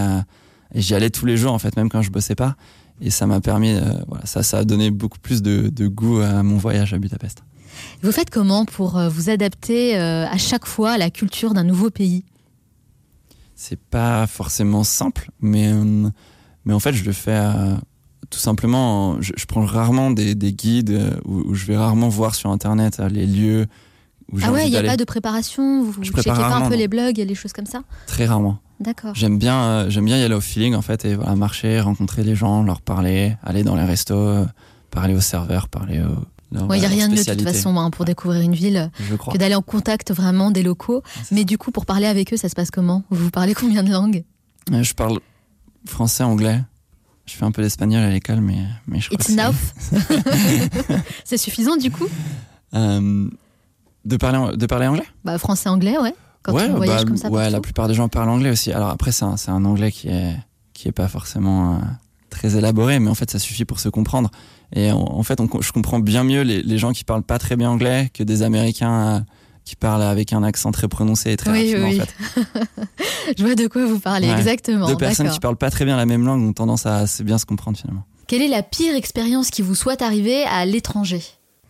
et 0.73 0.81
j'y 0.81 0.93
allais 0.95 1.09
tous 1.09 1.25
les 1.25 1.37
jours 1.37 1.53
en 1.53 1.59
fait, 1.59 1.75
même 1.77 1.89
quand 1.89 2.01
je 2.01 2.11
bossais 2.11 2.35
pas. 2.35 2.55
Et 3.01 3.09
ça 3.11 3.27
m'a 3.27 3.41
permis, 3.41 3.73
euh, 3.73 3.81
voilà, 4.07 4.25
ça, 4.25 4.41
ça 4.41 4.57
a 4.59 4.63
donné 4.63 4.89
beaucoup 4.89 5.19
plus 5.19 5.41
de, 5.43 5.69
de 5.69 5.87
goût 5.87 6.19
à 6.19 6.41
mon 6.43 6.57
voyage 6.57 6.93
à 6.93 6.97
Budapest. 6.97 7.43
Vous 8.01 8.11
faites 8.11 8.31
comment 8.31 8.65
pour 8.65 8.97
euh, 8.97 9.07
vous 9.09 9.29
adapter 9.29 9.95
à 9.97 10.37
chaque 10.37 10.65
fois 10.65 10.91
à 10.93 10.97
la 10.97 11.09
culture 11.11 11.53
d'un 11.53 11.63
nouveau 11.63 11.89
pays? 11.91 12.23
C'est 13.55 13.79
pas 13.79 14.25
forcément 14.27 14.83
simple, 14.83 15.29
mais, 15.41 15.71
mais 16.65 16.73
en 16.73 16.79
fait, 16.79 16.93
je 16.93 17.03
le 17.03 17.11
fais 17.11 17.31
euh, 17.35 17.75
tout 18.29 18.39
simplement. 18.39 19.11
en- 19.11 19.21
Je, 19.21 19.33
je 19.37 19.45
prends 19.45 19.65
rarement 19.65 20.11
des, 20.11 20.35
des 20.35 20.53
guides 20.53 20.91
euh, 20.91 21.11
où, 21.25 21.39
où 21.49 21.53
je 21.55 21.65
vais 21.65 21.77
rarement 21.77 22.09
voir 22.09 22.35
sur 22.35 22.49
internet 22.49 22.99
euh, 22.99 23.09
les 23.09 23.25
lieux 23.25 23.65
où 24.31 24.39
j'ai 24.39 24.45
Ah 24.45 24.51
ouais, 24.51 24.65
il 24.67 24.71
n'y 24.71 24.77
a 24.77 24.83
pas 24.83 24.97
de 24.97 25.03
préparation 25.05 25.83
Vous, 25.83 26.03
Je 26.03 26.11
checkez 26.11 26.29
pas 26.29 26.55
un 26.55 26.69
peu 26.69 26.75
les 26.75 26.87
blogs 26.87 27.17
et 27.19 27.25
les 27.25 27.35
choses 27.35 27.53
comme 27.53 27.65
ça? 27.65 27.81
Très 28.07 28.25
rarement. 28.25 28.59
D'accord. 28.79 29.13
J'aime 29.15 29.39
bien, 29.39 29.61
euh, 29.63 29.89
j'aime 29.89 30.05
bien 30.05 30.17
y 30.17 30.23
aller 30.23 30.35
au 30.35 30.41
feeling 30.41 30.75
en 30.75 30.81
fait 30.83 31.03
et 31.05 31.15
voilà 31.15 31.35
marcher, 31.35 31.79
rencontrer 31.79 32.23
les 32.23 32.35
gens, 32.35 32.61
leur 32.63 32.81
parler, 32.81 33.35
aller 33.43 33.63
dans 33.63 33.75
les 33.75 33.83
restos, 33.85 34.45
parler 34.91 35.15
aux 35.15 35.21
serveurs, 35.21 35.67
parler 35.69 36.01
aux. 36.01 36.23
Ouais, 36.67 36.77
Il 36.77 36.79
n'y 36.79 36.85
a 36.85 36.89
rien 36.89 37.07
de 37.09 37.13
mieux 37.13 37.23
de 37.23 37.29
toute 37.33 37.41
façon 37.43 37.75
hein, 37.77 37.89
pour 37.89 38.05
découvrir 38.05 38.39
une 38.41 38.53
ville 38.53 38.89
Je 39.01 39.15
crois. 39.15 39.33
que 39.33 39.37
d'aller 39.37 39.55
en 39.55 39.61
contact 39.61 40.13
vraiment 40.13 40.49
des 40.49 40.63
locaux. 40.63 41.01
Mais 41.31 41.43
du 41.43 41.57
coup, 41.57 41.71
pour 41.71 41.85
parler 41.85 42.05
avec 42.05 42.31
eux, 42.31 42.37
ça 42.37 42.47
se 42.47 42.55
passe 42.55 42.71
comment? 42.71 43.03
Vous 43.09 43.31
parlez 43.31 43.53
combien 43.53 43.83
de 43.83 43.91
langues? 43.91 44.23
Euh, 44.71 44.81
Je 44.81 44.93
parle 44.93 45.19
français, 45.85 46.23
anglais. 46.23 46.61
Je 47.27 47.33
fais 47.33 47.43
un 47.45 47.51
peu 47.51 47.61
d'espagnol 47.61 48.01
à 48.03 48.09
l'école, 48.09 48.41
mais 48.41 48.57
mais 48.87 48.99
je 48.99 49.09
crois 49.09 49.19
It's 49.19 49.29
enough 49.31 49.55
C'est 51.23 51.37
suffisant 51.37 51.77
du 51.77 51.91
coup 51.91 52.07
Euh, 52.73 53.29
de 54.05 54.17
parler 54.17 54.55
de 54.57 54.65
parler 54.65 54.87
anglais? 54.87 55.05
bah, 55.25 55.37
Français-anglais, 55.37 55.97
ouais. 55.99 56.13
Quand 56.43 56.53
ouais, 56.53 56.69
on 56.69 56.75
voyage 56.77 57.01
bah, 57.01 57.07
comme 57.07 57.17
ça. 57.17 57.29
ouais, 57.29 57.49
la 57.49 57.59
plupart 57.61 57.87
des 57.87 57.93
gens 57.93 58.07
parlent 58.07 58.29
anglais 58.29 58.51
aussi. 58.51 58.71
Alors 58.71 58.89
après, 58.89 59.11
c'est 59.11 59.25
un, 59.25 59.35
c'est 59.37 59.51
un 59.51 59.65
anglais 59.65 59.91
qui 59.91 60.07
est 60.09 60.35
qui 60.73 60.87
est 60.87 60.91
pas 60.93 61.07
forcément 61.07 61.75
euh, 61.75 61.79
très 62.29 62.55
élaboré, 62.55 62.99
mais 62.99 63.09
en 63.09 63.15
fait, 63.15 63.29
ça 63.31 63.39
suffit 63.39 63.65
pour 63.65 63.79
se 63.79 63.89
comprendre. 63.89 64.29
Et 64.73 64.91
en, 64.91 64.99
en 64.99 65.23
fait, 65.23 65.41
on, 65.41 65.49
je 65.61 65.71
comprends 65.71 65.99
bien 65.99 66.23
mieux 66.23 66.41
les, 66.43 66.61
les 66.61 66.77
gens 66.77 66.91
qui 66.93 67.03
parlent 67.03 67.23
pas 67.23 67.39
très 67.39 67.55
bien 67.55 67.69
anglais 67.71 68.09
que 68.13 68.23
des 68.23 68.43
Américains 68.43 68.93
euh, 69.17 69.19
qui 69.67 69.75
parlent 69.75 70.01
avec 70.01 70.31
un 70.33 70.43
accent 70.43 70.71
très 70.71 70.87
prononcé 70.87 71.31
et 71.31 71.37
très 71.37 71.51
Oui, 71.51 71.75
oui, 71.77 71.99
en 72.01 72.05
fait. 72.05 72.15
Je 73.37 73.43
vois 73.43 73.55
de 73.55 73.67
quoi 73.67 73.85
vous 73.85 73.99
parlez, 73.99 74.27
Ouais. 74.29 74.37
exactement. 74.37 74.87
Deux 74.87 74.95
personnes 74.97 75.29
qui 75.29 75.39
parlent 75.39 75.57
pas 75.57 75.69
très 75.69 75.83
bien 75.85 75.97
la 75.97 76.05
même 76.05 76.25
langue 76.25 76.41
ont 76.41 76.53
tendance 76.53 76.85
à 76.85 76.97
assez 76.99 77.23
bien 77.23 77.37
se 77.37 77.45
comprendre 77.45 77.77
finalement. 77.77 78.05
Quelle 78.27 78.41
est 78.41 78.47
la 78.47 78.63
pire 78.63 78.95
expérience 78.95 79.49
qui 79.49 79.61
vous 79.61 79.75
soit 79.75 80.01
arrivée 80.01 80.43
à 80.45 80.65
l'étranger? 80.65 81.21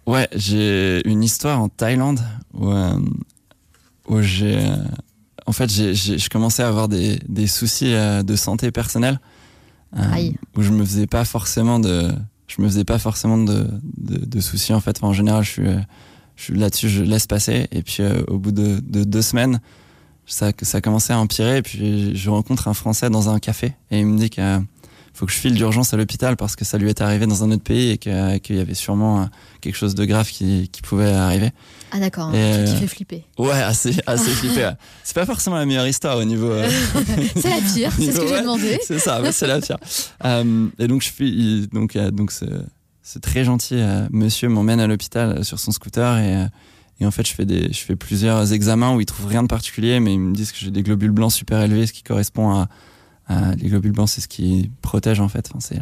Ouais, 0.05 0.27
j'ai 0.35 1.01
une 1.09 1.23
histoire 1.23 1.59
en 1.61 1.69
Thaïlande 1.69 2.19
où, 2.53 2.69
euh, 2.69 2.97
où 4.07 4.21
j'ai. 4.21 4.55
euh, 4.57 4.75
en 5.45 5.51
fait, 5.51 5.69
je 5.69 6.29
commençais 6.29 6.63
à 6.63 6.67
avoir 6.67 6.87
des, 6.87 7.19
des 7.27 7.47
soucis 7.47 7.93
euh, 7.93 8.21
de 8.23 8.35
santé 8.35 8.71
personnelle. 8.71 9.19
euh, 9.97 10.29
où 10.55 10.61
je 10.61 10.71
me 10.71 10.83
faisais 10.85 11.07
pas 11.07 11.25
forcément 11.25 11.79
de. 11.79 12.11
Je 12.47 12.61
me 12.61 12.67
faisais 12.67 12.85
pas 12.85 12.97
forcément 12.99 13.37
de, 13.37 13.67
de, 13.97 14.25
de 14.25 14.39
soucis 14.39 14.73
en 14.73 14.79
fait. 14.79 14.97
Enfin, 14.97 15.07
en 15.07 15.13
général, 15.13 15.43
je 15.43 15.49
suis, 15.51 15.67
je 16.37 16.53
là-dessus, 16.53 16.87
je 16.89 17.03
laisse 17.03 17.27
passer. 17.27 17.67
Et 17.71 17.81
puis, 17.83 17.97
euh, 17.99 18.21
au 18.27 18.37
bout 18.37 18.51
de, 18.53 18.79
de 18.81 19.03
deux 19.03 19.21
semaines, 19.21 19.59
ça, 20.25 20.51
ça 20.61 20.79
commençait 20.81 21.13
à 21.13 21.19
empirer. 21.19 21.57
Et 21.57 21.61
puis, 21.61 22.15
je 22.15 22.29
rencontre 22.29 22.67
un 22.69 22.73
Français 22.73 23.09
dans 23.09 23.29
un 23.29 23.39
café 23.39 23.73
et 23.91 23.99
il 23.99 24.05
me 24.05 24.17
dit 24.17 24.29
que. 24.29 24.59
faut 25.13 25.25
que 25.25 25.31
je 25.31 25.37
file 25.37 25.55
d'urgence 25.55 25.93
à 25.93 25.97
l'hôpital 25.97 26.37
parce 26.37 26.55
que 26.55 26.63
ça 26.63 26.77
lui 26.77 26.89
est 26.89 27.01
arrivé 27.01 27.25
dans 27.25 27.43
un 27.43 27.51
autre 27.51 27.63
pays 27.63 27.91
et 27.91 27.97
qu'il 27.97 28.55
y 28.55 28.59
avait 28.59 28.73
sûrement 28.75 29.21
euh, 29.21 29.25
quelque 29.61 29.75
chose 29.75 29.95
de 29.95 30.05
grave 30.05 30.29
qui, 30.29 30.69
qui 30.71 30.81
pouvait 30.81 31.11
arriver. 31.11 31.51
Ah 31.91 31.99
d'accord, 31.99 32.31
qui 32.31 32.37
euh, 32.37 32.67
fait 32.75 32.87
flipper. 32.87 33.23
Ouais, 33.39 33.51
assez, 33.53 33.95
assez 34.05 34.29
flippé. 34.41 34.65
ouais. 34.65 34.73
C'est 35.05 35.15
pas 35.15 35.25
forcément 35.25 35.55
la 35.55 35.65
meilleure 35.65 35.87
histoire 35.87 36.17
au 36.17 36.23
niveau. 36.25 36.51
euh, 36.51 36.69
C'est 37.35 37.49
la 37.49 37.61
pire, 37.73 37.91
c'est 37.97 38.11
ce 38.11 38.19
que 38.19 38.27
j'ai 38.27 38.41
demandé. 38.41 38.77
C'est 38.85 38.99
ça, 38.99 39.21
ouais, 39.21 39.31
c'est 39.31 39.47
la 39.47 39.59
pire. 39.61 39.77
Euh, 40.25 40.67
et 40.77 40.87
donc 40.87 41.01
je 41.01 41.07
suis, 41.13 41.67
donc 41.71 41.95
euh, 41.95 42.11
donc 42.11 42.31
ce, 43.09 43.19
très 43.19 43.43
gentil 43.43 43.75
euh, 43.75 44.07
monsieur 44.11 44.49
m'emmène 44.49 44.79
à 44.79 44.87
l'hôpital 44.87 45.37
euh, 45.39 45.43
sur 45.43 45.59
son 45.59 45.71
scooter 45.71 46.17
et 46.17 46.35
euh, 46.35 46.45
et 46.99 47.05
en 47.05 47.11
fait 47.11 47.27
je 47.27 47.33
fais 47.33 47.45
des, 47.45 47.71
je 47.71 47.79
fais 47.79 47.95
plusieurs 47.95 48.53
examens 48.53 48.95
où 48.95 48.99
ils 49.01 49.05
trouvent 49.05 49.27
rien 49.27 49.43
de 49.43 49.47
particulier, 49.47 49.99
mais 49.99 50.13
ils 50.15 50.19
me 50.19 50.33
disent 50.33 50.51
que 50.51 50.57
j'ai 50.57 50.71
des 50.71 50.81
globules 50.81 51.11
blancs 51.11 51.31
super 51.31 51.61
élevés, 51.61 51.85
ce 51.85 51.93
qui 51.93 52.01
correspond 52.01 52.49
à, 52.51 52.69
à- 53.27 53.53
les 53.55 53.69
globules 53.69 53.91
blancs, 53.91 54.09
c'est 54.09 54.21
ce 54.21 54.27
qui 54.27 54.71
protège 54.81 55.19
en 55.19 55.27
fait. 55.29 55.51
Enfin, 55.53 55.75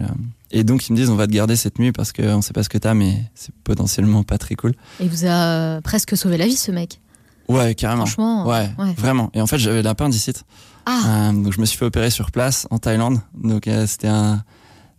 Et 0.52 0.66
donc 0.66 0.90
ils 0.90 0.92
me 0.92 0.98
disent 0.98 1.10
on 1.10 1.16
va 1.16 1.26
te 1.28 1.32
garder 1.32 1.56
cette 1.56 1.80
nuit 1.80 1.94
parce 1.94 2.12
qu'on 2.12 2.42
sait 2.42 2.52
pas 2.52 2.64
ce 2.64 2.70
que 2.70 2.78
t'as, 2.78 2.94
mais 2.94 3.24
c'est 3.34 3.56
potentiellement 3.64 4.24
pas 4.24 4.38
très 4.38 4.56
cool. 4.56 4.74
Et 5.00 5.08
vous 5.08 5.26
a 5.26 5.80
presque 5.82 6.18
sauvé 6.18 6.38
la 6.38 6.48
vie 6.48 6.58
ce 6.58 6.72
mec. 6.72 7.00
Ouais, 7.48 7.76
carrément. 7.76 8.06
Franchement, 8.06 8.46
ouais, 8.48 8.70
ouais. 8.78 8.94
vraiment. 8.98 9.30
Et 9.34 9.40
en 9.42 9.48
fait, 9.48 9.58
j'avais 9.60 9.84
l'appendicite. 9.84 10.44
Ah. 10.88 11.30
Euh, 11.30 11.32
donc, 11.32 11.54
je 11.54 11.62
me 11.62 11.66
suis 11.66 11.78
fait 11.78 11.86
opérer 11.86 12.10
sur 12.10 12.32
place 12.32 12.68
en 12.72 12.80
Thaïlande. 12.80 13.22
Donc, 13.36 13.68
euh, 13.68 13.86
c'était 13.88 14.08
un 14.08 14.44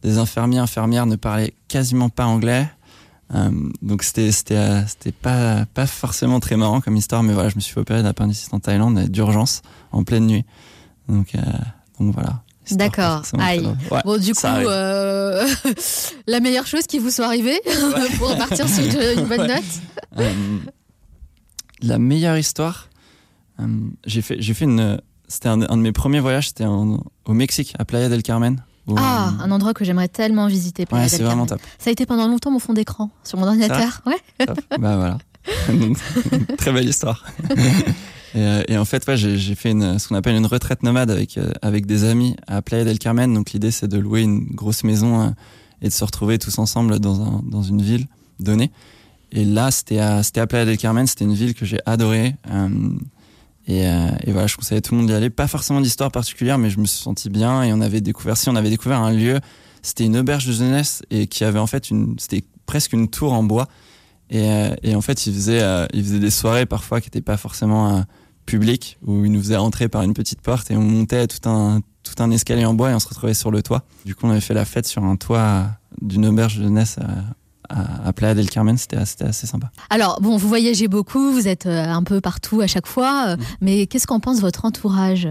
des 0.06 0.18
infirmiers, 0.18 0.58
infirmières 0.58 1.06
ne 1.06 1.16
parlaient 1.16 1.54
quasiment 1.68 2.08
pas 2.08 2.26
anglais. 2.26 2.68
Euh, 3.34 3.50
donc, 3.82 4.04
c'était 4.04 4.30
c'était 4.30 4.56
euh, 4.56 4.86
c'était 4.86 5.10
pas 5.10 5.66
pas 5.74 5.86
forcément 5.86 6.38
très 6.38 6.56
marrant 6.56 6.80
comme 6.80 6.96
histoire, 6.96 7.24
mais 7.24 7.32
voilà, 7.32 7.48
je 7.48 7.56
me 7.56 7.60
suis 7.60 7.74
fait 7.74 7.80
opérer 7.80 8.02
d'appendicite 8.04 8.54
en 8.54 8.60
Thaïlande 8.60 9.08
d'urgence 9.08 9.62
en 9.90 10.04
pleine 10.04 10.26
nuit. 10.26 10.44
Donc, 11.08 11.34
euh, 11.34 11.40
donc 11.98 12.14
voilà. 12.14 12.42
D'accord. 12.70 13.22
Aïe. 13.38 13.66
Ouais, 13.90 14.00
bon, 14.04 14.20
du 14.20 14.32
coup, 14.34 14.46
euh, 14.46 15.46
la 16.26 16.40
meilleure 16.40 16.66
chose 16.66 16.86
qui 16.86 16.98
vous 16.98 17.10
soit 17.10 17.26
arrivée 17.26 17.60
pour 18.18 18.28
repartir 18.30 18.68
sur 18.68 18.84
une 18.84 19.24
bonne 19.26 19.40
Ouais. 19.40 19.48
note. 19.48 19.64
Euh, 20.18 20.32
la 21.82 21.98
meilleure 21.98 22.36
histoire, 22.38 22.88
euh, 23.60 23.66
j'ai 24.04 24.22
fait, 24.22 24.36
j'ai 24.40 24.54
fait 24.54 24.64
une. 24.66 25.00
C'était 25.28 25.48
un, 25.48 25.62
un 25.62 25.76
de 25.76 25.82
mes 25.82 25.92
premiers 25.92 26.20
voyages, 26.20 26.48
c'était 26.48 26.66
au 26.66 27.02
Mexique, 27.28 27.74
à 27.78 27.84
Playa 27.84 28.08
del 28.08 28.22
Carmen. 28.22 28.62
Ah, 28.96 29.33
un 29.40 29.51
endroit 29.51 29.75
que 29.75 29.85
j'aimerais 29.85 30.09
tellement 30.09 30.46
visiter. 30.46 30.85
Ouais, 30.92 31.09
c'est 31.09 31.22
vraiment 31.22 31.46
top. 31.46 31.61
Ça 31.79 31.90
a 31.90 31.92
été 31.92 32.07
pendant 32.07 32.29
longtemps 32.29 32.51
mon 32.51 32.59
fond 32.61 32.72
d'écran 32.72 33.11
sur 33.25 33.38
mon 33.38 33.46
ordinateur. 33.46 34.03
Ouais. 34.07 34.46
Top. 34.46 34.61
bah 34.79 34.96
voilà. 34.96 35.18
Très 36.59 36.72
belle 36.72 36.88
histoire. 36.88 37.25
et, 38.35 38.38
euh, 38.38 38.62
et 38.68 38.77
en 38.79 38.85
fait, 38.85 39.07
ouais, 39.07 39.16
j'ai 39.16 39.55
fait 39.55 39.70
une, 39.70 39.99
ce 39.99 40.09
qu'on 40.09 40.14
appelle 40.14 40.37
une 40.37 40.46
retraite 40.46 40.83
nomade 40.83 41.11
avec, 41.11 41.38
euh, 41.38 41.51
avec 41.62 41.87
des 41.87 42.05
amis 42.05 42.37
à 42.46 42.62
Playa 42.62 42.85
del 42.85 42.99
Carmen. 42.99 43.33
Donc 43.33 43.53
l'idée, 43.53 43.70
c'est 43.70 43.88
de 43.88 43.99
louer 43.99 44.22
une 44.22 44.44
grosse 44.44 44.85
maison 44.85 45.22
euh, 45.22 45.29
et 45.83 45.88
de 45.88 45.92
se 45.92 46.05
retrouver 46.05 46.38
tous 46.38 46.59
ensemble 46.59 46.99
dans, 47.01 47.20
un, 47.22 47.42
dans 47.44 47.62
une 47.62 47.83
ville 47.83 48.07
donnée. 48.40 48.70
Et 49.33 49.44
là, 49.44 49.70
c'était 49.70 49.99
à, 49.99 50.18
à 50.18 50.46
Playa 50.46 50.64
del 50.64 50.79
Carmen. 50.79 51.07
C'était 51.07 51.25
une 51.25 51.35
ville 51.35 51.55
que 51.55 51.64
j'ai 51.66 51.79
adorée. 51.87 52.37
euh, 52.51 52.68
et, 53.66 53.87
euh, 53.87 54.09
et 54.22 54.33
voilà, 54.33 54.46
je 54.46 54.57
conseillais 54.57 54.79
à 54.79 54.81
tout 54.81 54.94
le 54.94 54.98
monde 54.98 55.09
d'y 55.09 55.14
aller. 55.14 55.31
Pas 55.31 55.48
forcément 55.48 55.81
d'histoire 55.81 56.11
particulière, 56.12 56.59
mais 56.59 56.70
je 56.70 56.79
me 56.79 56.87
suis 56.87 57.00
senti 57.02 57.31
bien. 57.31 57.62
Et 57.62 57.72
on 57.72 57.81
avait 57.81 58.00
découvert, 58.00 58.37
si 58.37 58.48
on 58.48 58.57
avait 58.57 58.70
découvert 58.70 59.00
un 59.00 59.12
lieu, 59.12 59.40
c'était 59.83 60.05
une 60.05 60.16
auberge 60.16 60.46
de 60.46 60.52
jeunesse 60.52 61.02
et 61.11 61.26
qui 61.26 61.44
avait 61.44 61.59
en 61.59 61.66
fait 61.66 61.90
une, 61.90 62.16
c'était 62.18 62.44
presque 62.66 62.92
une 62.92 63.09
tour 63.09 63.33
en 63.33 63.42
bois. 63.42 63.68
Et, 64.31 64.50
euh, 64.50 64.94
en 64.94 65.00
fait, 65.00 65.26
il 65.26 65.35
faisait, 65.35 65.62
euh, 65.62 65.87
il 65.92 66.02
faisait 66.05 66.18
des 66.18 66.31
soirées 66.31 66.66
parfois 66.66 67.00
qui 67.00 67.09
n'étaient 67.09 67.20
pas 67.20 67.37
forcément 67.37 68.05
publiques, 68.44 68.98
où 69.05 69.24
il 69.24 69.33
nous 69.33 69.40
faisait 69.40 69.57
rentrer 69.57 69.88
par 69.88 70.02
une 70.02 70.14
petite 70.14 70.40
porte 70.40 70.70
et 70.70 70.76
on 70.76 70.83
montait 70.83 71.26
tout 71.26 71.48
un, 71.48 71.81
tout 72.05 72.22
un 72.22 72.31
escalier 72.31 72.64
en 72.64 72.74
bois 72.74 72.92
et 72.92 72.94
on 72.94 73.00
se 73.00 73.09
retrouvait 73.09 73.35
sur 73.35 73.50
le 73.50 73.62
toit. 73.62 73.83
Du 74.05 74.14
coup, 74.14 74.26
on 74.26 74.31
avait 74.31 74.40
fait 74.40 74.55
la 74.55 74.64
fête 74.64 74.87
sur 74.87 75.02
un 75.02 75.16
toit 75.16 75.66
d'une 76.00 76.26
auberge 76.26 76.59
de 76.59 76.62
jeunesse 76.62 76.98
à, 77.68 78.09
à, 78.09 78.12
Playa 78.12 78.35
del 78.35 78.48
Carmen. 78.50 78.76
C'était 78.76 78.96
assez 78.96 79.46
sympa. 79.46 79.70
Alors, 79.90 80.20
bon, 80.20 80.37
vous 80.37 80.48
voyagez 80.48 80.88
beaucoup, 80.88 81.33
vous 81.33 81.48
êtes 81.48 81.66
euh, 81.66 81.85
un 81.88 82.02
peu 82.02 82.20
partout 82.20 82.61
à 82.61 82.66
chaque 82.66 82.87
fois, 82.87 83.29
euh, 83.29 83.37
mais 83.61 83.87
qu'est-ce 83.87 84.07
qu'en 84.07 84.20
pense 84.20 84.40
votre 84.40 84.64
entourage? 84.64 85.29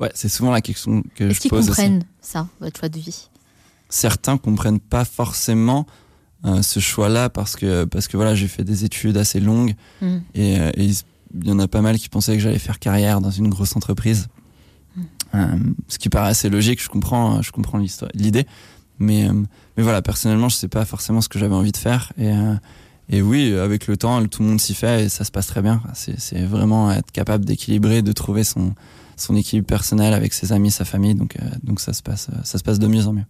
Ouais, 0.00 0.10
c'est 0.14 0.28
souvent 0.28 0.50
la 0.50 0.60
question 0.60 1.02
que 1.14 1.24
Est-ce 1.24 1.34
je 1.34 1.40
qu'ils 1.40 1.50
pose 1.50 1.60
aussi. 1.60 1.68
comprennent 1.70 2.04
ça, 2.20 2.46
votre 2.60 2.78
choix 2.78 2.88
de 2.88 2.98
vie? 2.98 3.28
Certains 3.88 4.38
comprennent 4.38 4.80
pas 4.80 5.04
forcément 5.04 5.86
euh, 6.44 6.60
ce 6.62 6.80
choix-là 6.80 7.28
parce 7.30 7.56
que 7.56 7.84
parce 7.84 8.08
que 8.08 8.16
voilà 8.16 8.34
j'ai 8.34 8.48
fait 8.48 8.64
des 8.64 8.84
études 8.84 9.16
assez 9.16 9.38
longues 9.40 9.74
Mm. 10.00 10.16
et, 10.34 10.58
euh, 10.60 10.70
et 10.76 10.86
il 10.86 11.46
y 11.48 11.52
en 11.52 11.58
a 11.58 11.68
pas 11.68 11.80
mal 11.82 11.98
qui 11.98 12.08
pensaient 12.08 12.34
que 12.34 12.42
j'allais 12.42 12.58
faire 12.58 12.78
carrière 12.78 13.20
dans 13.20 13.30
une 13.30 13.48
grosse 13.48 13.76
entreprise 13.76 14.28
Euh, 15.34 15.46
ce 15.88 15.98
qui 15.98 16.10
paraît 16.10 16.28
assez 16.30 16.50
logique 16.50 16.82
je 16.82 16.88
comprends 16.90 17.40
je 17.40 17.50
comprends 17.52 17.78
l'idée 18.14 18.46
mais 19.02 19.28
euh, 19.28 19.32
mais 19.76 19.82
voilà 19.82 20.00
personnellement 20.02 20.48
je 20.48 20.56
sais 20.56 20.68
pas 20.68 20.84
forcément 20.84 21.20
ce 21.20 21.28
que 21.28 21.38
j'avais 21.38 21.54
envie 21.54 21.72
de 21.72 21.76
faire. 21.76 22.12
Et 22.18 22.28
euh, 22.28 22.54
et 23.10 23.20
oui 23.20 23.54
avec 23.54 23.86
le 23.88 23.96
temps 23.96 24.24
tout 24.26 24.42
le 24.42 24.48
monde 24.48 24.60
s'y 24.60 24.74
fait 24.74 25.04
et 25.04 25.08
ça 25.08 25.24
se 25.24 25.30
passe 25.30 25.46
très 25.48 25.60
bien. 25.62 25.82
C'est 25.94 26.18
c'est 26.18 26.44
vraiment 26.44 26.90
être 26.92 27.10
capable 27.12 27.44
d'équilibrer 27.44 28.00
de 28.02 28.12
trouver 28.12 28.44
son 28.44 28.74
son 29.16 29.36
équilibre 29.36 29.66
personnel 29.66 30.14
avec 30.14 30.32
ses 30.32 30.52
amis 30.52 30.70
sa 30.70 30.84
famille. 30.84 31.14
Donc 31.14 31.36
euh, 31.36 31.44
donc 31.62 31.80
ça 31.80 31.92
se 31.92 32.02
passe 32.02 32.28
ça 32.44 32.58
se 32.58 32.62
passe 32.62 32.78
de 32.78 32.86
mieux 32.86 33.06
en 33.06 33.12
mieux. 33.12 33.26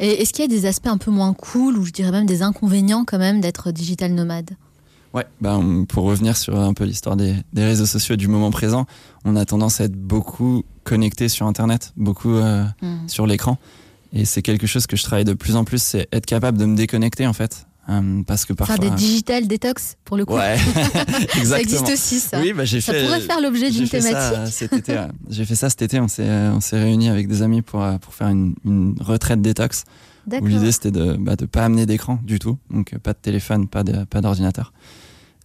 Et 0.00 0.22
est-ce 0.22 0.32
qu'il 0.32 0.42
y 0.42 0.46
a 0.46 0.48
des 0.48 0.64
aspects 0.66 0.86
un 0.86 0.96
peu 0.96 1.10
moins 1.10 1.34
cool, 1.34 1.76
ou 1.76 1.84
je 1.84 1.92
dirais 1.92 2.10
même 2.10 2.24
des 2.24 2.40
inconvénients 2.42 3.04
quand 3.04 3.18
même 3.18 3.42
d'être 3.42 3.72
digital 3.72 4.14
nomade? 4.14 4.52
Ouais, 5.12 5.26
bah, 5.40 5.58
on- 5.58 5.84
pour 5.84 6.04
revenir 6.04 6.36
sur 6.36 6.58
un 6.58 6.72
peu 6.74 6.84
l'histoire 6.84 7.16
des, 7.16 7.34
des 7.52 7.64
réseaux 7.64 7.84
sociaux 7.86 8.14
et 8.14 8.16
du 8.18 8.28
moment 8.28 8.50
présent, 8.50 8.86
on 9.26 9.36
a 9.36 9.44
tendance 9.44 9.80
à 9.80 9.84
être 9.84 9.94
beaucoup 9.96 10.62
connecté 10.84 11.28
sur 11.28 11.46
Internet, 11.46 11.92
beaucoup 11.96 12.34
euh, 12.34 12.64
Mm. 12.82 13.06
sur 13.08 13.26
l'écran. 13.26 13.58
Et 14.12 14.24
c'est 14.24 14.42
quelque 14.42 14.66
chose 14.66 14.86
que 14.86 14.96
je 14.96 15.02
travaille 15.02 15.24
de 15.24 15.34
plus 15.34 15.56
en 15.56 15.64
plus, 15.64 15.82
c'est 15.82 16.08
être 16.12 16.26
capable 16.26 16.58
de 16.58 16.64
me 16.64 16.76
déconnecter 16.76 17.26
en 17.26 17.32
fait. 17.32 17.66
Euh, 17.88 18.22
parce 18.26 18.44
que 18.44 18.52
parfois. 18.52 18.76
Faire 18.76 18.90
des 18.90 18.96
digital 18.96 19.46
détox, 19.46 19.96
pour 20.04 20.16
le 20.16 20.24
coup 20.24 20.34
Ouais, 20.34 20.56
Ça 20.74 21.38
exactement. 21.38 21.56
existe 21.56 21.88
aussi, 21.92 22.18
ça. 22.18 22.40
Oui, 22.40 22.52
bah, 22.52 22.64
j'ai 22.64 22.80
ça 22.80 22.92
fait. 22.92 23.04
pourrait 23.04 23.20
faire 23.20 23.40
l'objet 23.40 23.70
d'une 23.70 23.86
ça, 23.86 23.98
thématique. 24.00 24.68
euh, 24.90 25.06
ouais. 25.06 25.08
J'ai 25.30 25.44
fait 25.44 25.54
ça 25.54 25.70
cet 25.70 25.82
été. 25.82 26.00
On 26.00 26.08
s'est, 26.08 26.24
euh, 26.26 26.52
on 26.52 26.60
s'est 26.60 26.80
réunis 26.80 27.08
avec 27.08 27.28
des 27.28 27.42
amis 27.42 27.62
pour, 27.62 27.84
pour 28.00 28.12
faire 28.14 28.26
une, 28.28 28.56
une 28.64 28.96
retraite 29.00 29.40
détox. 29.40 29.84
Où 30.40 30.46
l'idée 30.46 30.72
c'était 30.72 30.90
de 30.90 31.12
bah, 31.16 31.36
de 31.36 31.46
pas 31.46 31.64
amener 31.64 31.86
d'écran 31.86 32.18
du 32.24 32.40
tout, 32.40 32.58
donc 32.70 32.98
pas 32.98 33.12
de 33.12 33.18
téléphone, 33.22 33.68
pas 33.68 33.84
de, 33.84 34.02
pas 34.02 34.20
d'ordinateur. 34.20 34.72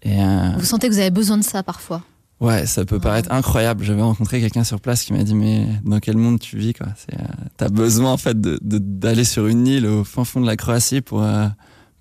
Et 0.01 0.19
euh, 0.19 0.49
Vous 0.57 0.65
sentez 0.65 0.89
que 0.89 0.93
vous 0.93 0.99
avez 0.99 1.11
besoin 1.11 1.37
de 1.37 1.43
ça 1.43 1.61
parfois 1.61 2.01
Ouais, 2.41 2.65
ça 2.65 2.83
peut 2.85 2.99
paraître 2.99 3.31
incroyable. 3.31 3.83
J'avais 3.85 4.01
rencontré 4.01 4.41
quelqu'un 4.41 4.63
sur 4.63 4.81
place 4.81 5.03
qui 5.03 5.13
m'a 5.13 5.23
dit 5.23 5.35
mais 5.35 5.67
dans 5.85 5.99
quel 5.99 6.17
monde 6.17 6.39
tu 6.39 6.57
vis 6.57 6.73
quoi? 6.73 6.87
C'est 6.97 7.13
euh, 7.19 7.23
t'as 7.55 7.69
besoin 7.69 8.11
en 8.11 8.17
fait 8.17 8.41
de- 8.41 8.57
d'aller 8.61 9.23
sur 9.23 9.45
une 9.47 9.67
île 9.67 9.85
au 9.85 10.03
fin 10.03 10.25
fond 10.25 10.41
de 10.41 10.47
la 10.47 10.57
Croatie 10.57 11.01
pour 11.01 11.21
euh, 11.21 11.47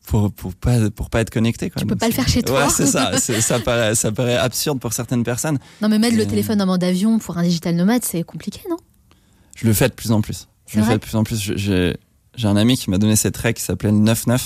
pour 0.07 0.33
pour 0.33 0.55
pas 0.55 0.89
pour 0.91 1.11
pas 1.11 1.21
être 1.21 1.29
connecté 1.31 1.69
quoi. 1.69 1.79
Tu 1.81 1.87
peux 1.87 1.91
Donc, 1.95 2.01
pas 2.01 2.07
le 2.09 2.15
faire 2.15 2.27
chez 2.27 2.43
toi. 2.43 2.65
Ouais, 2.65 2.71
c'est 2.75 2.87
ça. 2.87 3.13
C'est- 3.19 3.43
ça 3.43 3.59
paraît 3.61 3.95
ça 3.95 4.13
paraît 4.13 4.37
absurde 4.39 4.81
pour 4.81 4.95
certaines 4.95 5.25
personnes. 5.25 5.59
Non, 5.83 5.91
mais 5.91 5.99
mettre 5.99 6.17
le 6.17 6.27
téléphone 6.27 6.61
en 6.63 6.67
mode 6.67 6.83
avion 6.85 7.19
pour 7.19 7.37
un 7.37 7.43
digital 7.43 7.77
nomade, 7.77 8.03
c'est 8.05 8.23
compliqué, 8.23 8.61
non? 8.71 8.79
Je 9.57 9.67
le 9.67 9.75
fais 9.75 9.89
de 9.91 9.95
plus 9.95 10.11
en 10.11 10.23
plus. 10.23 10.49
C'est 10.65 10.77
Je 10.77 10.81
le 10.81 10.87
fais 10.87 10.95
de 10.95 10.99
plus 11.01 11.17
en 11.17 11.23
plus. 11.23 11.39
J'ai 11.55 11.97
j'ai 12.37 12.49
un 12.49 12.57
ami 12.57 12.79
qui 12.79 12.89
m'a 12.89 12.97
donné 12.97 13.15
cette 13.15 13.37
règle 13.37 13.59
qui 13.59 13.65
s'appelait 13.65 13.91
le 13.91 13.99
9-9 13.99 14.39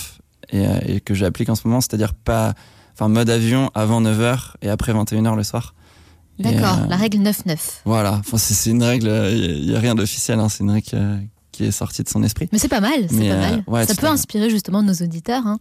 et, 0.51 0.67
euh, 0.67 0.79
et 0.87 1.01
que 1.01 1.15
j'applique 1.15 1.51
en 1.51 1.55
ce 1.55 1.69
moment, 1.69 1.81
c'est-à-dire 1.81 2.15
pas 2.15 2.55
enfin 2.95 3.09
mode 3.09 3.31
avion 3.31 3.71
avant 3.75 4.01
9h 4.01 4.55
et 4.63 4.71
après 4.71 4.93
21h 4.93 5.37
le 5.37 5.45
soir. 5.45 5.75
D'accord, 6.39 6.81
euh, 6.83 6.87
la 6.89 6.97
règle 6.97 7.19
9-9. 7.19 7.57
Voilà, 7.85 8.15
enfin, 8.15 8.39
c'est 8.39 8.71
une 8.71 8.83
règle, 8.83 9.07
il 9.33 9.67
n'y 9.69 9.77
a 9.77 9.79
rien 9.81 9.95
d'officiel, 9.95 10.41
hein, 10.41 10.49
c'est 10.49 10.65
une 10.65 10.71
règle 10.71 10.89
euh, 10.95 11.19
qui 11.53 11.65
est 11.65 11.71
sortie 11.71 12.03
de 12.03 12.09
son 12.09 12.23
esprit. 12.23 12.49
Mais 12.53 12.59
c'est 12.59 12.69
pas 12.69 12.81
mal, 12.81 13.07
c'est 13.09 13.29
pas 13.29 13.35
euh, 13.35 13.41
mal. 13.41 13.65
ouais, 13.67 13.87
ça 13.87 13.95
peut 13.95 14.07
inspirer 14.09 14.51
justement 14.51 14.83
nos 14.83 14.95
auditeurs. 14.95 15.47
hein. 15.47 15.59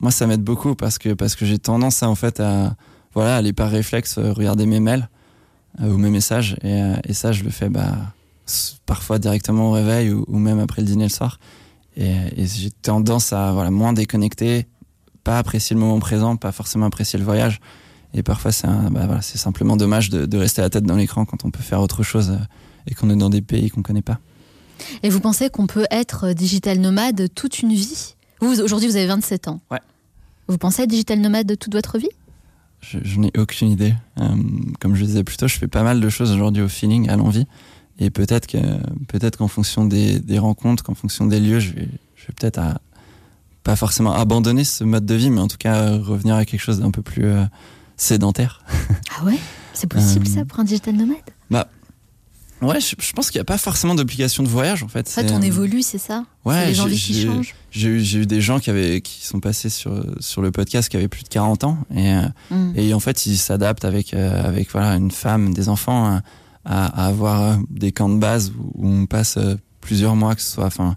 Moi, 0.00 0.10
ça 0.10 0.26
m'aide 0.26 0.42
beaucoup 0.42 0.74
parce 0.74 0.98
que, 0.98 1.14
parce 1.14 1.34
que 1.36 1.44
j'ai 1.46 1.58
tendance 1.58 2.02
à, 2.02 2.08
en 2.08 2.14
fait, 2.14 2.40
à, 2.40 2.74
voilà, 3.14 3.36
aller 3.36 3.52
par 3.52 3.70
réflexe 3.70 4.18
euh, 4.18 4.32
regarder 4.32 4.66
mes 4.66 4.80
mails 4.80 5.08
euh, 5.80 5.90
ou 5.92 5.98
mes 5.98 6.10
messages. 6.10 6.56
Et, 6.62 6.82
euh, 6.82 6.96
et 7.04 7.12
ça, 7.14 7.32
je 7.32 7.42
le 7.44 7.50
fais 7.50 7.68
bah, 7.68 7.96
parfois 8.86 9.18
directement 9.18 9.68
au 9.68 9.72
réveil 9.72 10.10
ou, 10.10 10.24
ou 10.28 10.38
même 10.38 10.58
après 10.58 10.82
le 10.82 10.86
dîner 10.88 11.04
le 11.04 11.10
soir. 11.10 11.38
Et, 11.96 12.12
et 12.36 12.46
j'ai 12.46 12.70
tendance 12.70 13.32
à 13.32 13.52
voilà, 13.52 13.70
moins 13.70 13.92
déconnecter, 13.92 14.66
pas 15.24 15.38
apprécier 15.38 15.74
le 15.74 15.80
moment 15.80 15.98
présent, 15.98 16.36
pas 16.36 16.52
forcément 16.52 16.86
apprécier 16.86 17.18
le 17.18 17.24
voyage. 17.24 17.60
Et 18.14 18.22
parfois, 18.22 18.50
c'est 18.52 18.66
bah, 18.66 19.06
voilà, 19.06 19.22
c'est 19.22 19.38
simplement 19.38 19.76
dommage 19.76 20.10
de, 20.10 20.26
de 20.26 20.38
rester 20.38 20.60
la 20.62 20.70
tête 20.70 20.84
dans 20.84 20.96
l'écran 20.96 21.24
quand 21.24 21.44
on 21.44 21.50
peut 21.50 21.62
faire 21.62 21.80
autre 21.80 22.02
chose 22.02 22.30
euh, 22.30 22.36
et 22.86 22.94
qu'on 22.94 23.08
est 23.10 23.16
dans 23.16 23.30
des 23.30 23.40
pays 23.42 23.70
qu'on 23.70 23.82
connaît 23.82 24.02
pas. 24.02 24.18
Et 25.02 25.10
vous 25.10 25.20
pensez 25.20 25.50
qu'on 25.50 25.66
peut 25.66 25.86
être 25.90 26.32
digital 26.32 26.78
nomade 26.78 27.28
toute 27.34 27.60
une 27.60 27.72
vie? 27.72 28.14
Vous, 28.40 28.60
aujourd'hui, 28.60 28.88
vous 28.88 28.96
avez 28.96 29.06
27 29.06 29.48
ans. 29.48 29.60
Ouais. 29.70 29.80
Vous 30.48 30.58
pensez 30.58 30.82
être 30.82 30.88
digital 30.90 31.20
nomade 31.20 31.56
toute 31.58 31.72
votre 31.74 31.98
vie? 31.98 32.08
Je, 32.80 32.98
je 33.02 33.20
n'ai 33.20 33.30
aucune 33.38 33.70
idée. 33.70 33.94
Euh, 34.18 34.26
comme 34.80 34.94
je 34.96 35.02
le 35.02 35.06
disais 35.06 35.22
plus 35.24 35.36
tôt, 35.36 35.46
je 35.46 35.58
fais 35.58 35.68
pas 35.68 35.82
mal 35.82 36.00
de 36.00 36.08
choses 36.08 36.32
aujourd'hui 36.32 36.62
au 36.62 36.68
feeling, 36.68 37.08
à 37.10 37.16
l'envie. 37.16 37.46
Et 37.98 38.08
peut-être 38.08 38.46
que 38.46 38.56
peut-être 39.08 39.36
qu'en 39.36 39.48
fonction 39.48 39.84
des, 39.84 40.18
des 40.18 40.38
rencontres, 40.38 40.82
qu'en 40.82 40.94
fonction 40.94 41.26
des 41.26 41.38
lieux, 41.38 41.60
je 41.60 41.74
vais, 41.74 41.88
je 42.16 42.26
vais 42.26 42.32
peut-être 42.34 42.58
à- 42.58 42.80
pas 43.62 43.76
forcément 43.76 44.12
abandonner 44.14 44.64
ce 44.64 44.84
mode 44.84 45.04
de 45.04 45.14
vie, 45.14 45.28
mais 45.28 45.42
en 45.42 45.48
tout 45.48 45.58
cas 45.58 45.98
revenir 45.98 46.34
à 46.36 46.46
quelque 46.46 46.60
chose 46.62 46.80
d'un 46.80 46.90
peu 46.90 47.02
plus 47.02 47.26
euh, 47.26 47.44
sédentaire. 48.00 48.62
Ah 49.18 49.24
ouais? 49.24 49.38
C'est 49.74 49.86
possible 49.88 50.26
Euh, 50.28 50.34
ça 50.40 50.44
pour 50.44 50.60
un 50.60 50.64
digital 50.64 50.94
nomade? 50.96 51.16
Bah, 51.50 51.68
Ouais, 52.62 52.78
je, 52.78 52.94
je 52.98 53.12
pense 53.12 53.30
qu'il 53.30 53.38
n'y 53.38 53.42
a 53.42 53.44
pas 53.46 53.56
forcément 53.56 53.94
d'obligation 53.94 54.42
de 54.42 54.48
voyage 54.48 54.82
en 54.82 54.88
fait. 54.88 55.08
En 55.08 55.10
fait, 55.22 55.32
on 55.32 55.38
euh, 55.40 55.44
évolue, 55.46 55.80
c'est 55.80 55.96
ça? 55.96 56.26
Ouais, 56.44 56.66
les 56.66 56.74
j'ai- 56.74 56.80
envies 56.82 56.98
qui 56.98 57.14
j'ai- 57.14 57.26
changent? 57.26 57.54
J'ai 57.70 57.88
eu, 57.88 58.26
des 58.26 58.40
gens 58.42 58.58
qui 58.60 58.68
avaient, 58.68 59.00
qui 59.00 59.24
sont 59.24 59.40
passés 59.40 59.70
sur 59.70 60.04
sur 60.20 60.42
le 60.42 60.50
podcast 60.50 60.90
qui 60.90 60.98
avaient 60.98 61.08
plus 61.08 61.22
de 61.22 61.28
40 61.28 61.64
ans 61.64 61.78
et 61.94 62.12
euh, 62.12 62.22
Mm. 62.50 62.72
et 62.76 62.92
en 62.92 63.00
fait 63.00 63.24
ils 63.24 63.38
s'adaptent 63.38 63.86
avec 63.86 64.12
euh, 64.12 64.44
avec 64.46 64.70
voilà 64.72 64.96
une 64.96 65.10
femme, 65.10 65.54
des 65.54 65.70
enfants 65.70 66.04
à, 66.06 66.22
à- 66.66 67.06
avoir 67.06 67.40
euh, 67.42 67.56
des 67.70 67.92
camps 67.92 68.10
de 68.10 68.18
base 68.18 68.52
où, 68.74 68.86
on 68.86 69.06
passe 69.06 69.38
euh, 69.38 69.54
plusieurs 69.80 70.14
mois 70.14 70.34
que 70.34 70.42
ce 70.42 70.52
soit 70.52 70.66
enfin 70.66 70.96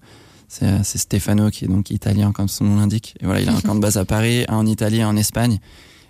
c'est 0.49 0.65
euh, 0.65 0.79
c'est 0.83 0.97
Stefano 0.97 1.49
qui 1.49 1.63
est 1.63 1.69
donc 1.69 1.91
italien 1.91 2.33
comme 2.33 2.49
son 2.49 2.65
nom 2.65 2.75
l'indique 2.75 3.15
et 3.21 3.25
voilà 3.25 3.39
il 3.39 3.47
a 3.47 3.53
un 3.55 3.61
camp 3.61 3.75
de 3.75 3.79
base 3.79 3.95
à 3.95 4.03
Paris, 4.03 4.43
un 4.49 4.55
en 4.57 4.65
Italie, 4.65 5.01
un 5.01 5.07
en 5.07 5.15
Espagne 5.15 5.59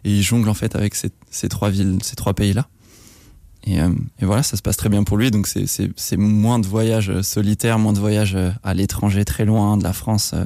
et 0.06 0.12
il 0.18 0.22
jongle 0.24 0.49
en 0.49 0.54
fait 0.54 0.76
avec 0.76 0.95
ces, 0.95 1.12
ces 1.32 1.49
trois 1.49 1.70
villes, 1.70 1.97
ces 2.04 2.16
trois 2.16 2.34
pays 2.34 2.54
là. 2.54 2.68
Et, 3.66 3.80
euh, 3.82 3.89
et 4.20 4.26
voilà, 4.26 4.43
ça 4.43 4.58
se 4.58 4.62
passe 4.62 4.76
très 4.76 4.89
bien 4.89 5.04
pour 5.04 5.16
lui. 5.18 5.32
Donc 5.32 5.47
c'est- 5.47 6.18
moins 6.18 6.60
de 6.60 6.68
voyages 6.68 7.22
solitaires, 7.22 7.80
moins 7.80 7.93
de 7.93 7.99
voyages 7.99 8.36
euh, 8.36 8.51
à 8.62 8.74
l'étranger, 8.74 9.24
très 9.24 9.45
loin 9.45 9.78
de 9.78 9.84
la 9.84 9.93
France, 9.93 10.32
euh, 10.34 10.43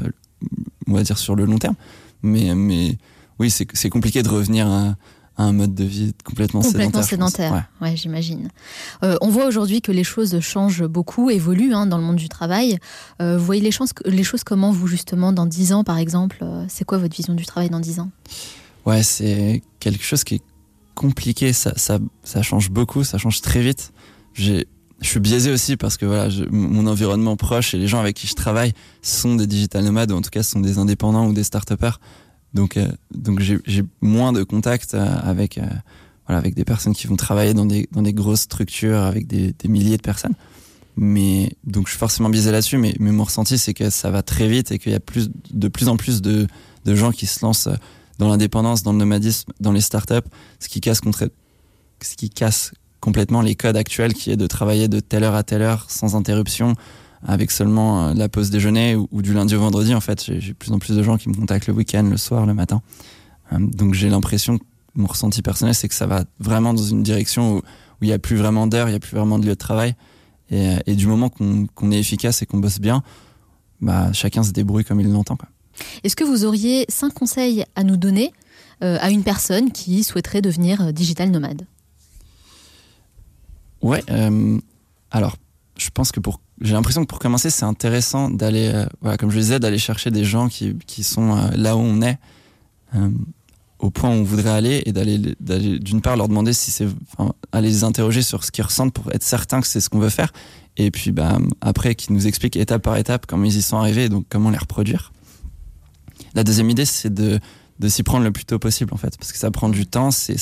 on 0.87 0.93
va 0.93 1.01
dire 1.03 1.17
sur 1.17 1.35
le 1.35 1.45
long 1.45 1.57
terme. 1.57 1.75
Mais, 2.21 2.53
mais 2.53 2.97
oui, 3.39 3.49
c'est 3.49 3.89
compliqué 3.89 4.21
de 4.21 4.29
revenir 4.29 4.67
à, 4.67 4.95
à 5.35 5.43
un 5.43 5.51
mode 5.51 5.73
de 5.73 5.83
vie 5.83 6.13
complètement, 6.23 6.61
Complètement 6.61 7.01
sédentaire. 7.03 7.37
sédentaire, 7.49 7.69
ouais, 7.81 7.95
j'imagine. 7.95 8.49
Euh, 9.03 9.15
on 9.21 9.29
voit 9.29 9.45
aujourd'hui 9.47 9.81
que 9.81 9.91
les 9.91 10.03
choses 10.03 10.39
changent 10.39 10.85
beaucoup, 10.85 11.29
évoluent 11.31 11.73
hein, 11.73 11.85
dans 11.87 11.97
le 11.97 12.03
monde 12.03 12.15
du 12.17 12.29
travail. 12.29 12.77
Vous 13.19 13.39
voyez 13.39 13.61
les 13.61 13.71
choses, 13.71 13.91
les 14.05 14.23
choses 14.23 14.43
comment 14.43 14.71
vous 14.71 14.85
justement 14.87 15.31
dans 15.33 15.45
10 15.47 15.73
ans 15.73 15.83
par 15.83 15.97
exemple? 15.97 16.43
C'est 16.69 16.85
quoi 16.85 16.97
votre 16.99 17.15
vision 17.15 17.33
du 17.33 17.45
travail 17.47 17.69
dans 17.71 17.79
10 17.79 17.99
ans? 17.99 18.09
Ouais, 18.87 19.03
c'est 19.03 19.61
quelque 19.81 20.05
chose 20.05 20.23
qui 20.23 20.35
est 20.35 20.41
compliqué. 20.95 21.51
Ça, 21.51 21.73
ça, 21.75 21.99
ça 22.23 22.41
change 22.41 22.71
beaucoup, 22.71 23.03
ça 23.03 23.17
change 23.17 23.41
très 23.41 23.59
vite. 23.59 23.91
Je 24.31 24.63
suis 25.01 25.19
biaisé 25.19 25.51
aussi 25.51 25.75
parce 25.75 25.97
que 25.97 26.05
voilà, 26.05 26.29
mon 26.51 26.87
environnement 26.87 27.35
proche 27.35 27.73
et 27.73 27.77
les 27.79 27.87
gens 27.89 27.99
avec 27.99 28.15
qui 28.15 28.27
je 28.27 28.33
travaille 28.33 28.71
sont 29.01 29.35
des 29.35 29.45
digital 29.45 29.83
nomades 29.83 30.13
ou 30.13 30.15
en 30.15 30.21
tout 30.21 30.29
cas 30.29 30.41
sont 30.41 30.61
des 30.61 30.77
indépendants 30.77 31.27
ou 31.27 31.33
des 31.33 31.43
start-upers. 31.43 31.99
Donc, 32.53 32.77
euh, 32.77 32.87
donc 33.13 33.41
j'ai, 33.41 33.83
moins 33.99 34.31
de 34.31 34.43
contacts 34.43 34.93
euh, 34.93 35.05
avec, 35.21 35.57
euh, 35.57 35.65
voilà, 36.25 36.39
avec 36.39 36.55
des 36.55 36.63
personnes 36.63 36.93
qui 36.93 37.07
vont 37.07 37.17
travailler 37.17 37.53
dans 37.53 37.65
des, 37.65 37.89
dans 37.91 38.01
des 38.01 38.13
grosses 38.13 38.43
structures 38.43 38.99
avec 38.99 39.27
des, 39.27 39.51
des 39.51 39.67
milliers 39.67 39.97
de 39.97 40.01
personnes. 40.01 40.35
Mais 40.95 41.51
donc 41.65 41.87
je 41.87 41.91
suis 41.91 41.99
forcément 41.99 42.29
biaisé 42.29 42.53
là-dessus, 42.53 42.77
mais, 42.77 42.95
mais 43.01 43.11
mon 43.11 43.25
ressenti 43.25 43.57
c'est 43.57 43.73
que 43.73 43.89
ça 43.89 44.11
va 44.11 44.21
très 44.21 44.47
vite 44.47 44.71
et 44.71 44.79
qu'il 44.79 44.93
y 44.93 44.95
a 44.95 45.01
plus, 45.01 45.29
de 45.51 45.67
plus 45.67 45.89
en 45.89 45.97
plus 45.97 46.21
de, 46.21 46.47
de 46.85 46.95
gens 46.95 47.11
qui 47.11 47.25
se 47.25 47.43
lancent 47.45 47.67
dans 48.17 48.29
l'indépendance, 48.29 48.83
dans 48.83 48.91
le 48.91 48.97
nomadisme, 48.97 49.51
dans 49.59 49.71
les 49.71 49.81
startups, 49.81 50.27
ce 50.59 50.69
qui 50.69 50.81
casse 50.81 51.01
contre, 51.01 51.29
ce 52.01 52.15
qui 52.15 52.29
casse 52.29 52.73
complètement 52.99 53.41
les 53.41 53.55
codes 53.55 53.77
actuels 53.77 54.13
qui 54.13 54.31
est 54.31 54.37
de 54.37 54.47
travailler 54.47 54.87
de 54.87 54.99
telle 54.99 55.23
heure 55.23 55.35
à 55.35 55.43
telle 55.43 55.61
heure 55.61 55.85
sans 55.89 56.15
interruption 56.15 56.73
avec 57.25 57.51
seulement 57.51 58.07
euh, 58.07 58.13
la 58.13 58.29
pause 58.29 58.49
déjeuner 58.49 58.95
ou, 58.95 59.21
du 59.21 59.33
lundi 59.33 59.55
au 59.55 59.59
vendredi 59.59 59.93
en 59.93 60.01
fait. 60.01 60.31
J'ai 60.39 60.53
plus 60.53 60.71
en 60.71 60.79
plus 60.79 60.95
de 60.95 61.03
gens 61.03 61.17
qui 61.17 61.29
me 61.29 61.33
contactent 61.33 61.67
le 61.67 61.73
week-end 61.73 62.03
le 62.03 62.17
soir 62.17 62.45
le 62.45 62.53
matin. 62.53 62.81
Euh, 63.53 63.57
donc 63.59 63.93
j'ai 63.93 64.09
l'impression 64.09 64.59
mon 64.95 65.07
ressenti 65.07 65.41
personnel 65.41 65.75
c'est 65.75 65.87
que 65.87 65.93
ça 65.93 66.07
va 66.07 66.23
vraiment 66.39 66.73
dans 66.73 66.83
une 66.83 67.03
direction 67.03 67.57
où 67.57 67.61
il 68.01 68.07
y 68.07 68.13
a 68.13 68.19
plus 68.19 68.35
vraiment 68.35 68.65
d'heures 68.67 68.89
il 68.89 68.93
y 68.93 68.95
a 68.95 68.99
plus 68.99 69.15
vraiment 69.15 69.39
de 69.39 69.45
lieu 69.45 69.51
de 69.51 69.55
travail. 69.55 69.95
Et, 70.49 70.95
du 70.95 71.07
moment 71.07 71.29
qu'on 71.29 71.91
est 71.91 71.99
efficace 71.99 72.41
et 72.41 72.45
qu'on 72.45 72.59
bosse 72.59 72.79
bien 72.79 73.03
bah 73.81 74.13
chacun 74.13 74.43
se 74.43 74.51
débrouille 74.51 74.85
comme 74.85 75.01
il 75.01 75.11
l'entend. 75.11 75.37
Est-ce 76.03 76.15
que 76.15 76.23
vous 76.23 76.45
auriez 76.45 76.85
cinq 76.89 77.13
conseils 77.13 77.65
à 77.75 77.83
nous 77.83 77.97
donner 77.97 78.33
euh, 78.83 78.97
à 79.01 79.09
une 79.09 79.23
personne 79.23 79.71
qui 79.71 80.03
souhaiterait 80.03 80.41
devenir 80.41 80.81
euh, 80.81 80.91
digital 80.91 81.31
nomade? 81.31 81.65
Ouais, 83.81 84.03
euh, 84.09 84.59
alors 85.11 85.35
je 85.77 85.89
pense 85.91 86.11
que 86.11 86.19
pour 86.19 86.41
j'ai 86.61 86.73
l'impression 86.73 87.01
que 87.01 87.07
pour 87.07 87.19
commencer 87.19 87.51
c'est 87.51 87.65
intéressant 87.65 88.31
d'aller 88.31 88.85
voilà 89.01 89.15
comme 89.17 89.29
je 89.29 89.37
disais 89.37 89.59
d'aller 89.59 89.77
chercher 89.77 90.09
des 90.09 90.23
gens 90.23 90.47
qui, 90.47 90.75
qui 90.87 91.03
sont 91.03 91.35
là 91.55 91.75
où 91.75 91.79
on 91.79 92.01
est 92.01 92.17
au 93.77 93.91
point 93.91 94.09
où 94.09 94.13
on 94.13 94.23
voudrait 94.23 94.49
aller 94.49 94.81
et 94.87 94.91
d'aller 94.91 95.19
d'une 95.77 96.01
part 96.01 96.17
leur 96.17 96.27
demander 96.27 96.53
si 96.53 96.71
c'est 96.71 96.87
aller 97.51 97.69
les 97.69 97.83
interroger 97.83 98.23
sur 98.23 98.43
ce 98.43 98.49
qu'ils 98.49 98.63
ressentent 98.63 98.91
pour 98.91 99.11
être 99.11 99.21
certain 99.21 99.61
que 99.61 99.67
c'est 99.67 99.79
ce 99.79 99.91
qu'on 99.91 99.99
veut 99.99 100.09
faire 100.09 100.33
et 100.77 100.89
puis 100.89 101.11
bah 101.11 101.37
après 101.61 101.93
qu'ils 101.93 102.15
nous 102.15 102.25
expliquent 102.25 102.55
étape 102.55 102.81
par 102.81 102.97
étape 102.97 103.27
comment 103.27 103.45
ils 103.45 103.57
y 103.57 103.61
sont 103.61 103.77
arrivés 103.77 104.05
et 104.05 104.09
donc 104.09 104.25
comment 104.27 104.49
les 104.49 104.57
reproduire. 104.57 105.11
La 106.33 106.43
deuxième 106.43 106.69
idée 106.69 106.85
c'est 106.85 107.13
de 107.13 107.39
de 107.79 107.87
s'y 107.89 108.01
prendre 108.01 108.23
le 108.23 108.31
plus 108.31 108.45
tôt 108.45 108.57
possible 108.57 108.93
en 108.93 108.97
fait 108.97 109.17
parce 109.17 109.31
que 109.31 109.37
ça 109.37 109.51
prend 109.51 109.69
du 109.69 109.85
temps 109.85 110.11
c'est 110.11 110.37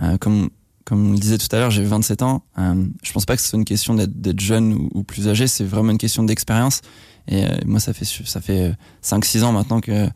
euh, 0.00 0.16
comme 0.18 0.50
comme 0.84 1.10
on 1.10 1.12
le 1.12 1.18
disait 1.18 1.38
tout 1.38 1.46
à 1.54 1.58
l'heure, 1.58 1.70
j'ai 1.70 1.84
27 1.84 2.22
ans. 2.22 2.42
Euh, 2.58 2.84
je 3.02 3.12
pense 3.12 3.24
pas 3.24 3.36
que 3.36 3.42
ce 3.42 3.48
soit 3.48 3.58
une 3.58 3.64
question 3.64 3.94
d'être 3.94 4.40
jeune 4.40 4.88
ou, 4.92 5.04
plus 5.04 5.28
âgé, 5.28 5.46
c'est 5.46 5.64
vraiment 5.64 5.92
une 5.92 5.98
question 5.98 6.24
d'expérience. 6.24 6.80
Et 7.28 7.44
euh, 7.44 7.56
moi, 7.64 7.78
ça 7.78 7.92
fait 7.92 8.04
ça 8.04 8.40
fait 8.40 8.72
5-6 9.02 9.44
ans 9.44 9.52
maintenant 9.52 9.80
que 9.80 10.08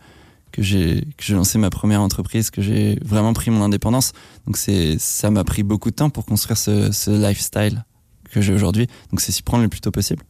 que 0.52 0.62
j'ai 0.62 1.04
lancé 1.30 1.58
ma 1.58 1.68
première 1.68 2.00
entreprise, 2.00 2.50
que 2.50 2.62
j'ai 2.62 2.98
vraiment 3.04 3.34
pris 3.34 3.50
mon 3.50 3.62
indépendance. 3.62 4.12
Donc 4.46 4.56
ça 4.56 5.30
m'a 5.30 5.44
pris 5.44 5.62
beaucoup 5.62 5.90
de 5.90 5.96
temps 5.96 6.08
pour 6.08 6.24
construire 6.24 6.56
ce, 6.56 6.92
ce 6.92 7.10
lifestyle 7.10 7.84
que 8.30 8.40
j'ai 8.40 8.54
aujourd'hui. 8.54 8.86
Donc 9.10 9.20
c'est 9.20 9.32
s'y 9.32 9.42
prendre 9.42 9.62
le 9.62 9.68
plus 9.68 9.80
tôt 9.80 9.90
possible. 9.90 10.22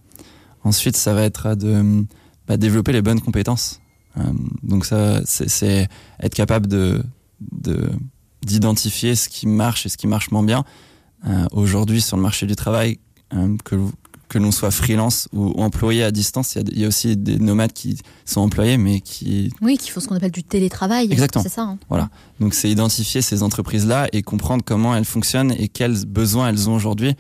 Ensuite, 0.65 0.97
ça 0.97 1.15
va 1.15 1.23
être 1.23 1.55
de 1.55 2.05
bah, 2.49 2.57
développer 2.57 2.93
les 2.93 3.03
bonnes 3.03 3.21
compétences. 3.21 3.81
Euh, 4.19 4.23
donc 4.63 4.87
ça, 4.87 5.21
c'est 5.25 5.89
être 6.21 6.35
capable 6.35 6.67
de 6.67 7.03
de 7.41 7.91
d'identifier 8.43 9.15
ce 9.17 9.29
qui 9.29 9.47
marche 9.47 9.87
et 9.87 9.89
ce 9.89 9.97
qui 9.97 10.07
marche 10.07 10.31
moins 10.31 10.43
bien 10.43 10.65
euh, 11.27 11.47
aujourd'hui 11.51 12.01
sur 12.01 12.17
le 12.17 12.23
marché 12.23 12.47
du 12.47 12.55
travail, 12.55 12.99
euh, 13.35 13.57
que, 13.65 13.77
que 14.29 14.39
l'on 14.39 14.53
soit 14.53 14.71
freelance 14.71 15.29
ou 15.33 15.49
employé 15.61 16.05
à 16.05 16.13
distance. 16.13 16.55
Il 16.55 16.59
y, 16.59 16.61
a, 16.61 16.65
il 16.73 16.81
y, 16.81 16.85
a, 16.85 16.89
aussi 16.89 17.17
des 17.17 17.39
nomades 17.39 17.73
qui 17.73 17.99
sont 18.25 18.41
employés, 18.41 18.77
mais 18.77 19.01
qui... 19.01 19.53
Oui, 19.61 19.77
qui 19.79 19.91
font 19.91 20.01
ce 20.01 20.07
qu'on 20.07 20.15
appelle 20.15 20.31
du 20.31 20.45
télétravail. 20.45 21.09
Exactement. 21.11 21.43
C'est 21.43 21.49
ça. 21.49 21.63
Hein. 21.63 21.79
Voilà. 21.89 22.11
Donc 22.39 22.55
c'est 22.55 22.71
identifier 22.71 23.23
ces 23.23 23.43
entreprises-là 23.43 24.09
et 24.13 24.23
comprendre 24.23 24.63
comment 24.65 24.95
elles 24.95 25.05
fonctionnent 25.05 25.53
et 25.59 25.69
quels 25.69 26.05
besoins 26.07 26.49
elles 26.49 26.71
ont 26.71 26.75
aujourd'hui. 26.75 27.15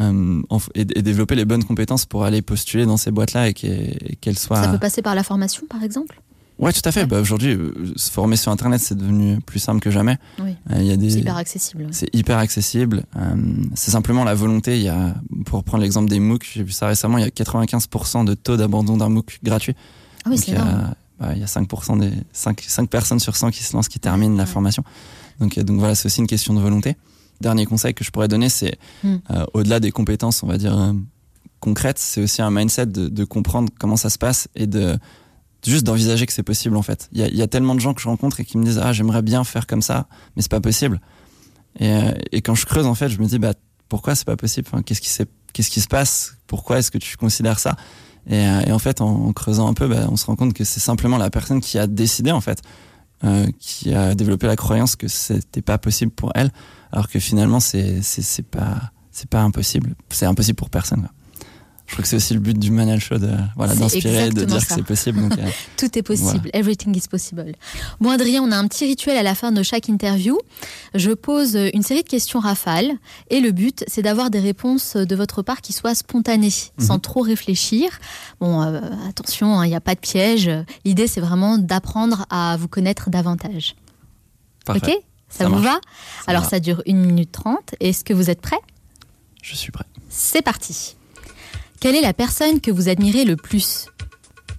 Euh, 0.00 0.42
et, 0.74 0.80
et, 0.80 1.02
développer 1.02 1.36
les 1.36 1.46
bonnes 1.46 1.64
compétences 1.64 2.04
pour 2.04 2.24
aller 2.24 2.42
postuler 2.42 2.84
dans 2.84 2.98
ces 2.98 3.10
boîtes-là 3.10 3.48
et 3.48 3.54
qu'elles 3.54 4.38
soient... 4.38 4.62
Ça 4.62 4.68
peut 4.68 4.78
passer 4.78 5.00
par 5.00 5.14
la 5.14 5.22
formation, 5.22 5.62
par 5.70 5.82
exemple? 5.82 6.20
Ouais, 6.58 6.72
tout 6.72 6.80
à 6.84 6.92
fait. 6.92 7.00
Ouais. 7.00 7.06
Bah, 7.06 7.20
Aujourd'hui, 7.20 7.54
euh, 7.54 7.72
se 7.96 8.10
former 8.10 8.36
sur 8.36 8.50
Internet, 8.50 8.80
c'est 8.80 8.96
devenu 8.96 9.40
plus 9.40 9.58
simple 9.58 9.80
que 9.80 9.90
jamais. 9.90 10.18
Oui. 10.38 10.56
Euh, 10.72 10.82
y 10.82 10.90
a 10.90 10.96
des... 10.96 11.10
C'est 11.10 11.20
hyper 11.20 11.36
accessible. 11.36 11.86
C'est 11.90 12.14
hyper 12.14 12.38
accessible. 12.38 13.04
Euh, 13.16 13.34
c'est 13.74 13.90
simplement 13.90 14.24
la 14.24 14.34
volonté. 14.34 14.76
Il 14.76 14.82
y 14.82 14.88
a, 14.88 15.14
pour 15.44 15.64
prendre 15.64 15.82
l'exemple 15.82 16.08
des 16.08 16.18
MOOC, 16.18 16.44
j'ai 16.54 16.62
vu 16.62 16.72
ça 16.72 16.86
récemment, 16.86 17.18
il 17.18 17.24
y 17.24 17.26
a 17.26 17.28
95% 17.28 18.24
de 18.24 18.34
taux 18.34 18.56
d'abandon 18.56 18.96
d'un 18.96 19.08
MOOC 19.08 19.40
gratuit. 19.42 19.74
Ah 20.24 20.30
oui, 20.30 20.38
c'est 20.38 20.52
énorme. 20.52 20.94
Bah, 21.18 21.30
il 21.32 21.38
y 21.38 21.42
a 21.42 21.46
5% 21.46 21.98
des 21.98 22.12
5, 22.32 22.60
5 22.66 22.90
personnes 22.90 23.20
sur 23.20 23.36
100 23.36 23.50
qui 23.50 23.62
se 23.62 23.74
lancent, 23.74 23.88
qui 23.88 23.98
terminent 23.98 24.32
ouais. 24.32 24.38
la 24.38 24.46
formation. 24.46 24.82
Donc, 25.40 25.58
donc 25.58 25.78
voilà, 25.78 25.94
c'est 25.94 26.06
aussi 26.06 26.20
une 26.20 26.26
question 26.26 26.54
de 26.54 26.60
volonté. 26.60 26.96
Dernier 27.40 27.66
conseil 27.66 27.94
que 27.94 28.04
je 28.04 28.10
pourrais 28.10 28.28
donner, 28.28 28.48
c'est 28.48 28.78
mm. 29.04 29.16
au-delà 29.52 29.78
des 29.78 29.92
compétences, 29.92 30.42
on 30.42 30.46
va 30.46 30.56
dire 30.56 30.94
concrètes, 31.60 31.98
c'est 31.98 32.22
aussi 32.22 32.42
un 32.42 32.50
mindset 32.50 32.86
de, 32.86 33.08
de 33.08 33.24
comprendre 33.24 33.70
comment 33.78 33.96
ça 33.96 34.10
se 34.10 34.18
passe 34.18 34.48
et 34.54 34.66
de 34.66 34.98
juste 35.70 35.84
d'envisager 35.84 36.26
que 36.26 36.32
c'est 36.32 36.42
possible 36.42 36.76
en 36.76 36.82
fait. 36.82 37.08
Il 37.12 37.20
y, 37.20 37.42
a, 37.42 37.46
tellement 37.46 37.74
de 37.74 37.80
gens 37.80 37.94
que 37.94 38.00
je 38.00 38.08
rencontre 38.08 38.40
et 38.40 38.44
qui 38.44 38.58
me 38.58 38.64
disent 38.64 38.80
ah 38.82 38.92
j'aimerais 38.92 39.22
bien 39.22 39.44
faire 39.44 39.66
comme 39.66 39.82
ça, 39.82 40.06
mais 40.34 40.42
c'est 40.42 40.50
pas 40.50 40.60
possible. 40.60 41.00
Et, 41.78 41.90
euh, 41.90 42.12
quand 42.44 42.54
je 42.54 42.66
creuse 42.66 42.86
en 42.86 42.94
fait, 42.94 43.08
je 43.08 43.18
me 43.18 43.26
dis 43.26 43.38
bah 43.38 43.52
pourquoi 43.88 44.14
c'est 44.14 44.24
pas 44.26 44.36
possible? 44.36 44.68
Qu'est-ce 44.84 45.00
qui 45.00 45.10
qu'est-ce 45.52 45.70
qui 45.70 45.80
se 45.80 45.88
passe? 45.88 46.36
Pourquoi 46.46 46.78
est-ce 46.78 46.90
que 46.90 46.98
tu 46.98 47.16
considères 47.16 47.58
ça? 47.58 47.76
Et, 48.28 48.46
euh, 48.46 48.74
en 48.74 48.78
fait, 48.78 49.00
en, 49.00 49.32
creusant 49.32 49.68
un 49.68 49.74
peu, 49.74 49.86
bah, 49.86 50.06
on 50.10 50.16
se 50.16 50.26
rend 50.26 50.34
compte 50.36 50.52
que 50.52 50.64
c'est 50.64 50.80
simplement 50.80 51.16
la 51.16 51.30
personne 51.30 51.60
qui 51.60 51.78
a 51.78 51.86
décidé 51.86 52.32
en 52.32 52.40
fait, 52.40 52.60
euh, 53.24 53.46
qui 53.58 53.94
a 53.94 54.14
développé 54.14 54.46
la 54.46 54.56
croyance 54.56 54.96
que 54.96 55.08
c'était 55.08 55.62
pas 55.62 55.78
possible 55.78 56.12
pour 56.12 56.32
elle, 56.34 56.50
alors 56.92 57.08
que 57.08 57.18
finalement 57.18 57.60
c'est 57.60 58.02
c'est 58.02 58.42
pas 58.46 58.90
c'est 59.12 59.30
pas 59.30 59.40
impossible. 59.40 59.94
C'est 60.10 60.26
impossible 60.26 60.56
pour 60.56 60.70
personne. 60.70 61.08
Je 61.86 61.92
crois 61.92 62.02
que 62.02 62.08
c'est 62.08 62.16
aussi 62.16 62.34
le 62.34 62.40
but 62.40 62.58
du 62.58 62.72
Manal 62.72 62.98
Show 63.00 63.18
de 63.18 63.30
voilà 63.54 63.74
d'inspirer, 63.74 64.30
de 64.30 64.44
dire 64.44 64.60
ça. 64.60 64.66
que 64.66 64.74
c'est 64.74 64.82
possible. 64.82 65.20
Donc, 65.20 65.38
euh, 65.38 65.46
Tout 65.76 65.96
est 65.96 66.02
possible. 66.02 66.40
Voilà. 66.52 66.58
Everything 66.58 66.96
is 66.96 67.06
possible. 67.08 67.52
Bon, 68.00 68.10
Adrien, 68.10 68.42
on 68.42 68.50
a 68.50 68.56
un 68.56 68.66
petit 68.66 68.86
rituel 68.86 69.16
à 69.16 69.22
la 69.22 69.34
fin 69.36 69.52
de 69.52 69.62
chaque 69.62 69.88
interview. 69.88 70.36
Je 70.94 71.12
pose 71.12 71.56
une 71.74 71.82
série 71.82 72.02
de 72.02 72.08
questions 72.08 72.40
rafales 72.40 72.90
et 73.30 73.40
le 73.40 73.52
but, 73.52 73.84
c'est 73.86 74.02
d'avoir 74.02 74.30
des 74.30 74.40
réponses 74.40 74.96
de 74.96 75.16
votre 75.16 75.42
part 75.42 75.60
qui 75.60 75.72
soient 75.72 75.94
spontanées, 75.94 76.48
mm 76.48 76.82
-hmm. 76.82 76.86
sans 76.86 76.98
trop 76.98 77.22
réfléchir. 77.22 77.88
Bon, 78.40 78.62
euh, 78.62 78.80
attention, 79.08 79.48
il 79.62 79.66
hein, 79.66 79.68
n'y 79.68 79.76
a 79.76 79.80
pas 79.80 79.94
de 79.94 80.00
piège. 80.00 80.50
L'idée, 80.84 81.06
c'est 81.06 81.20
vraiment 81.20 81.56
d'apprendre 81.58 82.26
à 82.30 82.56
vous 82.56 82.68
connaître 82.68 83.10
davantage. 83.10 83.76
Parfait. 84.64 84.96
Ok? 84.96 85.02
Ça, 85.28 85.44
ça 85.44 85.48
vous 85.48 85.60
va? 85.62 85.74
Ça 85.74 86.30
Alors, 86.30 86.42
va. 86.42 86.48
ça 86.48 86.58
dure 86.60 86.82
1 86.86 86.94
minute 86.94 87.32
30. 87.32 87.74
Est-ce 87.80 88.02
que 88.04 88.14
vous 88.14 88.28
êtes 88.30 88.40
prêt 88.40 88.60
Je 89.42 89.54
suis 89.54 89.72
prêt. 89.72 89.86
C'est 90.08 90.42
parti. 90.42 90.96
Quelle 91.80 91.94
est 91.94 92.00
la 92.00 92.12
personne 92.14 92.60
que 92.60 92.70
vous 92.70 92.88
admirez 92.88 93.24
le 93.24 93.36
plus? 93.36 93.86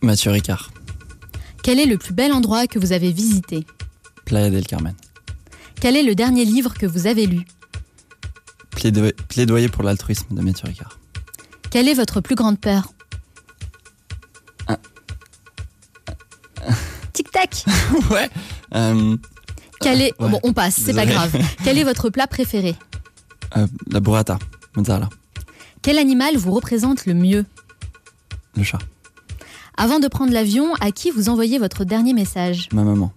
Mathieu 0.01 0.31
Ricard. 0.31 0.71
Quel 1.63 1.79
est 1.79 1.85
le 1.85 1.97
plus 1.97 2.13
bel 2.13 2.31
endroit 2.31 2.67
que 2.67 2.79
vous 2.79 2.93
avez 2.93 3.11
visité? 3.11 3.65
Playa 4.25 4.49
del 4.49 4.65
Carmen. 4.65 4.93
Quel 5.81 5.95
est 5.95 6.03
le 6.03 6.15
dernier 6.15 6.45
livre 6.45 6.73
que 6.73 6.85
vous 6.85 7.07
avez 7.07 7.25
lu? 7.27 7.45
Plaidoyer, 8.71 9.13
plaidoyer 9.27 9.67
pour 9.69 9.83
l'altruisme 9.83 10.35
de 10.35 10.41
Mathieu 10.41 10.67
Ricard. 10.67 10.99
Quelle 11.69 11.87
est 11.87 11.93
votre 11.93 12.21
plus 12.21 12.35
grande 12.35 12.59
peur? 12.59 12.91
Tic-tac 17.13 17.65
ouais. 18.11 18.29
Euh, 18.75 19.17
Quel 19.81 20.01
est... 20.01 20.13
ouais. 20.21 20.29
Bon, 20.29 20.39
on 20.43 20.53
passe, 20.53 20.75
c'est 20.75 20.93
pas 20.93 21.05
grave. 21.05 21.35
Quel 21.63 21.77
est 21.77 21.83
votre 21.83 22.09
plat 22.09 22.27
préféré? 22.27 22.75
Euh, 23.55 23.67
la 23.89 23.99
burrata, 23.99 24.37
mozzarella, 24.75 25.09
Quel 25.87 25.99
animal 25.99 26.35
vous 26.35 26.51
représente 26.51 27.05
le 27.05 27.13
mieux 27.13 27.45
le 28.57 28.63
chat, 28.63 28.79
Avant 29.77 29.99
de 29.99 30.09
prendre 30.09 30.33
l'avion, 30.33 30.73
à 30.81 30.91
qui 30.91 31.11
vous 31.11 31.29
envoyez 31.29 31.59
votre 31.59 31.85
dernier 31.85 32.11
message 32.11 32.67
ma 32.73 32.83
maman, 32.83 33.13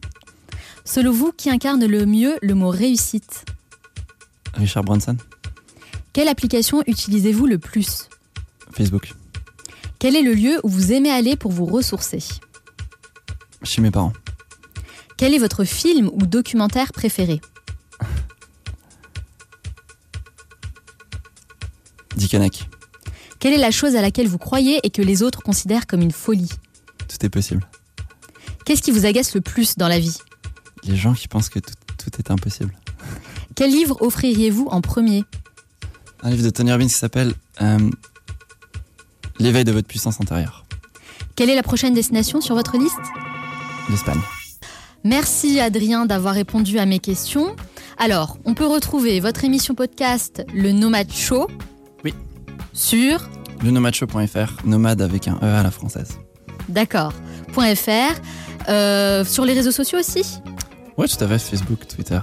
Selon 0.85 1.11
vous, 1.11 1.33
qui 1.33 1.51
incarne 1.51 1.85
le 1.85 2.07
mieux 2.07 2.39
le 2.43 2.55
mot 2.55 2.69
réussite 2.69 3.45
Richard 4.55 4.85
Branson, 4.85 5.17
Quelle 6.13 6.29
application 6.29 6.85
utilisez-vous 6.87 7.47
le 7.47 7.59
plus 7.59 8.09
Facebook, 8.71 9.15
Quel 9.99 10.15
est 10.15 10.23
le 10.23 10.35
lieu 10.35 10.61
où 10.63 10.69
vous 10.69 10.93
aimez 10.93 11.11
aller 11.11 11.35
pour 11.35 11.51
vous 11.51 11.67
ressourcer 11.67 12.23
chez 13.65 13.83
mes 13.83 13.91
parents, 13.91 14.13
Quel 15.17 15.35
est 15.35 15.39
votre 15.39 15.65
film 15.65 16.09
ou 16.13 16.25
documentaire 16.25 16.93
préféré 16.93 17.41
Quelle 23.39 23.55
est 23.55 23.59
la 23.59 23.71
chose 23.71 23.97
à 23.97 24.03
laquelle 24.03 24.29
vous 24.29 24.39
croyez 24.39 24.81
et 24.83 24.91
que 24.91 25.03
les 25.03 25.23
autres 25.23 25.43
considèrent 25.43 25.87
comme 25.87 26.03
une 26.03 26.13
folie 26.13 26.51
Tout 27.09 27.25
est 27.25 27.29
possible. 27.31 27.67
Qu'est-ce 28.65 28.83
qui 28.83 28.91
vous 28.91 29.07
agace 29.07 29.35
le 29.35 29.41
plus 29.41 29.77
dans 29.77 29.89
la 29.89 29.99
vie 29.99 30.19
Les 30.85 30.97
gens 30.97 31.15
qui 31.15 31.29
pensent 31.29 31.49
que 31.49 31.59
tout, 31.59 31.75
tout 31.99 32.11
est 32.19 32.31
impossible. 32.31 32.75
Quel 33.55 33.71
livre 33.71 34.01
offririez-vous 34.01 34.69
en 34.71 34.81
premier 34.81 35.25
Un 36.23 36.31
livre 36.31 36.45
de 36.45 36.51
Tony 36.51 36.71
Robbins 36.73 36.87
qui 36.87 36.95
s'appelle 36.95 37.35
euh, 37.63 37.91
L'éveil 39.39 39.65
de 39.65 39.73
votre 39.73 39.89
puissance 39.89 40.21
intérieure. 40.21 40.67
Quelle 41.35 41.51
est 41.51 41.55
la 41.55 41.63
prochaine 41.63 41.95
destination 41.95 42.41
sur 42.41 42.55
votre 42.55 42.77
liste 42.77 42.99
L'Espagne. 43.89 44.21
Merci 45.03 45.59
Adrien 45.59 46.05
d'avoir 46.05 46.35
répondu 46.35 46.79
à 46.79 46.85
mes 46.85 46.99
questions. 46.99 47.57
Alors, 47.97 48.39
on 48.45 48.55
peut 48.55 48.67
retrouver 48.67 49.19
votre 49.21 49.45
émission 49.45 49.75
podcast 49.75 50.45
Le 50.55 50.73
Nomade 50.73 51.11
Show. 51.13 51.49
Sur 52.81 53.29
Le 53.63 53.71
nomadshow.fr, 53.71 54.65
nomade 54.67 55.03
avec 55.03 55.29
un 55.29 55.39
E 55.43 55.45
à 55.45 55.63
la 55.63 55.71
française. 55.71 56.19
d'accord. 56.71 57.13
.fr. 57.53 58.15
Euh, 58.71 59.23
sur 59.23 59.45
les 59.45 59.53
réseaux 59.53 59.71
sociaux 59.71 59.99
aussi? 59.99 60.23
Ouais, 60.97 61.07
tout 61.07 61.23
à 61.23 61.29
fait, 61.29 61.39
Facebook, 61.39 61.87
Twitter. 61.87 62.21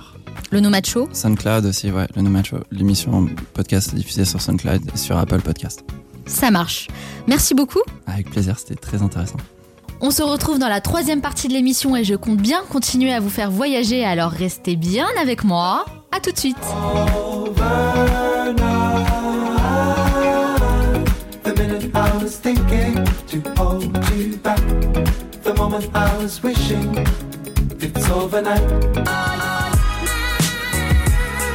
Le 0.49 0.59
Nomade 0.59 0.85
Show? 0.85 1.09
SoundCloud 1.13 1.65
aussi, 1.65 1.91
ouais, 1.91 2.07
le 2.15 2.23
Nomad 2.23 2.43
Show. 2.45 2.57
L'émission 2.71 3.27
podcast 3.53 3.93
diffusée 3.93 4.25
sur 4.25 4.41
SoundCloud 4.41 4.81
et 4.93 4.97
sur 4.97 5.15
Apple 5.17 5.41
Podcast. 5.41 5.83
Ça 6.25 6.49
marche. 6.49 6.87
Merci 7.27 7.53
beaucoup. 7.53 7.81
Avec 8.07 8.31
plaisir, 8.31 8.57
c'était 8.57 8.75
très 8.75 9.03
intéressant. 9.03 9.37
On 10.01 10.09
se 10.09 10.23
retrouve 10.23 10.57
dans 10.57 10.69
la 10.69 10.81
troisième 10.81 11.21
partie 11.21 11.47
de 11.49 11.53
l'émission 11.53 11.95
et 11.95 12.03
je 12.03 12.15
compte 12.15 12.37
bien 12.37 12.61
continuer 12.69 13.13
à 13.13 13.19
vous 13.19 13.29
faire 13.29 13.51
voyager, 13.51 14.03
alors 14.05 14.31
restez 14.31 14.75
bien 14.75 15.05
avec 15.21 15.43
moi. 15.43 15.85
À 16.11 16.19
tout 16.19 16.31
de 16.31 16.37
suite. 16.39 16.57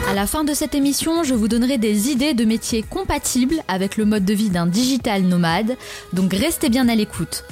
À 0.09 0.14
la 0.14 0.27
fin 0.27 0.45
de 0.45 0.55
cette 0.55 0.75
émission, 0.75 1.25
je 1.25 1.35
vous 1.35 1.49
donnerai 1.49 1.77
des 1.77 2.09
idées 2.09 2.33
de 2.33 2.47
métiers 2.47 2.83
compatibles 2.83 3.57
avec 3.68 3.99
le 3.99 4.07
mode 4.07 4.25
de 4.25 4.33
vie 4.33 4.49
d'un 4.49 4.66
digital 4.66 5.23
nomade, 5.23 5.77
donc 6.14 6.33
restez 6.33 6.70
bien 6.70 6.89
à 6.89 6.95
l'écoute. 6.95 7.45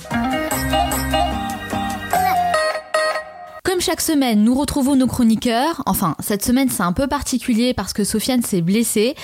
Comme 3.80 3.86
chaque 3.86 4.02
semaine, 4.02 4.44
nous 4.44 4.54
retrouvons 4.54 4.94
nos 4.94 5.06
chroniqueurs. 5.06 5.82
Enfin, 5.86 6.14
cette 6.20 6.44
semaine 6.44 6.68
c'est 6.68 6.82
un 6.82 6.92
peu 6.92 7.06
particulier 7.06 7.72
parce 7.72 7.94
que 7.94 8.04
Sofiane 8.04 8.42
s'est 8.42 8.60
blessé, 8.60 9.14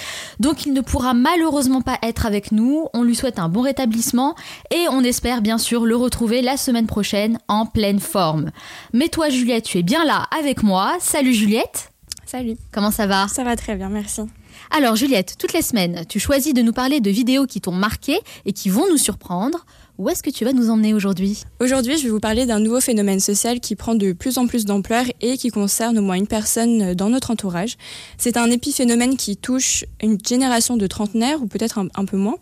donc 0.41 0.65
il 0.65 0.73
ne 0.73 0.81
pourra 0.81 1.13
malheureusement 1.13 1.83
pas 1.83 1.99
être 2.03 2.25
avec 2.25 2.53
nous. 2.53 2.87
On 2.95 3.03
lui 3.03 3.15
souhaite 3.15 3.39
un 3.39 3.51
bon 3.51 3.61
rétablissement 3.61 4.35
et 4.71 4.87
on 4.91 5.05
espère 5.05 5.43
bien 5.43 5.59
sûr 5.59 5.85
le 5.85 5.95
retrouver 5.95 6.41
la 6.41 6.57
semaine 6.57 6.87
prochaine 6.87 7.39
en 7.49 7.67
pleine 7.67 8.01
forme. 8.01 8.51
Mais 8.95 9.09
toi 9.09 9.29
Juliette, 9.29 9.65
tu 9.65 9.77
es 9.77 9.83
bien 9.83 10.07
là 10.07 10.27
avec 10.35 10.63
moi. 10.63 10.97
Salut 11.01 11.35
Juliette 11.35 11.93
Salut. 12.25 12.57
Comment 12.73 12.91
ça 12.91 13.07
va? 13.07 13.29
Ça 13.29 13.45
va 13.45 13.57
très 13.57 13.77
bien, 13.77 13.91
merci. 13.91 14.23
Alors 14.71 14.97
Juliette, 14.97 15.37
toutes 15.39 15.53
les 15.53 15.61
semaines, 15.61 16.07
tu 16.09 16.19
choisis 16.19 16.55
de 16.55 16.63
nous 16.63 16.73
parler 16.73 17.01
de 17.01 17.11
vidéos 17.11 17.45
qui 17.45 17.61
t'ont 17.61 17.73
marqué 17.73 18.19
et 18.47 18.55
qui 18.55 18.71
vont 18.71 18.89
nous 18.89 18.97
surprendre. 18.97 19.67
Où 19.99 20.11
est-ce 20.11 20.23
que 20.23 20.29
tu 20.29 20.45
vas 20.45 20.53
nous 20.53 20.69
emmener 20.69 20.93
aujourd'hui? 20.93 21.45
Aujourd'hui, 21.59 21.97
je 21.97 22.03
vais 22.03 22.11
vous 22.11 22.21
parler 22.21 22.45
d'un 22.45 22.61
nouveau 22.61 22.81
phénomène 22.83 23.19
social 23.19 23.61
qui 23.61 23.77
prend 23.77 23.95
de 23.95 24.13
plus 24.13 24.37
en 24.37 24.47
plus 24.47 24.67
d'ampleur 24.67 25.05
et 25.23 25.39
qui 25.39 25.49
concerne 25.49 25.99
au 25.99 26.03
moins 26.03 26.17
une 26.17 26.27
personne 26.27 26.93
dans 26.93 27.09
notre 27.09 27.31
entourage. 27.31 27.79
C'est 28.19 28.37
un 28.37 28.51
épiphénomène 28.51 29.17
qui 29.17 29.39
touche 29.39 29.87
une 30.03 30.19
génération 30.23 30.77
de 30.77 30.87
trentenaires, 30.87 31.43
ou 31.43 31.47
peut-être 31.47 31.79
un, 31.79 31.89
un 31.95 32.05
peu 32.05 32.19
moins, 32.19 32.37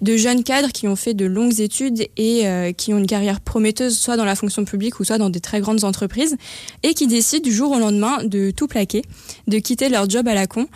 de 0.00 0.16
jeunes 0.16 0.44
cadres 0.44 0.70
qui 0.70 0.86
ont 0.86 0.94
fait 0.94 1.14
de 1.14 1.24
longues 1.24 1.58
études 1.60 2.06
et 2.16 2.46
euh, 2.46 2.70
qui 2.70 2.94
ont 2.94 2.98
une 2.98 3.08
carrière 3.08 3.40
prometteuse, 3.40 3.98
soit 3.98 4.16
dans 4.16 4.24
la 4.24 4.36
fonction 4.36 4.64
publique 4.64 5.00
ou 5.00 5.04
soit 5.04 5.18
dans 5.18 5.30
des 5.30 5.40
très 5.40 5.60
grandes 5.60 5.82
entreprises, 5.82 6.36
et 6.84 6.94
qui 6.94 7.08
décident 7.08 7.42
du 7.42 7.52
jour 7.52 7.72
au 7.72 7.80
lendemain 7.80 8.22
de 8.22 8.52
tout 8.52 8.68
plaquer, 8.68 9.02
de 9.48 9.58
quitter 9.58 9.88
leur 9.88 10.08
job 10.08 10.28
à 10.28 10.34
la 10.34 10.46
con. 10.46 10.68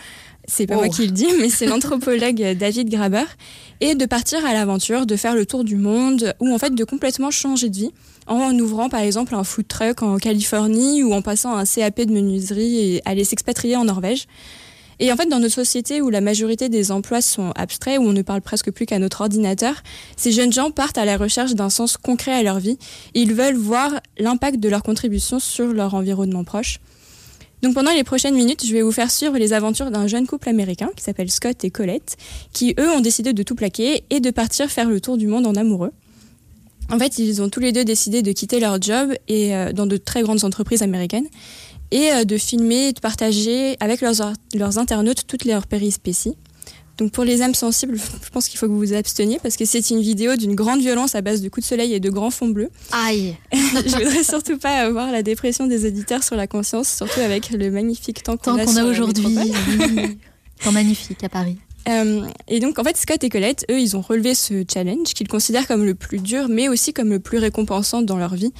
C'est 0.46 0.66
pas 0.66 0.74
Oh. 0.74 0.80
moi 0.80 0.88
qui 0.88 1.06
le 1.06 1.12
dis, 1.12 1.28
mais 1.40 1.48
c'est 1.48 1.64
l'anthropologue 1.64 2.56
David 2.58 2.90
Graber. 2.90 3.24
Et 3.80 3.94
de 3.94 4.06
partir 4.06 4.44
à 4.46 4.52
l'aventure, 4.52 5.06
de 5.06 5.16
faire 5.16 5.34
le 5.34 5.46
tour 5.46 5.64
du 5.64 5.76
monde, 5.76 6.34
ou 6.40 6.52
en 6.52 6.58
fait 6.58 6.74
de 6.74 6.84
complètement 6.84 7.30
changer 7.30 7.68
de 7.68 7.76
vie, 7.76 7.90
en 8.26 8.56
ouvrant 8.58 8.88
par 8.88 9.00
exemple 9.00 9.34
un 9.34 9.44
food 9.44 9.68
truck 9.68 10.02
en 10.02 10.16
Californie, 10.18 11.02
ou 11.02 11.12
en 11.12 11.22
passant 11.22 11.56
un 11.56 11.64
CAP 11.64 12.02
de 12.02 12.12
menuiserie 12.12 12.78
et 12.78 13.02
aller 13.04 13.24
s'expatrier 13.24 13.76
en 13.76 13.84
Norvège. 13.84 14.26
Et 15.00 15.12
en 15.12 15.16
fait, 15.16 15.26
dans 15.26 15.40
notre 15.40 15.54
société 15.54 16.00
où 16.00 16.10
la 16.10 16.20
majorité 16.20 16.68
des 16.68 16.92
emplois 16.92 17.20
sont 17.20 17.50
abstraits, 17.56 17.98
où 17.98 18.02
on 18.02 18.12
ne 18.12 18.22
parle 18.22 18.42
presque 18.42 18.70
plus 18.70 18.86
qu'à 18.86 18.98
notre 18.98 19.22
ordinateur, 19.22 19.82
ces 20.16 20.30
jeunes 20.30 20.52
gens 20.52 20.70
partent 20.70 20.98
à 20.98 21.04
la 21.04 21.16
recherche 21.16 21.54
d'un 21.54 21.70
sens 21.70 21.96
concret 21.96 22.32
à 22.32 22.42
leur 22.42 22.60
vie. 22.60 22.78
Ils 23.14 23.34
veulent 23.34 23.56
voir 23.56 23.90
l'impact 24.18 24.60
de 24.60 24.68
leur 24.68 24.82
contribution 24.82 25.38
sur 25.40 25.72
leur 25.72 25.94
environnement 25.94 26.44
proche. 26.44 26.78
Donc 27.64 27.72
pendant 27.72 27.92
les 27.92 28.04
prochaines 28.04 28.34
minutes, 28.34 28.66
je 28.66 28.74
vais 28.74 28.82
vous 28.82 28.92
faire 28.92 29.10
suivre 29.10 29.38
les 29.38 29.54
aventures 29.54 29.90
d'un 29.90 30.06
jeune 30.06 30.26
couple 30.26 30.50
américain 30.50 30.90
qui 30.94 31.02
s'appelle 31.02 31.30
Scott 31.30 31.64
et 31.64 31.70
Colette, 31.70 32.18
qui 32.52 32.74
eux 32.78 32.90
ont 32.90 33.00
décidé 33.00 33.32
de 33.32 33.42
tout 33.42 33.54
plaquer 33.54 34.04
et 34.10 34.20
de 34.20 34.30
partir 34.30 34.70
faire 34.70 34.86
le 34.86 35.00
tour 35.00 35.16
du 35.16 35.26
monde 35.28 35.46
en 35.46 35.54
amoureux. 35.54 35.92
En 36.92 36.98
fait, 36.98 37.18
ils 37.18 37.40
ont 37.40 37.48
tous 37.48 37.60
les 37.60 37.72
deux 37.72 37.86
décidé 37.86 38.20
de 38.20 38.32
quitter 38.32 38.60
leur 38.60 38.82
job 38.82 39.14
et 39.28 39.56
euh, 39.56 39.72
dans 39.72 39.86
de 39.86 39.96
très 39.96 40.20
grandes 40.20 40.44
entreprises 40.44 40.82
américaines 40.82 41.26
et 41.90 42.12
euh, 42.12 42.24
de 42.24 42.36
filmer 42.36 42.92
de 42.92 43.00
partager 43.00 43.78
avec 43.80 44.02
leurs 44.02 44.78
internautes 44.78 45.26
toutes 45.26 45.46
leurs 45.46 45.66
périspéties. 45.66 46.36
Donc 46.98 47.10
pour 47.10 47.24
les 47.24 47.42
âmes 47.42 47.54
sensibles, 47.54 47.96
je 47.98 48.30
pense 48.30 48.48
qu'il 48.48 48.58
faut 48.58 48.66
que 48.66 48.72
vous 48.72 48.78
vous 48.78 48.94
absteniez 48.94 49.38
parce 49.42 49.56
que 49.56 49.64
c'est 49.64 49.90
une 49.90 50.00
vidéo 50.00 50.36
d'une 50.36 50.54
grande 50.54 50.80
violence 50.80 51.14
à 51.14 51.22
base 51.22 51.42
de 51.42 51.48
coups 51.48 51.66
de 51.66 51.68
soleil 51.68 51.92
et 51.92 52.00
de 52.00 52.10
grands 52.10 52.30
fonds 52.30 52.48
bleus. 52.48 52.70
Aïe 52.92 53.36
Je 53.52 53.96
voudrais 53.96 54.22
surtout 54.22 54.58
pas 54.58 54.78
avoir 54.78 55.10
la 55.10 55.22
dépression 55.22 55.66
des 55.66 55.86
auditeurs 55.86 56.22
sur 56.22 56.36
la 56.36 56.46
conscience, 56.46 56.88
surtout 56.88 57.20
avec 57.20 57.50
le 57.50 57.70
magnifique 57.70 58.22
temps 58.22 58.36
qu'on 58.36 58.56
Tant 58.56 58.76
a, 58.76 58.80
a 58.80 58.84
aujourd'hui. 58.84 59.24
Temps 60.62 60.72
magnifique 60.72 61.24
à 61.24 61.28
Paris. 61.28 61.58
Euh, 61.88 62.26
et 62.48 62.60
donc, 62.60 62.78
en 62.78 62.84
fait, 62.84 62.96
Scott 62.96 63.22
et 63.22 63.28
Colette, 63.28 63.64
eux, 63.70 63.78
ils 63.78 63.96
ont 63.96 64.00
relevé 64.00 64.34
ce 64.34 64.64
challenge 64.72 65.14
qu'ils 65.14 65.28
considèrent 65.28 65.66
comme 65.66 65.84
le 65.84 65.94
plus 65.94 66.18
dur, 66.18 66.48
mais 66.48 66.68
aussi 66.68 66.92
comme 66.92 67.10
le 67.10 67.20
plus 67.20 67.38
récompensant 67.38 68.02
dans 68.02 68.16
leur 68.16 68.34
vie. 68.34 68.52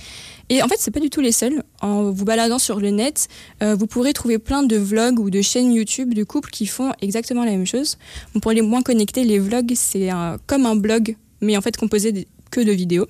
Et 0.51 0.63
en 0.63 0.69
fait, 0.69 0.77
c'est 0.79 0.91
pas 0.91 1.01
du 1.01 1.11
tout 1.11 1.21
les 1.21 1.33
seuls. 1.33 1.63
En 1.81 2.11
vous 2.11 2.25
baladant 2.25 2.59
sur 2.59 2.81
le 2.81 2.91
net, 2.91 3.29
euh, 3.63 3.75
vous 3.75 3.87
pourrez 3.87 4.13
trouver 4.13 4.39
plein 4.39 4.63
de 4.63 4.77
vlogs 4.77 5.19
ou 5.19 5.31
de 5.31 5.41
chaînes 5.41 5.73
YouTube 5.73 6.13
de 6.15 6.25
couples 6.25 6.51
qui 6.51 6.67
font 6.67 6.93
exactement 7.01 7.45
la 7.45 7.53
même 7.53 7.67
chose. 7.67 7.99
Bon, 8.35 8.41
pour 8.41 8.53
les 8.53 8.63
moins 8.63 8.83
connectés, 8.83 9.25
les 9.25 9.39
vlogs, 9.39 9.73
c'est 9.75 10.11
comme 10.47 10.67
un 10.67 10.77
blog, 10.77 11.17
mais 11.41 11.57
en 11.57 11.61
fait 11.61 11.77
composé 11.77 12.27
que 12.51 12.61
de 12.61 12.73
vidéos. 12.73 13.07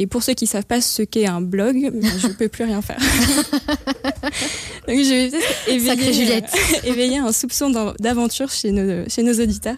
Et 0.00 0.06
pour 0.06 0.22
ceux 0.22 0.32
qui 0.32 0.46
savent 0.46 0.64
pas 0.64 0.80
ce 0.80 1.02
qu'est 1.02 1.26
un 1.26 1.42
blog, 1.42 1.90
ben, 1.92 2.10
je 2.18 2.28
peux 2.28 2.48
plus 2.48 2.64
rien 2.64 2.80
faire. 2.80 2.98
Donc 4.88 4.98
je 4.98 5.10
vais 5.10 5.94
peut-être 5.94 6.86
éveiller, 6.86 7.18
un 7.18 7.32
soupçon 7.32 7.70
d'aventure 7.98 8.50
chez 8.50 8.72
nos, 8.72 9.06
chez 9.08 9.22
nos 9.22 9.34
auditeurs. 9.34 9.76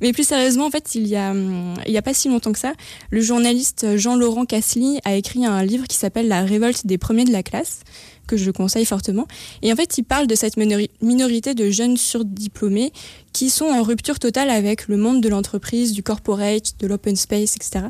Mais 0.00 0.12
plus 0.12 0.26
sérieusement, 0.26 0.66
en 0.66 0.70
fait, 0.70 0.96
il 0.96 1.06
y 1.06 1.14
a, 1.14 1.30
hum, 1.30 1.74
il 1.86 1.92
y 1.92 1.96
a 1.96 2.02
pas 2.02 2.12
si 2.12 2.28
longtemps 2.28 2.50
que 2.50 2.58
ça, 2.58 2.72
le 3.10 3.20
journaliste 3.20 3.96
Jean-Laurent 3.96 4.46
Cassely 4.46 4.98
a 5.04 5.14
écrit 5.14 5.46
un 5.46 5.62
livre 5.62 5.86
qui 5.86 5.96
s'appelle 5.96 6.26
La 6.26 6.42
révolte 6.42 6.84
des 6.84 6.98
premiers 6.98 7.24
de 7.24 7.30
la 7.30 7.44
classe, 7.44 7.82
que 8.26 8.36
je 8.36 8.50
conseille 8.50 8.84
fortement. 8.84 9.28
Et 9.62 9.72
en 9.72 9.76
fait, 9.76 9.96
il 9.98 10.02
parle 10.02 10.26
de 10.26 10.34
cette 10.34 10.56
minori- 10.56 10.90
minorité 11.00 11.54
de 11.54 11.70
jeunes 11.70 11.96
surdiplômés 11.96 12.92
qui 13.32 13.48
sont 13.48 13.66
en 13.66 13.82
rupture 13.82 14.18
totale 14.18 14.50
avec 14.50 14.88
le 14.88 14.96
monde 14.96 15.20
de 15.20 15.28
l'entreprise, 15.28 15.92
du 15.92 16.02
corporate, 16.02 16.74
de 16.80 16.86
l'open 16.88 17.14
space, 17.14 17.54
etc. 17.56 17.86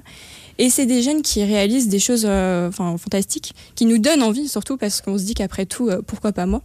Et 0.59 0.70
c'est 0.70 0.86
des 0.86 1.03
jeunes 1.03 1.22
qui 1.22 1.42
réalisent 1.44 1.88
des 1.88 1.98
choses 1.98 2.24
euh, 2.26 2.70
fantastiques, 2.70 3.55
qui 3.74 3.86
nous 3.86 3.98
donnent 3.98 4.22
envie, 4.22 4.48
surtout 4.48 4.76
parce 4.76 5.00
qu'on 5.00 5.18
se 5.18 5.24
dit 5.24 5.34
qu'après 5.34 5.66
tout, 5.66 5.88
euh, 5.88 6.03
pourquoi 6.07 6.32
pas 6.32 6.46
moi 6.46 6.62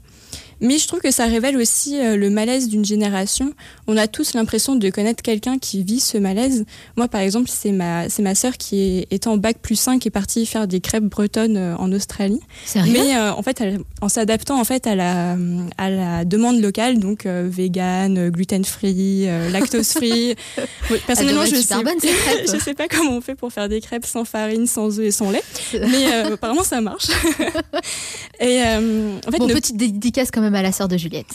Mais 0.62 0.78
je 0.78 0.88
trouve 0.88 0.99
que 1.01 1.12
ça 1.12 1.26
révèle 1.26 1.58
aussi 1.58 1.99
euh, 1.99 2.16
le 2.18 2.30
malaise 2.30 2.68
d'une 2.68 2.84
génération. 2.86 3.53
On 3.88 3.95
a 3.97 4.08
tous 4.08 4.34
l'impression 4.34 4.76
de 4.76 4.89
connaître 4.89 5.22
quelqu'un 5.22 5.58
qui 5.60 5.84
vit 5.84 5.99
ce 5.99 6.18
malaise. 6.18 6.66
Moi, 6.95 7.08
par 7.08 7.22
exemple, 7.22 7.49
c'est 7.53 7.72
ma, 7.72 8.10
c'est 8.10 8.22
ma 8.24 8.34
sœur 8.36 8.58
qui 8.58 8.80
est, 8.99 9.08
est 9.14 9.28
en 9.28 9.38
bac 9.38 9.58
plus 9.62 9.76
5 9.76 9.99
qui 9.99 10.08
est 10.08 10.12
partie 10.12 10.45
faire 10.45 10.68
des 10.68 10.80
crêpes 10.80 11.03
bretonnes 11.03 11.58
euh, 11.58 11.76
en 11.78 11.91
Australie. 11.91 12.39
Sérieux? 12.66 12.93
Mais 12.93 13.16
euh, 13.16 13.34
en 13.34 13.43
fait, 13.43 13.62
elle- 13.62 13.80
en 14.01 14.10
s'adaptant 14.10 14.60
en 14.60 14.64
fait 14.64 14.88
à 14.88 14.95
la, 14.95 15.38
à 15.78 15.89
la 15.89 16.26
demande 16.26 16.60
locale, 16.62 16.99
donc 16.99 17.26
euh, 17.26 17.47
vegan, 17.51 18.30
gluten 18.30 18.64
free, 18.66 19.26
lactose 19.51 19.91
free. 19.93 20.36
Personnellement, 21.08 21.45
je 21.45 21.55
sais, 21.55 21.76
je 22.51 22.58
sais 22.64 22.74
pas 22.74 22.88
comment 22.88 23.12
on 23.18 23.22
fait 23.22 23.36
pour 23.36 23.51
faire 23.51 23.70
des 23.70 23.82
crêpes 23.82 24.05
sans 24.05 24.26
farine, 24.26 24.66
sans 24.68 24.99
œufs 24.99 25.05
et 25.05 25.12
sans 25.12 25.30
lait, 25.32 25.43
mais 25.74 26.12
apparemment 26.32 26.64
ça 26.64 26.82
marche. 26.82 27.08
et 28.39 28.62
en 28.62 29.32
fait, 29.32 29.38
Bon, 29.38 29.47
petite 29.47 29.78
dédicace 29.78 30.30
quand 30.32 30.41
même 30.41 30.47
à 30.56 30.62
la 30.62 30.72
sœur 30.72 30.88
de 30.88 30.98
Juliette. 30.98 31.28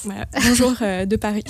bonjour 0.48 0.74
euh, 0.82 1.06
de 1.06 1.16
Paris. 1.16 1.44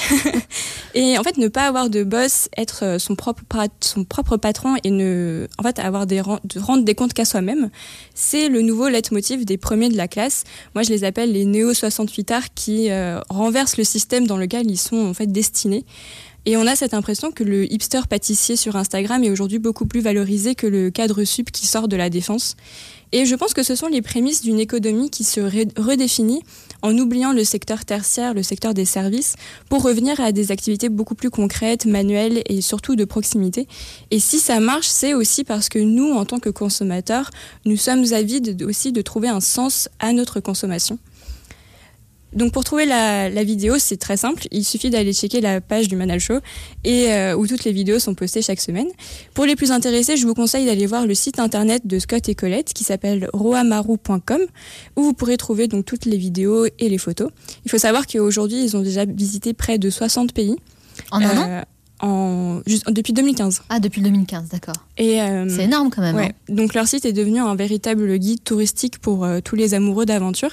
et 0.95 1.19
en 1.19 1.23
fait, 1.23 1.37
ne 1.37 1.49
pas 1.49 1.67
avoir 1.67 1.91
de 1.91 2.05
boss, 2.05 2.49
être 2.57 2.85
euh, 2.85 2.99
son 2.99 3.15
propre, 3.17 3.43
son 3.81 4.05
propre 4.05 4.37
patron 4.37 4.77
et 4.85 4.91
ne, 4.91 5.47
en 5.59 5.63
fait, 5.63 5.79
avoir 5.79 6.07
des 6.07 6.21
ren- 6.21 6.41
de 6.45 6.59
rendre 6.59 6.85
des 6.85 6.95
comptes 6.95 7.13
qu'à 7.15 7.25
soi-même, 7.25 7.71
c'est 8.15 8.49
le 8.49 8.63
nouveau 8.63 8.89
leitmotiv 8.89 9.45
des 9.45 9.57
premiers 9.59 9.89
de 9.89 9.97
la 9.97 10.09
classe. 10.09 10.45
Moi, 10.75 10.83
je 10.83 10.91
les 10.91 11.05
appelle 11.05 11.33
les 11.33 11.45
néo 11.45 11.75
68 11.75 12.31
arts 12.31 12.55
qui 12.55 12.91
euh, 12.91 13.21
renversent 13.29 13.77
le 13.77 13.85
système 13.85 14.27
dans 14.27 14.37
lequel 14.37 14.71
ils 14.71 14.79
sont 14.79 14.97
en 15.07 15.15
fait 15.15 15.27
destinés. 15.27 15.85
Et 16.45 16.57
on 16.57 16.67
a 16.67 16.75
cette 16.75 16.93
impression 16.93 17.31
que 17.31 17.45
le 17.45 17.73
hipster 17.73 18.01
pâtissier 18.11 18.57
sur 18.57 18.75
Instagram 18.75 19.23
est 19.23 19.31
aujourd'hui 19.31 19.61
beaucoup 19.61 19.87
plus 19.87 20.01
valorisé 20.01 20.57
que 20.57 20.67
le 20.67 20.91
cadre 20.91 21.23
sup 21.23 21.53
qui 21.53 21.69
sort 21.69 21.87
de 21.87 21.95
la 21.97 22.11
défense. 22.11 22.57
Et 23.15 23.27
je 23.27 23.35
pense 23.35 23.53
que 23.53 23.63
ce 23.63 23.75
sont 23.75 23.89
les 23.89 24.01
prémices 24.01 24.41
d'une 24.41 24.59
économie 24.59 25.11
qui 25.11 25.23
se 25.23 25.41
redéfinit 25.79 26.43
en 26.81 26.97
oubliant 26.97 27.33
le 27.33 27.45
secteur 27.45 27.85
tertiaire, 27.85 28.33
le 28.33 28.43
secteur 28.43 28.73
des 28.73 28.87
services, 28.87 29.35
pour 29.69 29.83
revenir 29.83 30.19
à 30.21 30.33
des 30.33 30.51
activités 30.51 30.89
beaucoup 30.89 31.15
plus 31.15 31.29
concrètes, 31.29 31.85
manuelles 31.85 32.43
et 32.47 32.63
surtout 32.63 32.97
de 32.97 33.05
proximité. 33.05 33.69
Et 34.11 34.19
si 34.19 34.39
ça 34.39 34.61
marche, 34.61 34.89
c'est 34.89 35.13
aussi 35.13 35.45
parce 35.45 35.69
que 35.69 35.79
nous, 35.79 36.13
en 36.13 36.25
tant 36.25 36.39
que 36.39 36.49
consommateurs, 36.49 37.31
nous 37.67 37.77
sommes 37.77 38.05
avides 38.15 38.57
de- 38.57 38.65
aussi 38.65 38.93
de 38.93 39.03
trouver 39.03 39.29
un 39.29 39.41
sens 39.41 39.91
à 39.99 40.13
notre 40.15 40.41
consommation. 40.41 40.99
Donc 42.33 42.53
pour 42.53 42.65
trouver 42.65 42.87
la, 42.87 43.29
la 43.29 43.45
vidéo, 43.45 43.79
c'est 43.79 43.97
très 43.97 44.17
simple. 44.17 44.47
Il 44.51 44.65
suffit 44.65 44.91
d'aller 44.91 45.13
checker 45.13 45.41
la 45.41 45.61
page 45.61 45.89
du 45.89 45.97
Manal 45.97 46.21
Show 46.21 46.39
et 46.85 47.13
euh, 47.13 47.37
où 47.37 47.47
toutes 47.47 47.65
les 47.65 47.73
vidéos 47.73 47.99
sont 47.99 48.15
postées 48.15 48.43
chaque 48.43 48.61
semaine. 48.61 48.89
Pour 49.35 49.45
les 49.45 49.57
plus 49.57 49.71
intéressés, 49.71 50.17
je 50.17 50.27
vous 50.27 50.35
conseille 50.35 50.67
d'aller 50.67 50.87
voir 50.87 51.07
le 51.07 51.15
site 51.15 51.39
internet 51.39 51.87
de 51.87 51.99
Scott 51.99 52.29
et 52.29 52.35
Colette 52.35 52.73
qui 52.73 52.85
s'appelle 52.85 53.29
roamaru.com 53.33 54.41
où 54.97 55.03
vous 55.03 55.13
pourrez 55.13 55.37
trouver 55.37 55.69
donc 55.69 55.85
toutes 55.85 56.07
les 56.07 56.17
vidéos 56.17 56.67
et 56.67 56.89
les 56.89 56.99
photos. 56.99 57.31
Il 57.65 57.71
faut 57.71 57.79
savoir 57.79 58.07
qu'aujourd'hui, 58.07 58.63
ils 58.63 58.77
ont 58.77 58.83
déjà 58.83 59.05
visité 59.05 59.53
près 59.53 59.79
de 59.79 59.91
60 59.91 60.33
pays. 60.33 60.57
En 61.11 61.23
un 61.23 61.39
an? 61.39 61.47
Euh, 61.49 61.63
en, 62.03 62.61
juste, 62.67 62.91
depuis 62.91 63.13
2015. 63.13 63.63
Ah, 63.69 63.79
depuis 63.81 64.03
2015, 64.03 64.49
d'accord. 64.49 64.75
Et 64.99 65.23
euh, 65.23 65.49
C'est 65.49 65.65
énorme 65.65 65.91
quand 65.91 66.03
même. 66.03 66.17
Ouais. 66.17 66.35
hein. 66.35 66.53
Donc 66.55 66.75
leur 66.75 66.87
site 66.89 67.05
est 67.05 67.13
devenu 67.13 67.39
un 67.39 67.55
véritable 67.55 68.19
guide 68.19 68.43
touristique 68.45 68.99
pour 68.99 69.25
euh, 69.25 69.41
tous 69.41 69.55
les 69.57 69.73
amoureux 69.75 70.05
d'aventure. 70.05 70.51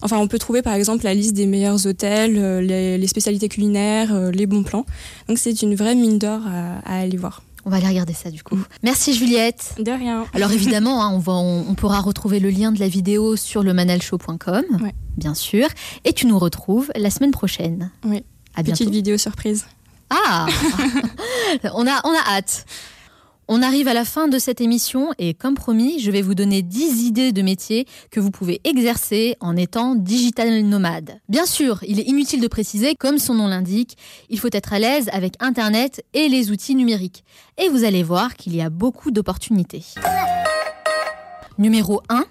Enfin, 0.00 0.18
on 0.18 0.28
peut 0.28 0.38
trouver 0.38 0.62
par 0.62 0.74
exemple 0.74 1.04
la 1.04 1.12
liste 1.14 1.34
des 1.34 1.46
meilleurs 1.46 1.86
hôtels, 1.86 2.36
euh, 2.38 2.60
les, 2.60 2.98
les 2.98 3.06
spécialités 3.08 3.48
culinaires, 3.48 4.30
les 4.30 4.46
bons 4.46 4.62
plans. 4.62 4.86
Donc 5.28 5.38
c'est 5.38 5.60
une 5.62 5.74
vraie 5.74 5.94
mine 5.96 6.18
d'or 6.18 6.40
à, 6.46 6.78
à 6.84 7.00
aller 7.00 7.16
voir. 7.16 7.42
On 7.64 7.70
va 7.70 7.76
aller 7.76 7.86
regarder 7.86 8.12
ça 8.12 8.30
du 8.30 8.42
coup. 8.42 8.58
Merci 8.82 9.14
Juliette. 9.14 9.74
De 9.78 9.92
rien. 9.92 10.24
Alors 10.34 10.50
évidemment, 10.50 11.02
hein, 11.04 11.10
on, 11.12 11.18
va, 11.18 11.32
on, 11.34 11.64
on 11.68 11.74
pourra 11.74 12.00
retrouver 12.00 12.40
le 12.40 12.50
lien 12.50 12.72
de 12.72 12.80
la 12.80 12.88
vidéo 12.88 13.36
sur 13.36 13.62
le 13.62 13.72
manalshow.com, 13.72 14.62
Ouais. 14.82 14.94
bien 15.16 15.34
sûr. 15.34 15.68
Et 16.04 16.12
tu 16.12 16.26
nous 16.26 16.38
retrouves 16.40 16.90
la 16.96 17.08
semaine 17.10 17.30
prochaine. 17.30 17.90
Oui. 18.04 18.24
À 18.56 18.62
Petite 18.64 18.78
bientôt. 18.78 18.92
vidéo 18.92 19.16
surprise. 19.16 19.64
Ah 20.14 20.46
on, 21.74 21.86
a, 21.86 22.02
hâte. 22.28 22.66
On 23.48 23.62
arrive 23.62 23.88
à 23.88 23.94
la 23.94 24.04
fin 24.04 24.28
de 24.28 24.38
cette 24.38 24.60
émission 24.60 25.12
et 25.18 25.32
comme 25.32 25.54
promis, 25.54 26.00
je 26.00 26.10
vais 26.10 26.20
vous 26.20 26.34
donner 26.34 26.60
10 26.60 27.04
idées 27.06 27.32
de 27.32 27.40
métiers 27.40 27.86
que 28.10 28.20
vous 28.20 28.30
pouvez 28.30 28.60
exercer 28.64 29.36
en 29.40 29.56
étant 29.56 29.94
digital 29.94 30.64
nomade. 30.64 31.18
Bien 31.30 31.46
sûr, 31.46 31.82
il 31.88 31.98
est 31.98 32.04
inutile 32.04 32.42
de 32.42 32.48
préciser, 32.48 32.94
comme 32.94 33.18
son 33.18 33.34
nom 33.34 33.48
l'indique, 33.48 33.96
il 34.28 34.38
faut 34.38 34.50
être 34.52 34.74
à 34.74 34.78
l'aise 34.78 35.08
avec 35.12 35.34
Internet 35.40 36.04
et 36.12 36.28
les 36.28 36.50
outils 36.50 36.74
numériques. 36.74 37.24
Et 37.56 37.70
vous 37.70 37.84
allez 37.84 38.02
voir 38.02 38.36
qu'il 38.36 38.54
y 38.54 38.60
a 38.60 38.68
beaucoup 38.68 39.10
d'opportunités. 39.10 39.84
Numéro 41.56 42.02
1. 42.10 42.24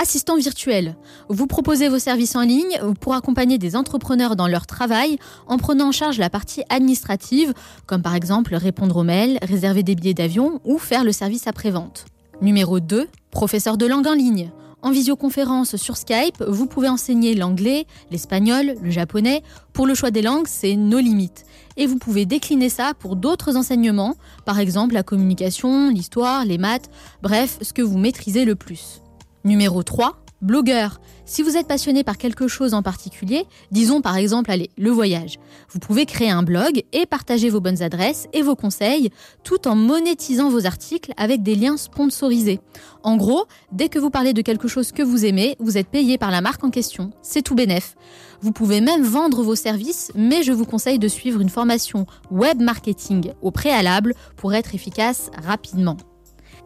Assistant 0.00 0.36
virtuel. 0.36 0.94
Vous 1.28 1.48
proposez 1.48 1.88
vos 1.88 1.98
services 1.98 2.36
en 2.36 2.42
ligne 2.42 2.78
pour 3.00 3.14
accompagner 3.14 3.58
des 3.58 3.74
entrepreneurs 3.74 4.36
dans 4.36 4.46
leur 4.46 4.64
travail 4.64 5.18
en 5.48 5.58
prenant 5.58 5.88
en 5.88 5.92
charge 5.92 6.18
la 6.18 6.30
partie 6.30 6.62
administrative, 6.68 7.52
comme 7.84 8.00
par 8.00 8.14
exemple 8.14 8.54
répondre 8.54 8.98
aux 8.98 9.02
mails, 9.02 9.38
réserver 9.42 9.82
des 9.82 9.96
billets 9.96 10.14
d'avion 10.14 10.60
ou 10.64 10.78
faire 10.78 11.02
le 11.02 11.10
service 11.10 11.48
après-vente. 11.48 12.06
Numéro 12.40 12.78
2. 12.78 13.08
Professeur 13.32 13.76
de 13.76 13.86
langue 13.86 14.06
en 14.06 14.14
ligne. 14.14 14.52
En 14.82 14.92
visioconférence 14.92 15.74
sur 15.74 15.96
Skype, 15.96 16.44
vous 16.46 16.66
pouvez 16.66 16.88
enseigner 16.88 17.34
l'anglais, 17.34 17.84
l'espagnol, 18.12 18.76
le 18.80 18.90
japonais. 18.90 19.42
Pour 19.72 19.88
le 19.88 19.96
choix 19.96 20.12
des 20.12 20.22
langues, 20.22 20.46
c'est 20.46 20.76
nos 20.76 21.00
limites. 21.00 21.44
Et 21.76 21.88
vous 21.88 21.98
pouvez 21.98 22.24
décliner 22.24 22.68
ça 22.68 22.92
pour 22.94 23.16
d'autres 23.16 23.56
enseignements, 23.56 24.14
par 24.44 24.60
exemple 24.60 24.94
la 24.94 25.02
communication, 25.02 25.90
l'histoire, 25.90 26.44
les 26.44 26.58
maths, 26.58 26.88
bref, 27.20 27.58
ce 27.62 27.72
que 27.72 27.82
vous 27.82 27.98
maîtrisez 27.98 28.44
le 28.44 28.54
plus. 28.54 29.02
Numéro 29.44 29.82
3, 29.82 30.20
blogueur. 30.42 31.00
Si 31.24 31.42
vous 31.42 31.56
êtes 31.56 31.66
passionné 31.66 32.04
par 32.04 32.16
quelque 32.16 32.48
chose 32.48 32.74
en 32.74 32.82
particulier, 32.82 33.44
disons 33.70 34.00
par 34.00 34.16
exemple 34.16 34.50
allez, 34.50 34.70
le 34.78 34.90
voyage, 34.90 35.38
vous 35.70 35.78
pouvez 35.78 36.06
créer 36.06 36.30
un 36.30 36.42
blog 36.42 36.82
et 36.92 37.06
partager 37.06 37.50
vos 37.50 37.60
bonnes 37.60 37.82
adresses 37.82 38.28
et 38.32 38.42
vos 38.42 38.56
conseils 38.56 39.10
tout 39.44 39.68
en 39.68 39.74
monétisant 39.74 40.48
vos 40.48 40.66
articles 40.66 41.12
avec 41.16 41.42
des 41.42 41.54
liens 41.54 41.76
sponsorisés. 41.76 42.60
En 43.02 43.16
gros, 43.16 43.46
dès 43.72 43.88
que 43.88 43.98
vous 43.98 44.10
parlez 44.10 44.32
de 44.32 44.42
quelque 44.42 44.68
chose 44.68 44.92
que 44.92 45.02
vous 45.02 45.24
aimez, 45.24 45.56
vous 45.58 45.76
êtes 45.76 45.88
payé 45.88 46.18
par 46.18 46.30
la 46.30 46.40
marque 46.40 46.64
en 46.64 46.70
question. 46.70 47.10
C'est 47.22 47.42
tout 47.42 47.54
bénef. 47.54 47.94
Vous 48.40 48.52
pouvez 48.52 48.80
même 48.80 49.02
vendre 49.02 49.42
vos 49.42 49.56
services, 49.56 50.12
mais 50.14 50.42
je 50.42 50.52
vous 50.52 50.64
conseille 50.64 50.98
de 50.98 51.08
suivre 51.08 51.40
une 51.40 51.48
formation 51.48 52.06
web 52.30 52.60
marketing 52.60 53.32
au 53.42 53.50
préalable 53.50 54.14
pour 54.36 54.54
être 54.54 54.74
efficace 54.74 55.30
rapidement. 55.44 55.96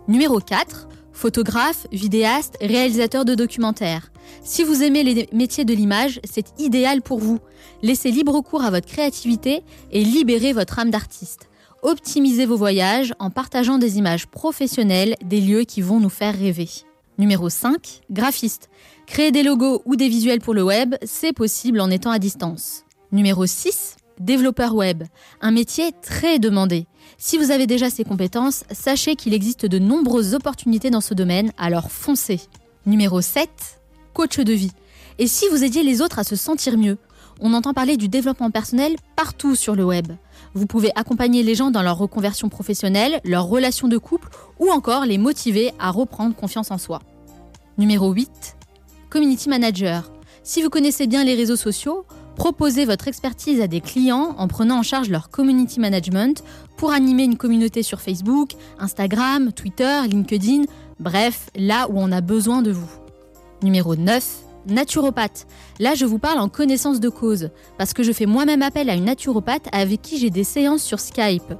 Numéro 0.09 0.41
4, 0.41 0.89
photographe, 1.13 1.87
vidéaste, 1.93 2.57
réalisateur 2.61 3.25
de 3.25 3.35
documentaires. 3.35 4.13
Si 4.43 4.65
vous 4.65 4.83
aimez 4.83 5.03
les 5.03 5.29
métiers 5.33 5.65
de 5.65 5.75
l'image, 5.75 6.21
c'est 6.25 6.59
idéal 6.59 7.03
pour 7.03 7.19
vous. 7.19 7.39
Laissez 7.83 8.11
libre 8.11 8.41
cours 8.41 8.65
à 8.65 8.71
votre 8.71 8.87
créativité 8.87 9.63
et 9.91 10.05
libérez 10.05 10.53
votre 10.53 10.79
âme 10.79 10.91
d'artiste. 10.91 11.49
Optimisez 11.83 12.47
vos 12.47 12.57
voyages 12.57 13.13
en 13.19 13.31
partageant 13.31 13.79
des 13.79 13.99
images 13.99 14.27
professionnelles 14.27 15.17
des 15.25 15.41
lieux 15.41 15.65
qui 15.65 15.81
vont 15.81 15.99
nous 15.99 16.09
faire 16.09 16.39
rêver. 16.39 16.69
Numéro 17.19 17.49
5, 17.49 18.03
graphiste. 18.11 18.71
Créer 19.07 19.33
des 19.33 19.43
logos 19.43 19.83
ou 19.85 19.97
des 19.97 20.09
visuels 20.09 20.41
pour 20.41 20.55
le 20.55 20.63
web, 20.63 20.95
c'est 21.03 21.33
possible 21.33 21.81
en 21.81 21.91
étant 21.91 22.11
à 22.11 22.19
distance. 22.19 22.85
Numéro 23.11 23.47
6, 23.47 23.97
développeur 24.21 24.75
web. 24.75 25.03
Un 25.41 25.51
métier 25.51 25.91
très 26.03 26.39
demandé. 26.39 26.87
Si 27.18 27.38
vous 27.38 27.50
avez 27.50 27.66
déjà 27.66 27.90
ces 27.90 28.05
compétences, 28.05 28.64
sachez 28.70 29.16
qu'il 29.16 29.34
existe 29.34 29.66
de 29.66 29.78
nombreuses 29.78 30.34
opportunités 30.34 30.90
dans 30.90 31.00
ce 31.00 31.14
domaine, 31.14 31.53
alors 31.57 31.90
foncez. 31.90 32.40
Numéro 32.84 33.20
7, 33.20 33.48
coach 34.12 34.38
de 34.38 34.53
vie. 34.53 34.72
Et 35.18 35.26
si 35.26 35.48
vous 35.48 35.62
aidiez 35.62 35.82
les 35.82 36.03
autres 36.03 36.18
à 36.18 36.24
se 36.24 36.36
sentir 36.36 36.76
mieux 36.76 36.98
On 37.40 37.55
entend 37.55 37.72
parler 37.74 37.96
du 37.96 38.09
développement 38.09 38.50
personnel 38.50 38.96
partout 39.16 39.55
sur 39.57 39.74
le 39.74 39.84
web. 39.84 40.12
Vous 40.55 40.66
pouvez 40.66 40.90
accompagner 40.94 41.42
les 41.42 41.55
gens 41.55 41.70
dans 41.70 41.82
leur 41.82 41.98
reconversion 41.98 42.48
professionnelle, 42.48 43.20
leur 43.24 43.46
relation 43.46 43.88
de 43.88 43.98
couple 43.98 44.28
ou 44.59 44.70
encore 44.70 45.05
les 45.05 45.18
motiver 45.18 45.72
à 45.78 45.90
reprendre 45.90 46.36
confiance 46.36 46.70
en 46.70 46.78
soi. 46.78 47.00
Numéro 47.78 48.12
8, 48.12 48.57
community 49.11 49.48
manager. 49.48 50.11
Si 50.44 50.62
vous 50.62 50.70
connaissez 50.70 51.07
bien 51.07 51.24
les 51.24 51.34
réseaux 51.34 51.57
sociaux, 51.57 52.05
proposez 52.37 52.85
votre 52.85 53.09
expertise 53.09 53.61
à 53.61 53.66
des 53.66 53.80
clients 53.80 54.35
en 54.39 54.49
prenant 54.49 54.78
en 54.78 54.83
charge 54.83 55.11
leur 55.11 55.30
community 55.30 55.80
management 55.80 56.43
pour 56.76 56.93
animer 56.93 57.24
une 57.24 57.37
communauté 57.37 57.83
sur 57.83 58.01
Facebook, 58.01 58.53
Instagram, 58.78 59.53
Twitter, 59.53 60.01
LinkedIn, 60.09 60.62
bref, 60.99 61.51
là 61.57 61.89
où 61.91 61.95
on 61.97 62.11
a 62.12 62.20
besoin 62.20 62.62
de 62.62 62.72
vous. 62.72 62.91
Numéro 63.62 63.95
9, 63.95 64.24
naturopathe. 64.66 65.47
Là, 65.78 65.95
je 65.95 66.05
vous 66.05 66.18
parle 66.18 66.39
en 66.39 66.49
connaissance 66.49 67.01
de 67.01 67.09
cause, 67.09 67.51
parce 67.78 67.93
que 67.93 68.03
je 68.03 68.12
fais 68.12 68.26
moi-même 68.26 68.62
appel 68.62 68.91
à 68.91 68.95
une 68.95 69.05
naturopathe 69.05 69.68
avec 69.72 70.03
qui 70.03 70.18
j'ai 70.18 70.30
des 70.30 70.45
séances 70.45 70.83
sur 70.83 71.01
Skype. 71.01 71.55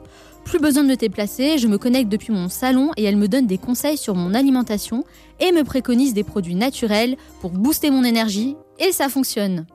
Plus 0.45 0.59
besoin 0.59 0.83
de 0.83 0.89
me 0.89 0.97
déplacer, 0.97 1.59
je 1.59 1.69
me 1.69 1.79
connecte 1.79 2.11
depuis 2.11 2.33
mon 2.33 2.49
salon 2.49 2.91
et 2.97 3.05
elle 3.05 3.17
me 3.17 3.29
donne 3.29 3.47
des 3.47 3.59
conseils 3.59 3.97
sur 3.97 4.17
mon 4.17 4.35
alimentation 4.35 5.05
et 5.39 5.53
me 5.53 5.63
préconise 5.63 6.15
des 6.15 6.25
produits 6.25 6.57
naturels 6.57 7.17
pour 7.41 7.51
booster 7.51 7.91
mon 7.91 8.03
énergie, 8.03 8.57
et 8.79 8.91
ça 8.91 9.09
fonctionne. 9.09 9.67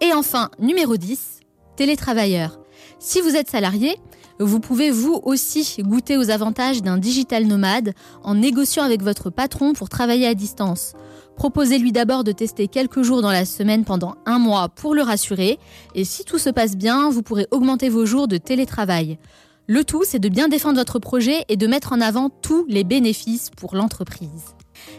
Et 0.00 0.12
enfin, 0.12 0.50
numéro 0.58 0.96
10, 0.96 1.40
télétravailleur. 1.76 2.58
Si 2.98 3.20
vous 3.20 3.36
êtes 3.36 3.50
salarié, 3.50 3.96
vous 4.40 4.58
pouvez 4.60 4.90
vous 4.90 5.20
aussi 5.22 5.76
goûter 5.80 6.16
aux 6.16 6.30
avantages 6.30 6.82
d'un 6.82 6.98
digital 6.98 7.46
nomade 7.46 7.94
en 8.22 8.34
négociant 8.34 8.82
avec 8.82 9.02
votre 9.02 9.30
patron 9.30 9.72
pour 9.72 9.88
travailler 9.88 10.26
à 10.26 10.34
distance. 10.34 10.94
Proposez-lui 11.36 11.92
d'abord 11.92 12.24
de 12.24 12.32
tester 12.32 12.68
quelques 12.68 13.02
jours 13.02 13.22
dans 13.22 13.30
la 13.30 13.44
semaine 13.44 13.84
pendant 13.84 14.16
un 14.26 14.38
mois 14.38 14.68
pour 14.68 14.94
le 14.94 15.02
rassurer, 15.02 15.58
et 15.94 16.04
si 16.04 16.24
tout 16.24 16.38
se 16.38 16.50
passe 16.50 16.76
bien, 16.76 17.10
vous 17.10 17.22
pourrez 17.22 17.46
augmenter 17.50 17.88
vos 17.88 18.06
jours 18.06 18.28
de 18.28 18.36
télétravail. 18.36 19.18
Le 19.66 19.84
tout, 19.84 20.02
c'est 20.04 20.18
de 20.18 20.28
bien 20.28 20.48
défendre 20.48 20.78
votre 20.78 20.98
projet 20.98 21.44
et 21.48 21.56
de 21.56 21.66
mettre 21.66 21.92
en 21.92 22.00
avant 22.00 22.28
tous 22.28 22.66
les 22.68 22.84
bénéfices 22.84 23.50
pour 23.56 23.74
l'entreprise. 23.74 24.54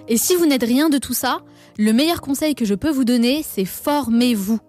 Et 0.08 0.18
si 0.18 0.36
vous 0.36 0.46
n'êtes 0.46 0.64
rien 0.64 0.90
de 0.90 0.98
tout 0.98 1.14
ça, 1.14 1.42
le 1.78 1.94
meilleur 1.94 2.22
conseil 2.22 2.56
que 2.56 2.66
je 2.66 2.74
peux 2.74 2.90
vous 2.90 3.06
donner, 3.06 3.44
c'est 3.48 3.66
formez-vous. 3.66 4.60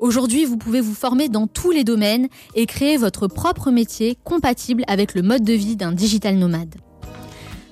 Aujourd'hui, 0.00 0.46
vous 0.46 0.56
pouvez 0.56 0.80
vous 0.80 0.94
former 0.94 1.28
dans 1.28 1.46
tous 1.46 1.70
les 1.70 1.84
domaines 1.84 2.28
et 2.54 2.64
créer 2.64 2.96
votre 2.96 3.26
propre 3.26 3.70
métier 3.70 4.16
compatible 4.24 4.82
avec 4.88 5.14
le 5.14 5.20
mode 5.20 5.44
de 5.44 5.52
vie 5.52 5.76
d'un 5.76 5.92
digital 5.92 6.36
nomade. 6.36 6.74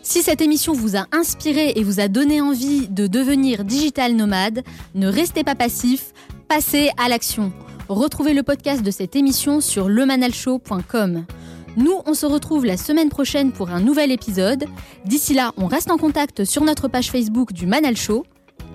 Si 0.02 0.22
cette 0.22 0.42
émission 0.42 0.74
vous 0.74 0.96
a 0.96 1.06
inspiré 1.12 1.72
et 1.76 1.82
vous 1.82 2.00
a 2.00 2.08
donné 2.08 2.42
envie 2.42 2.86
de 2.88 3.06
devenir 3.06 3.64
digital 3.64 4.14
nomade, 4.14 4.62
ne 4.94 5.08
restez 5.08 5.42
pas 5.42 5.54
passif, 5.54 6.12
passez 6.48 6.90
à 6.98 7.08
l'action. 7.08 7.50
Retrouvez 7.88 8.34
le 8.34 8.42
podcast 8.42 8.82
de 8.82 8.90
cette 8.90 9.16
émission 9.16 9.62
sur 9.62 9.88
lemanalshow.com. 9.88 11.24
Nous, 11.78 11.94
on 12.04 12.12
se 12.12 12.26
retrouve 12.26 12.66
la 12.66 12.76
semaine 12.76 13.08
prochaine 13.08 13.52
pour 13.52 13.70
un 13.70 13.80
nouvel 13.80 14.12
épisode. 14.12 14.66
D'ici 15.06 15.32
là, 15.32 15.52
on 15.56 15.66
reste 15.66 15.90
en 15.90 15.96
contact 15.96 16.44
sur 16.44 16.62
notre 16.62 16.88
page 16.88 17.10
Facebook 17.10 17.54
du 17.54 17.66
Manal 17.66 17.96
Show. 17.96 18.24